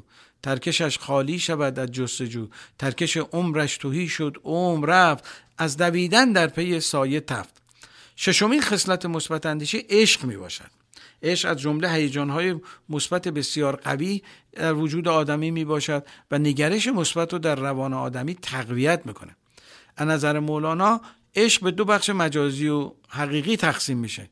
ترکشش 0.43 0.97
خالی 0.97 1.39
شود 1.39 1.79
از 1.79 1.91
جستجو. 1.91 2.47
ترکش 2.79 3.17
عمرش 3.17 3.77
توهی 3.77 4.07
شد 4.07 4.37
عمر 4.43 4.85
رفت. 4.85 5.23
از 5.57 5.77
دویدن 5.77 6.31
در 6.31 6.47
پی 6.47 6.79
سایه 6.79 7.19
تفت. 7.19 7.61
ششمین 8.15 8.61
خصلت 8.61 9.05
مثبت 9.05 9.45
اندیشه 9.45 9.83
عشق 9.89 10.23
می 10.23 10.37
باشد. 10.37 10.71
عشق 11.23 11.49
از 11.49 11.57
جمله 11.57 11.91
هیجانهای 11.91 12.55
مثبت 12.89 13.27
بسیار 13.27 13.75
قوی 13.75 14.21
در 14.53 14.73
وجود 14.73 15.07
آدمی 15.07 15.51
می 15.51 15.65
باشد 15.65 16.05
و 16.31 16.37
نگرش 16.37 16.87
مثبت 16.87 17.33
رو 17.33 17.39
در 17.39 17.55
روان 17.55 17.93
آدمی 17.93 18.35
تقویت 18.35 19.01
می‌کنه 19.05 19.35
از 19.97 20.07
نظر 20.07 20.39
مولانا 20.39 21.01
عشق 21.35 21.63
به 21.63 21.71
دو 21.71 21.85
بخش 21.85 22.09
مجازی 22.09 22.67
و 22.67 22.91
حقیقی 23.09 23.57
تقسیم 23.57 23.97
میشه. 23.97 24.29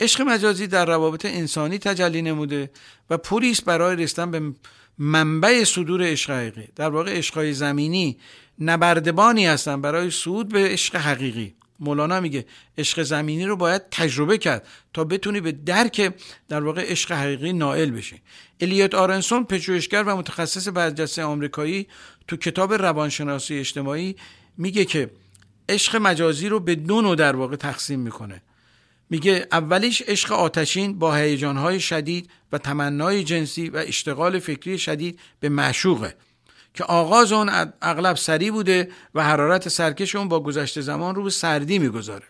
عشق 0.00 0.22
مجازی 0.22 0.66
در 0.66 0.86
روابط 0.86 1.24
انسانی 1.24 1.78
تجلی 1.78 2.22
نموده 2.22 2.70
و 3.10 3.18
پولی 3.18 3.56
برای 3.66 3.96
رسیدن 3.96 4.30
به 4.30 4.54
منبع 4.98 5.64
صدور 5.64 6.02
عشق 6.02 6.30
حقیقی. 6.30 6.68
در 6.76 6.90
واقع 6.90 7.18
عشقهای 7.18 7.52
زمینی 7.52 8.18
نبردبانی 8.58 9.46
هستن 9.46 9.80
برای 9.80 10.10
صعود 10.10 10.48
به 10.48 10.68
عشق 10.68 10.96
حقیقی. 10.96 11.54
مولانا 11.80 12.20
میگه 12.20 12.46
عشق 12.78 13.02
زمینی 13.02 13.44
رو 13.44 13.56
باید 13.56 13.82
تجربه 13.90 14.38
کرد 14.38 14.66
تا 14.94 15.04
بتونی 15.04 15.40
به 15.40 15.52
درک 15.52 16.14
در 16.48 16.64
واقع 16.64 16.90
عشق 16.90 17.12
حقیقی 17.12 17.52
نائل 17.52 17.90
بشی. 17.90 18.22
الیوت 18.60 18.94
آرنسون 18.94 19.44
پژوهشگر 19.44 20.02
و 20.02 20.16
متخصص 20.16 20.68
برجسته 20.68 21.22
آمریکایی 21.22 21.86
تو 22.28 22.36
کتاب 22.36 22.74
روانشناسی 22.74 23.58
اجتماعی 23.58 24.16
میگه 24.56 24.84
که 24.84 25.10
عشق 25.68 25.96
مجازی 25.96 26.48
رو 26.48 26.60
به 26.60 26.74
دو 26.74 27.02
نوع 27.02 27.16
در 27.16 27.36
واقع 27.36 27.56
تقسیم 27.56 28.00
می‌کنه. 28.00 28.42
میگه 29.10 29.46
اولیش 29.52 30.02
عشق 30.02 30.32
آتشین 30.32 30.98
با 30.98 31.14
هیجانهای 31.14 31.80
شدید 31.80 32.30
و 32.52 32.58
تمنای 32.58 33.24
جنسی 33.24 33.68
و 33.68 33.76
اشتغال 33.76 34.38
فکری 34.38 34.78
شدید 34.78 35.20
به 35.40 35.48
معشوقه 35.48 36.14
که 36.74 36.84
آغاز 36.84 37.32
اون 37.32 37.72
اغلب 37.82 38.16
سری 38.16 38.50
بوده 38.50 38.90
و 39.14 39.24
حرارت 39.24 39.68
سرکش 39.68 40.14
اون 40.14 40.28
با 40.28 40.40
گذشت 40.40 40.80
زمان 40.80 41.14
رو 41.14 41.22
به 41.22 41.30
سردی 41.30 41.78
می‌گذاره. 41.78 42.24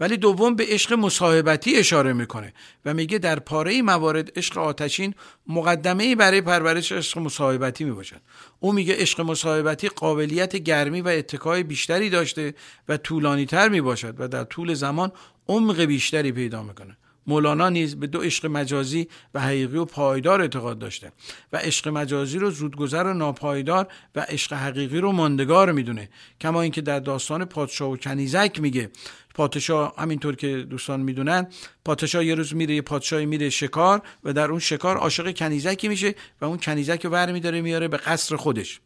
ولی 0.00 0.16
دوم 0.16 0.54
به 0.54 0.66
عشق 0.68 0.92
مصاحبتی 0.92 1.76
اشاره 1.76 2.12
می‌کنه 2.12 2.52
و 2.84 2.94
میگه 2.94 3.18
در 3.18 3.38
پاره 3.38 3.82
موارد 3.82 4.38
عشق 4.38 4.58
آتشین 4.58 5.14
مقدمه 5.46 6.16
برای 6.16 6.40
پرورش 6.40 6.92
عشق 6.92 7.18
مصاحبتی 7.18 7.84
می‌باشد. 7.84 8.20
او 8.60 8.72
میگه 8.72 8.96
عشق 8.96 9.20
مصاحبتی 9.20 9.88
قابلیت 9.88 10.56
گرمی 10.56 11.00
و 11.00 11.08
اتکای 11.08 11.62
بیشتری 11.62 12.10
داشته 12.10 12.54
و 12.88 12.96
طولانی 12.96 13.46
تر 13.46 13.68
می‌باشد 13.68 14.14
و 14.18 14.28
در 14.28 14.44
طول 14.44 14.74
زمان 14.74 15.12
عمق 15.50 15.80
بیشتری 15.80 16.32
پیدا 16.32 16.62
می‌کنه. 16.62 16.96
مولانا 17.26 17.68
نیز 17.68 17.96
به 17.96 18.06
دو 18.06 18.20
عشق 18.20 18.46
مجازی 18.46 19.08
و 19.34 19.40
حقیقی 19.40 19.76
و 19.76 19.84
پایدار 19.84 20.40
اعتقاد 20.40 20.78
داشته 20.78 21.12
و 21.52 21.56
عشق 21.56 21.88
مجازی 21.88 22.38
رو 22.38 22.50
زودگذر 22.50 23.04
و 23.04 23.14
ناپایدار 23.14 23.88
و 24.14 24.20
عشق 24.20 24.52
حقیقی 24.52 24.98
رو 24.98 25.12
ماندگار 25.12 25.72
می‌دونه. 25.72 26.08
کما 26.40 26.62
اینکه 26.62 26.80
در 26.80 27.00
داستان 27.00 27.44
پادشاه 27.44 27.90
و 27.90 27.96
کنیزک 27.96 28.60
میگه 28.60 28.90
پادشاه 29.34 29.94
همینطور 29.98 30.36
که 30.36 30.56
دوستان 30.56 31.00
می‌دونن 31.00 31.48
پادشاه 31.84 32.24
یه 32.24 32.34
روز 32.34 32.54
میره 32.54 32.74
یه 32.74 32.82
پادشاهی 32.82 33.26
میره 33.26 33.50
شکار 33.50 34.02
و 34.24 34.32
در 34.32 34.50
اون 34.50 34.60
شکار 34.60 34.96
عاشق 34.96 35.36
کنیزکی 35.36 35.88
میشه 35.88 36.14
و 36.40 36.44
اون 36.44 36.58
کنیزک 36.58 37.04
رو 37.04 37.10
برمیداره 37.10 37.60
میاره 37.60 37.88
به 37.88 37.96
قصر 37.96 38.36
خودش. 38.36 38.80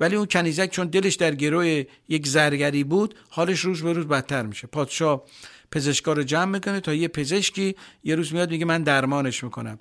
ولی 0.00 0.16
اون 0.16 0.26
کنیزک 0.26 0.70
چون 0.70 0.86
دلش 0.86 1.14
در 1.14 1.34
گروه 1.34 1.84
یک 2.08 2.26
زرگری 2.26 2.84
بود 2.84 3.14
حالش 3.28 3.60
روز 3.60 3.82
به 3.82 3.92
روز 3.92 4.06
بدتر 4.06 4.42
میشه. 4.42 4.66
پادشاه 4.66 5.24
پزشکا 5.72 6.12
رو 6.12 6.22
جمع 6.22 6.52
می‌کنه 6.52 6.80
تا 6.80 6.94
یه 6.94 7.08
پزشکی 7.08 7.76
یه 8.04 8.14
روز 8.14 8.34
میاد 8.34 8.50
میگه 8.50 8.64
من 8.64 8.82
درمانش 8.82 9.44
می‌کنم. 9.44 9.78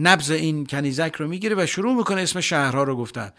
نبز 0.00 0.30
این 0.30 0.66
کنیزک 0.66 1.12
رو 1.18 1.28
می‌گیره 1.28 1.56
و 1.58 1.66
شروع 1.66 1.94
می‌کنه 1.96 2.22
اسم 2.22 2.40
شهرها 2.40 2.82
رو 2.82 2.96
گفتن. 2.96 3.30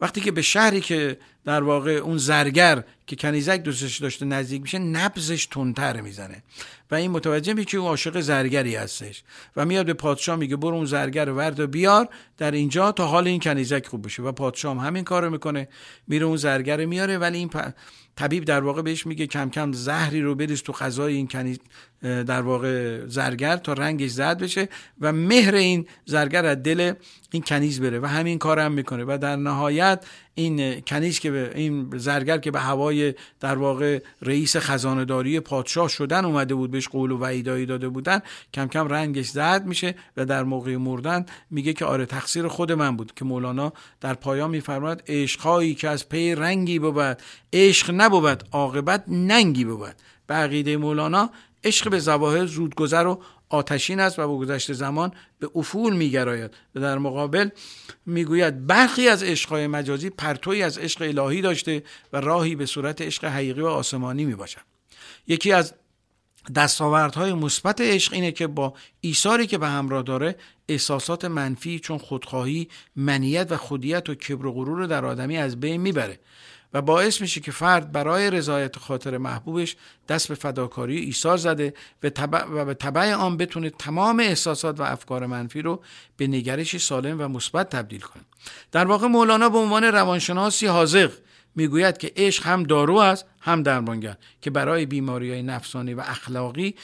وقتی 0.00 0.20
که 0.20 0.30
به 0.30 0.42
شهری 0.42 0.80
که 0.80 1.18
در 1.44 1.62
واقع 1.62 1.90
اون 1.90 2.18
زرگر 2.18 2.84
که 3.06 3.16
کنیزک 3.16 3.62
دوستش 3.62 3.98
داشته 3.98 4.24
نزدیک 4.24 4.62
میشه 4.62 4.78
نبزش 4.78 5.46
تندتر 5.46 6.00
می‌زنه. 6.00 6.42
و 6.90 6.94
این 6.94 7.10
متوجه 7.10 7.54
میشه 7.54 7.66
که 7.66 7.78
اون 7.78 7.88
عاشق 7.88 8.20
زرگری 8.20 8.74
هستش. 8.74 9.22
و 9.56 9.66
میاد 9.66 9.86
به 9.86 9.94
پادشاه 9.94 10.36
میگه 10.36 10.56
برو 10.56 10.74
اون 10.74 10.84
زرگر 10.84 11.24
رو 11.24 11.34
ورد 11.34 11.60
و 11.60 11.66
بیار 11.66 12.08
در 12.38 12.50
اینجا 12.50 12.92
تا 12.92 13.06
حال 13.06 13.26
این 13.26 13.40
کنیزک 13.40 13.86
خوب 13.86 14.06
بشه. 14.06 14.22
و 14.22 14.32
پادشاه 14.32 14.76
هم 14.76 14.86
همین 14.86 15.04
کارو 15.04 15.30
می‌کنه. 15.30 15.68
میره 16.06 16.26
اون 16.26 16.36
زرگر 16.36 16.84
میاره 16.84 17.18
ولی 17.18 17.38
این 17.38 17.50
طبیب 18.16 18.44
در 18.44 18.60
واقع 18.60 18.82
بهش 18.82 19.06
میگه 19.06 19.26
کم 19.26 19.50
کم 19.50 19.72
زهری 19.72 20.22
رو 20.22 20.34
بریز 20.34 20.62
تو 20.62 20.72
غذای 20.72 21.14
این 21.14 21.28
کنیز 21.28 21.58
در 22.02 22.42
واقع 22.42 23.06
زرگر 23.06 23.56
تا 23.56 23.72
رنگش 23.72 24.10
زرد 24.10 24.38
بشه 24.38 24.68
و 25.00 25.12
مهر 25.12 25.54
این 25.54 25.86
زرگر 26.04 26.46
از 26.46 26.62
دل 26.62 26.92
این 27.30 27.42
کنیز 27.42 27.80
بره 27.80 28.00
و 28.00 28.06
همین 28.06 28.38
کار 28.38 28.58
هم 28.58 28.72
می‌کنه. 28.72 29.04
و 29.04 29.18
در 29.20 29.36
نهایت 29.36 30.04
این 30.34 30.80
کنیز 30.80 31.18
که 31.18 31.30
به 31.30 31.52
این 31.54 31.90
زرگر 31.96 32.38
که 32.38 32.50
به 32.50 32.60
هوای 32.60 33.14
در 33.40 33.54
واقع 33.54 34.02
رئیس 34.22 34.56
خزانداری 34.56 35.40
پادشاه 35.40 35.88
شدن 35.88 36.24
اومده 36.24 36.54
بود 36.54 36.70
بهش 36.70 36.88
قول 36.88 37.10
و 37.10 37.18
وعیدایی 37.18 37.66
داده 37.66 37.88
بودن 37.88 38.20
کم 38.54 38.68
کم 38.68 38.88
رنگش 38.88 39.30
زرد 39.30 39.66
میشه 39.66 39.94
و 40.16 40.24
در 40.24 40.42
موقع 40.42 40.76
مردن 40.76 41.26
میگه 41.50 41.72
که 41.72 41.84
آره 41.84 42.06
تقصیر 42.06 42.48
خود 42.48 42.72
من 42.72 42.96
بود. 42.96 43.12
که 43.16 43.24
مولانا 43.24 43.72
در 44.00 44.14
پایان 44.14 44.50
میفرماد 44.50 45.02
عشقهایی 45.08 45.74
که 45.74 45.88
از 45.88 46.08
پی 46.08 46.34
رنگی 46.34 46.78
بود 46.78 47.18
عشق 47.52 47.90
نبود 47.94 48.44
عاقبت 48.52 49.04
ننگی 49.08 49.64
بود. 49.64 49.94
به 50.30 50.76
مولانا 50.76 51.30
عشق 51.64 51.90
به 51.90 51.98
زواهر 51.98 52.46
زودگذر 52.46 53.06
و 53.06 53.22
آتشین 53.48 54.00
است 54.00 54.18
و 54.18 54.28
با 54.28 54.38
گذشت 54.38 54.72
زمان 54.72 55.12
به 55.38 55.50
افول 55.54 55.96
میگراید. 55.96 56.50
و 56.74 56.80
در 56.80 56.98
مقابل 56.98 57.48
می‌گوید 58.06 58.66
برخی 58.66 59.08
از 59.08 59.22
عشقهای 59.22 59.66
مجازی 59.66 60.10
پرتوی 60.10 60.62
از 60.62 60.78
عشق 60.78 61.02
الهی 61.02 61.42
داشته 61.42 61.82
و 62.12 62.20
راهی 62.20 62.56
به 62.56 62.66
صورت 62.66 63.02
عشق 63.02 63.24
حقیقی 63.24 63.60
و 63.60 63.66
آسمانی 63.66 64.24
می‌باشد. 64.24 64.60
یکی 65.26 65.52
از 65.52 65.74
دستاوردهای 66.54 67.32
مثبت 67.32 67.80
عشق 67.80 68.12
اینه 68.12 68.32
که 68.32 68.46
با 68.46 68.74
ایثاری 69.00 69.46
که 69.46 69.58
به 69.58 69.68
همراه 69.68 70.02
داره 70.02 70.36
احساسات 70.68 71.24
منفی 71.24 71.78
چون 71.78 71.98
خودخواهی 71.98 72.68
منیت 72.96 73.52
و 73.52 73.56
خودیت 73.56 74.08
و 74.08 74.14
کبر 74.14 74.46
و 74.46 74.52
غرور 74.52 74.78
رو 74.78 74.86
در 74.86 75.04
آدمی 75.04 75.38
از 75.38 75.60
بین 75.60 75.80
می‌بره. 75.80 76.18
و 76.74 76.82
باعث 76.82 77.20
میشه 77.20 77.40
که 77.40 77.52
فرد 77.52 77.92
برای 77.92 78.30
رضایت 78.30 78.78
خاطر 78.78 79.18
محبوبش 79.18 79.76
دست 80.08 80.28
به 80.28 80.34
فداکاری 80.34 80.96
ایثار 80.96 81.36
زده 81.36 81.74
و, 82.02 82.08
و 82.38 82.64
به 82.64 82.74
طبع 82.74 83.14
آن 83.14 83.36
بتونه 83.36 83.70
تمام 83.70 84.20
احساسات 84.20 84.80
و 84.80 84.82
افکار 84.82 85.26
منفی 85.26 85.62
رو 85.62 85.82
به 86.16 86.26
نگرشی 86.26 86.78
سالم 86.78 87.20
و 87.20 87.28
مثبت 87.28 87.70
تبدیل 87.70 88.00
کنه. 88.00 88.22
در 88.72 88.84
واقع 88.84 89.06
مولانا 89.06 89.48
به 89.48 89.58
عنوان 89.58 89.84
روانشناسی 89.84 90.66
حاضق 90.66 91.12
می‌گوید 91.54 91.98
که 91.98 92.12
عشق 92.16 92.46
هم 92.46 92.62
دارو 92.62 92.96
است 92.96 93.26
هم 93.40 93.62
درمانگر 93.62 94.16
که 94.40 94.50
برای 94.50 94.86
بیماری 94.86 95.30
های 95.30 95.42
نفسانی 95.42 95.94
و 95.94 96.00
اخلاقی 96.00 96.74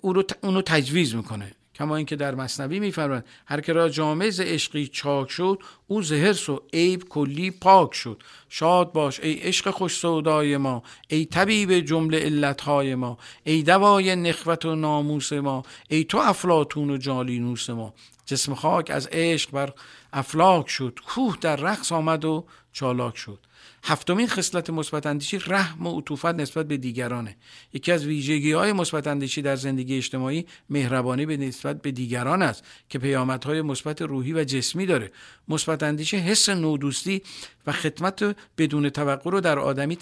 او 0.00 0.12
رو 0.12 0.24
اونو 0.40 0.62
تجویز 0.62 1.14
می‌کنه. 1.14 1.52
کما 1.76 1.96
اینکه 1.96 2.16
در 2.16 2.34
مصنوی 2.34 2.80
میفرماید 2.80 3.24
هر 3.46 3.60
که 3.60 3.72
را 3.72 3.88
جامعه 3.88 4.30
عشقی 4.38 4.86
چاک 4.86 5.30
شد 5.30 5.62
او 5.86 6.02
زهرس 6.02 6.48
و 6.48 6.62
عیب 6.72 7.08
کلی 7.08 7.50
پاک 7.50 7.94
شد. 7.94 8.22
شاد 8.48 8.92
باش 8.92 9.20
ای 9.20 9.34
عشق 9.34 9.70
خوش 9.70 9.96
سودای 9.96 10.56
ما 10.56 10.82
ای 11.08 11.24
طبیب 11.24 11.72
جمله 11.72 12.18
علتهای 12.18 12.94
ما 12.94 13.18
ای 13.44 13.62
دوای 13.62 14.16
نخوت 14.16 14.64
و 14.64 14.74
ناموس 14.74 15.32
ما 15.32 15.62
ای 15.88 16.04
تو 16.04 16.18
افلاتون 16.18 16.90
و 16.90 16.96
جالینوس 16.96 17.70
ما. 17.70 17.94
جسم 18.26 18.54
خاک 18.54 18.90
از 18.90 19.08
عشق 19.12 19.50
بر 19.50 19.72
افلاک 20.12 20.68
شد 20.68 20.98
کوه 21.06 21.36
در 21.40 21.56
رقص 21.56 21.92
آمد 21.92 22.24
و 22.24 22.44
چالاک 22.72 23.16
شد. 23.16 23.45
هفتمین 23.84 24.26
خصلت 24.26 24.70
مثبت 24.70 25.06
اندیشی 25.06 25.38
رحم 25.38 25.86
و 25.86 25.98
عطوفت 25.98 26.26
نسبت 26.26 26.68
به 26.68 26.76
دیگرانه. 26.76 27.36
یکی 27.72 27.92
از 27.92 28.06
ویژگی 28.06 28.52
های 28.52 28.72
مثبت 28.72 29.06
اندیشی 29.06 29.42
در 29.42 29.56
زندگی 29.56 29.96
اجتماعی 29.96 30.46
مهربانی 30.70 31.26
به 31.26 31.36
نسبت 31.36 31.82
به 31.82 31.90
دیگران 31.90 32.42
است 32.42 32.64
که 32.88 32.98
پیامدهای 32.98 33.62
مثبت 33.62 34.02
روحی 34.02 34.32
و 34.32 34.44
جسمی 34.44 34.86
داره. 34.86 35.12
مثبت 35.48 35.82
اندیشی 35.82 36.16
حس 36.16 36.48
نودوستی 36.48 37.22
و 37.66 37.72
خدمت 37.72 38.36
بدون 38.58 38.90
توقع 38.90 39.30
رو 39.30 39.40
در 39.40 39.58
آدمی 39.58 39.98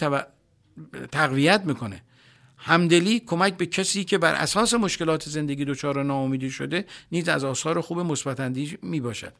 تقویت 1.13 1.63
می‌کنه. 1.65 2.03
همدلی 2.57 3.21
کمک 3.21 3.57
به 3.57 3.67
کسی 3.67 4.05
که 4.05 4.19
بر 4.19 4.35
اساس 4.35 4.75
مشکلات 4.75 5.29
زندگی 5.29 5.65
دچار 5.65 6.03
ناامیدی 6.03 6.51
شده 6.51 6.85
نیز 7.13 7.29
از 7.29 7.45
آثار 7.45 7.81
خوب 7.81 7.99
مثبت 7.99 8.41
اندیش 8.41 8.77
می 8.83 9.01
باشد 9.01 9.33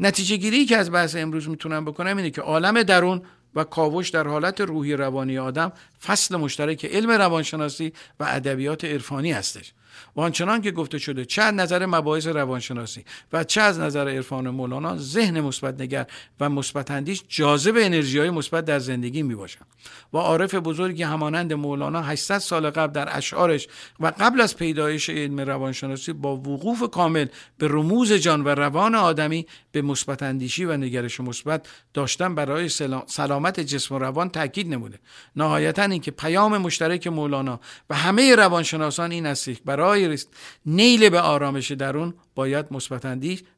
نتیجه 0.00 0.36
گیری 0.36 0.64
که 0.66 0.76
از 0.76 0.92
بحث 0.92 1.16
امروز 1.16 1.48
می‌تونم 1.48 1.84
بکنم 1.84 2.16
اینه 2.16 2.30
که 2.30 2.40
عالم 2.40 2.82
درون 2.82 3.22
و 3.58 3.64
کاوش 3.64 4.08
در 4.08 4.28
حالت 4.28 4.60
روحی 4.60 4.94
روانی 4.96 5.38
آدم 5.38 5.72
فصل 6.06 6.36
مشترک 6.36 6.84
علم 6.84 7.10
روانشناسی 7.10 7.92
و 8.20 8.24
ادبیات 8.28 8.84
عرفانی 8.84 9.32
هستش. 9.32 9.72
و 10.16 10.20
آنچنان 10.20 10.62
که 10.62 10.70
گفته 10.70 10.98
شده 10.98 11.24
چه 11.24 11.42
نظر 11.42 11.86
مباحث 11.86 12.26
روانشناسی 12.26 13.04
و 13.32 13.44
چه 13.44 13.60
از 13.60 13.80
نظر 13.80 14.08
عرفان 14.08 14.50
مولانا 14.50 14.96
ذهن 14.96 15.40
مثبت 15.40 15.80
نگر 15.80 16.06
و 16.40 16.48
مثبت 16.48 16.90
اندیش 16.90 17.22
جاذب 17.28 17.74
انرژی 17.76 18.18
های 18.18 18.30
مثبت 18.30 18.64
در 18.64 18.78
زندگی 18.78 19.22
می 19.22 19.34
باشند 19.34 19.66
و 20.12 20.18
عارف 20.18 20.54
بزرگی 20.54 21.02
همانند 21.02 21.52
مولانا 21.52 22.02
800 22.02 22.38
سال 22.38 22.70
قبل 22.70 22.92
در 22.92 23.16
اشعارش 23.16 23.68
و 24.00 24.12
قبل 24.20 24.40
از 24.40 24.56
پیدایش 24.56 25.10
علم 25.10 25.40
روانشناسی 25.40 26.12
با 26.12 26.36
وقوف 26.36 26.90
کامل 26.90 27.26
به 27.58 27.68
رموز 27.70 28.12
جان 28.12 28.44
و 28.44 28.48
روان 28.48 28.94
آدمی 28.94 29.46
به 29.72 29.82
مثبت 29.82 30.22
اندیشی 30.22 30.64
و 30.64 30.76
نگرش 30.76 31.20
مثبت 31.20 31.66
داشتن 31.94 32.34
برای 32.34 32.68
سلامت 33.06 33.60
جسم 33.60 33.94
و 33.94 33.98
روان 33.98 34.28
تاکید 34.28 34.68
نموده. 34.68 34.98
نهایتا 35.36 35.82
اینکه 35.82 36.10
پیام 36.10 36.58
مشترک 36.58 37.06
مولانا 37.06 37.60
و 37.90 37.94
همه 37.94 38.36
روانشناسان 38.36 39.10
این 39.10 39.26
است 39.26 39.48
برای 39.64 39.87
برای 39.96 40.28
نیل 40.66 41.08
به 41.08 41.20
آرامش 41.20 41.72
درون 41.72 42.14
باید 42.34 42.66
مثبت 42.70 43.06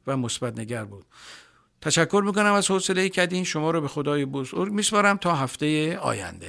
و 0.07 0.17
مثبت 0.17 0.59
نگر 0.59 0.85
بود. 0.85 1.05
تشکر 1.81 2.23
می‌کنم 2.25 2.53
از 2.53 2.71
حوصله 2.71 3.09
کدین 3.09 3.43
شما 3.43 3.71
رو 3.71 3.81
به 3.81 3.87
خدای 3.87 4.25
بزرگ 4.25 4.73
میسپارم 4.73 5.17
تا 5.17 5.35
هفته 5.35 5.97
آینده. 5.97 6.47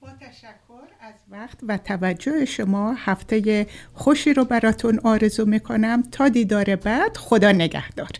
با 0.00 0.08
تشکر 0.20 0.86
از 1.00 1.14
وقت 1.30 1.58
و 1.68 1.78
توجه 1.78 2.44
شما 2.44 2.94
هفته 2.94 3.66
خوشی 3.94 4.34
رو 4.34 4.44
براتون 4.44 5.00
آرزو 5.04 5.44
می‌کنم. 5.44 6.02
تا 6.02 6.28
دیدار 6.28 6.76
بعد 6.76 7.16
خدا 7.16 7.52
نگهدار. 7.52 8.10